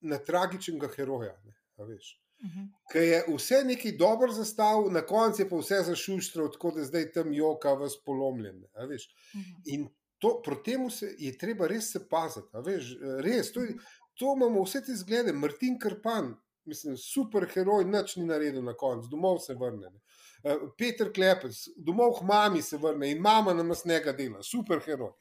[0.00, 1.34] na tragičnega heroja.
[1.44, 2.18] Ne, veš.
[2.42, 2.68] Mhm.
[2.90, 7.12] Ker je vse nekaj dobro zastavil, na koncu je pa vse zašuštro, tako da zdaj
[7.12, 8.64] tam joka vas polomljen.
[8.88, 9.08] veš.
[9.34, 9.60] Mhm.
[9.64, 9.88] In
[10.18, 12.48] to, proti temu se je treba res se paziti.
[12.66, 12.96] Veš,
[13.26, 13.74] res, to, je,
[14.14, 15.32] to imamo vse te zglede.
[15.32, 16.34] Martin Krpan,
[16.64, 19.90] mislim, super heroj, nič ni naredil na koncu, domov se vrne.
[19.90, 20.00] Ne.
[20.44, 25.12] Eh, Peter Klepec, domov k mami se vrne in mama nam snega dela, super heroj.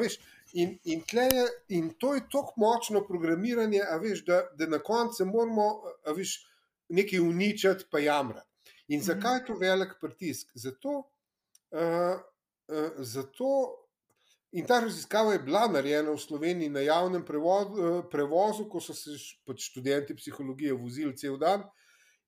[0.00, 0.16] Veš,
[0.52, 5.82] in, in, je, in to je tako močno programiranje, veš, da, da na koncu moramo
[6.16, 6.38] veš,
[6.88, 8.48] nekaj uničiti, pa jamrati.
[8.88, 9.06] In mhm.
[9.06, 10.50] zakaj je to velik pritisk?
[10.54, 10.96] Zato,
[11.70, 12.16] uh,
[12.68, 13.50] uh, zato
[14.52, 19.14] In ta raziskava je bila narejena v Sloveniji na javnem prevozu, prevozu ko so se
[19.46, 21.62] pač študenti psihologije vozili cel dan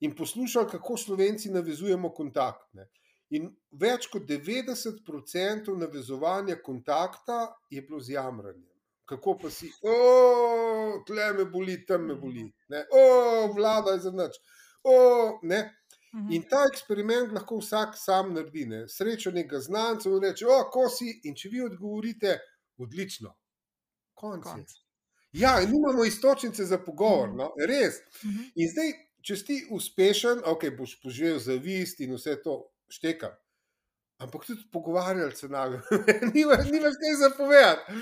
[0.00, 2.86] in poslušali, kako slovenci navezujemo kontaktne.
[3.34, 8.68] In več kot 90% navezovanja kontakta je bilo z jamranjem.
[9.08, 9.70] Kako pa si,
[11.06, 13.02] tle me boli, tam me boli, o,
[13.56, 14.38] vlada je za noč.
[16.14, 16.32] Mhm.
[16.32, 18.66] In ta eksperiment lahko vsak sam naredi.
[18.66, 18.84] Ne?
[18.88, 21.08] Srečo nekega znanca in reče: O, ko si.
[21.24, 22.38] In če vi odgovorite,
[22.78, 23.32] odlično.
[24.14, 24.44] Konc.
[24.44, 24.74] Konc.
[25.32, 27.38] Ja, in imamo istočnice za pogovor, mhm.
[27.38, 27.50] no?
[27.68, 28.02] res.
[28.24, 28.50] Mhm.
[28.54, 32.58] In zdaj, če si uspešen, ok, boš poživel zavist in vse to
[32.92, 33.32] štekam.
[34.22, 35.78] Ampak tudi pogovarjali se nami,
[36.34, 36.68] ni več
[37.00, 37.96] kaj zapovedati.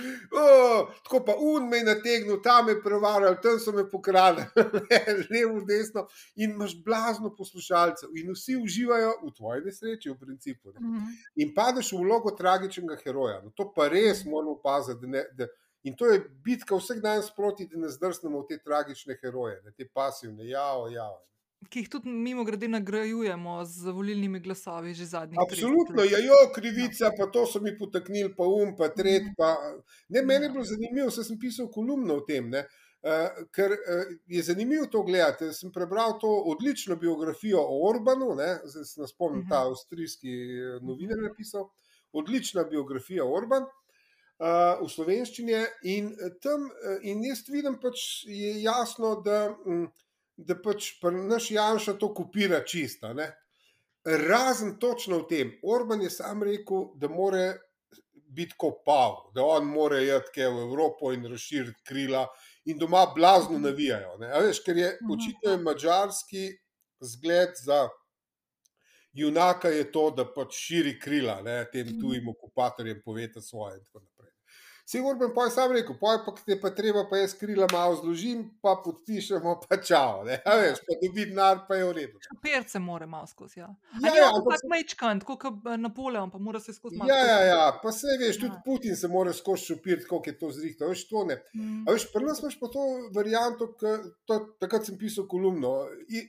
[1.04, 4.44] Tako pa un me je nategnil, tam je prevaral, tam so me pokradili,
[5.32, 6.06] levo, desno.
[6.36, 10.74] In imaš blazno poslušalcev, in vsi uživajo v tvoji nesreči, v principu.
[10.74, 10.80] Ne.
[10.80, 11.16] Mhm.
[11.44, 13.40] In padeš v vlogo tragičnega heroja.
[13.44, 15.00] No, to pa res moramo paziti.
[15.00, 15.48] Da ne, da,
[15.88, 19.72] in to je bitka vsak dan sproti, da ne zdrsnemo v te tragične heroje, ne,
[19.72, 21.18] te pasivne, jao, jao
[21.68, 25.46] ki jih tudi mimo grede nagrajujemo z volilnimi glasovi že zadnji čas.
[25.52, 29.28] Absolutno, je jo krivica, pa to so mi potaknili, pa um, pa tret.
[29.36, 29.56] Pa...
[30.08, 30.52] Ne, meni je ja.
[30.52, 32.48] bilo zanimivo, saj sem pisal kolumno o tem.
[32.50, 32.64] Ne?
[33.00, 35.52] Uh, ker uh, je zanimivo to gledati.
[35.56, 38.32] Sem prebral to odlično biografijo o Orbanu,
[38.64, 39.50] zdaj se spomnim, uh -huh.
[39.50, 39.70] ta mhm.
[39.70, 41.70] avstrijski eh, novinar je napisal.
[42.12, 45.52] Odlična biografija Orban uh, v slovenščini.
[45.82, 46.70] In tam,
[47.02, 49.56] in jaz vidim, pač je jasno, da.
[49.66, 49.92] Um,
[50.46, 53.12] da pač naš Janša to kopira čista.
[53.14, 53.30] Ne?
[54.04, 57.52] Razen točno v tem, Orban je sam rekel, da mora
[58.30, 62.26] biti kot pav, da on mora iti v Evropo in razširiti krila,
[62.64, 64.16] in doma blazno navijajo.
[64.18, 65.12] Veš, ker je mhm.
[65.14, 66.48] očitno mačarski
[67.00, 67.88] zgled za
[69.12, 71.64] junaka, je to, da pač širi krila ne?
[71.72, 72.00] tem mhm.
[72.00, 73.80] tujim okupatorjem, poveta svoje.
[74.90, 77.94] Sigur bi pa sam rekel, pa je pa te pa treba, pa jaz krila malo
[78.00, 80.24] zložim, pa podpišemo, pa čau.
[80.26, 82.18] Ne, a veš, pa dobi denar, pa je v redu.
[82.42, 83.68] Perce mora malo skozi, ja.
[84.02, 86.98] Ja, ja, ampak tak mečkant, kot Napoleon, pa mora se skozi.
[87.06, 88.62] Ja, ja, ja, pa se veš, tudi ja.
[88.66, 91.38] Putin se mora skozi šupirati, koliko je to zrihto, veš, to ne.
[91.54, 91.84] Mm.
[91.86, 93.70] A veš, pri nas imaš pa to varianto,
[94.58, 95.84] takrat sem pisal kolumno,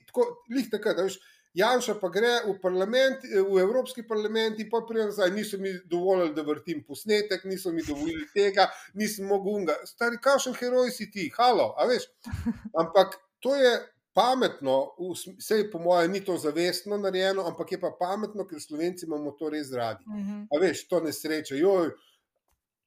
[0.06, 1.18] tako, lih takrat, veš,
[1.54, 6.42] Janša pa gre v, v Evropski parlament in pa prej nazaj, niso mi dovolili, da
[6.42, 9.76] vrtim posnetek, niso mi dovolili tega, nisem mogel unga.
[9.84, 12.08] Stari, kakšen heroj si ti, halo, a veš.
[12.80, 13.74] Ampak to je
[14.16, 14.94] pametno,
[15.38, 19.32] vse je po mojem, ni to zavestno narejeno, ampak je pa pametno, ker Slovenci imamo
[19.38, 20.04] to res radi.
[20.08, 20.46] Mhm.
[20.52, 21.92] A veš, to nesreče, joj,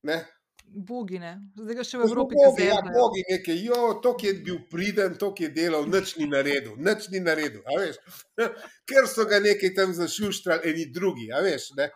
[0.05, 0.19] ne,
[0.67, 1.31] Bogi, ne.
[1.55, 2.67] zdaj ga še v Evropi gledajo.
[2.67, 6.27] Ja, bogi, nekaj, jo, to, ki je bil priden, to, ki je delal, nič ni
[6.27, 7.63] naredil, nič ni naredil,
[8.89, 11.69] ker so ga nekaj tam zašuštrali, eni drugi, veš.
[11.79, 11.89] Ne?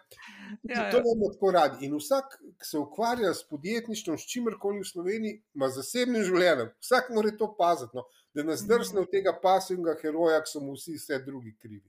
[0.63, 1.33] Ja, to bomo ja.
[1.35, 1.85] tako radi.
[1.85, 6.71] In vsak, ki se ukvarja s podjetništvom, s čimerkoli v Sloveniji, ima zasebnim življenjem.
[6.79, 8.07] Vsak mora to paziti, no?
[8.33, 11.85] da nas drsne od tega pasivnega heroja, ki so mu vsi vse drugi krivi.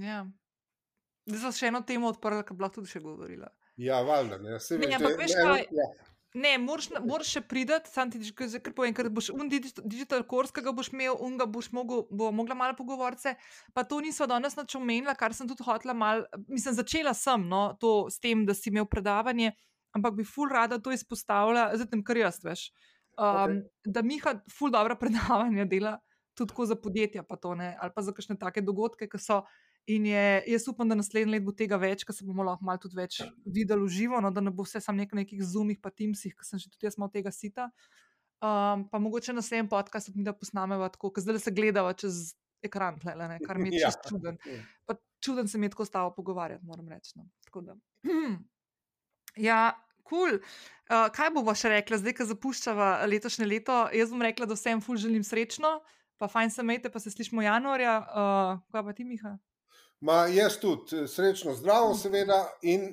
[0.00, 0.24] Ja.
[1.28, 3.50] Zdaj sem še eno temo odprla, ki bi lahko tudi še govorila.
[3.80, 5.68] Ja, valjda, ne, se ne, ampak veš, kaj.
[5.72, 5.90] Ja.
[6.32, 10.52] Ne, moraš, moraš še priti, sam ti že kar povem, ker boš un digital course,
[10.54, 13.34] ki ga boš imel, un ga boš mogel, bo mogla malo pogovoriti.
[13.76, 17.74] Pa to nismo danes nič omenila, kar sem tudi hotela mal, mislim, začela sem, no,
[17.80, 19.52] to s tem, da si imel predavanje,
[19.92, 22.70] ampak bi ful rada to izpostavila, zdaj tem, kar jaz veš.
[23.12, 23.60] Um, okay.
[23.92, 25.98] Da Miha ful dobra predavanja dela,
[26.32, 29.42] tudi za podjetja, pa to ne, ali pa za kakšne take dogodke, ki so.
[29.90, 32.90] In je, jaz upam, da naslednji let bo tega več, ker se bomo lahko malo
[32.94, 36.36] več videli v živo, no, da ne bo vse samo nek nekih zumih, pa timsih,
[36.38, 37.66] ki sem že tudi jaz malo tega sita.
[38.42, 42.34] Um, pa mogoče na naslednjem podkastu mi da posnameva tako, ker zdaj se gledava čez
[42.62, 44.10] ekran, tle, ne, kar mi je čest ja.
[44.10, 44.38] čuden.
[44.86, 47.18] Pa čuden se mi je tako stavo pogovarjati, moram reči.
[47.18, 47.26] No.
[49.40, 49.72] Ja,
[50.04, 50.36] kul.
[50.36, 50.40] Cool.
[50.92, 53.76] Uh, kaj bomo še rekli, zdaj, ko zapuščava letošnje leto?
[53.96, 55.78] Jaz bom rekla, da vsem ful želim srečno,
[56.20, 57.94] pa fajn se imejte, pa se slišmo januarja.
[58.12, 59.38] Uh, kaj pa ti, Miha?
[60.02, 62.88] Ma, jaz tudi, srečno, zdravo, seveda, in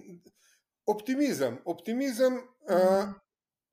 [0.86, 1.56] optimizem.
[1.66, 2.36] Optimizem,
[2.70, 3.10] uh,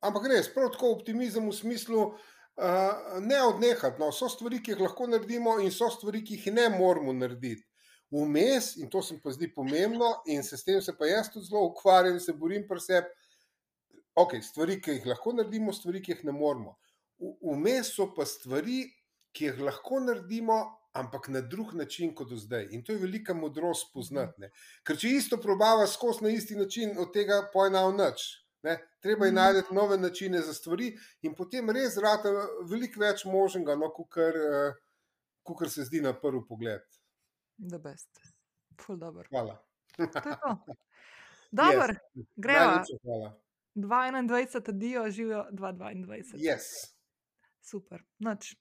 [0.00, 4.00] ampak res, prav tako optimizem v smislu uh, ne odnehati.
[4.00, 7.66] No, so stvari, ki jih lahko naredimo, in so stvari, ki jih ne moramo narediti.
[8.14, 11.50] Vmes, in to se mi zdi pomembno, in se s tem se pa jaz tudi
[11.50, 13.12] zelo ukvarjam, se borim pri sebi.
[14.16, 16.78] Ok, stvari, ki jih lahko naredimo, stvari, ki jih ne moramo.
[17.20, 18.86] Vmes so pa stvari,
[19.36, 20.62] ki jih lahko naredimo,
[20.97, 22.68] ampak na drug način kot do zdaj.
[22.70, 24.40] In to je velika modrost poznati.
[24.40, 24.51] Ne?
[24.82, 28.24] Ker če isto probava skozi na isti način, od tega pojna v noč.
[28.62, 28.78] Ne?
[29.01, 29.36] Treba je Mhm.
[29.36, 30.93] najti nove načine za stvari,
[31.23, 32.32] in potem res zrata
[32.64, 33.90] veliko več možnega, no,
[35.44, 36.82] kot se zdi na prvi pogled.
[37.70, 38.10] The best.
[38.81, 39.28] Ful dobro.
[39.31, 39.62] Hvala.
[41.52, 41.94] Dobro,
[42.36, 42.86] Yes.
[43.02, 43.40] hvala.
[43.74, 46.36] 22, adijo, živijo 2022.
[46.39, 46.66] Yes.
[47.62, 48.56] Super, noč,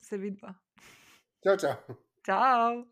[0.00, 0.54] se vidva.
[1.44, 1.76] Čau, čau.
[2.26, 2.84] Čau.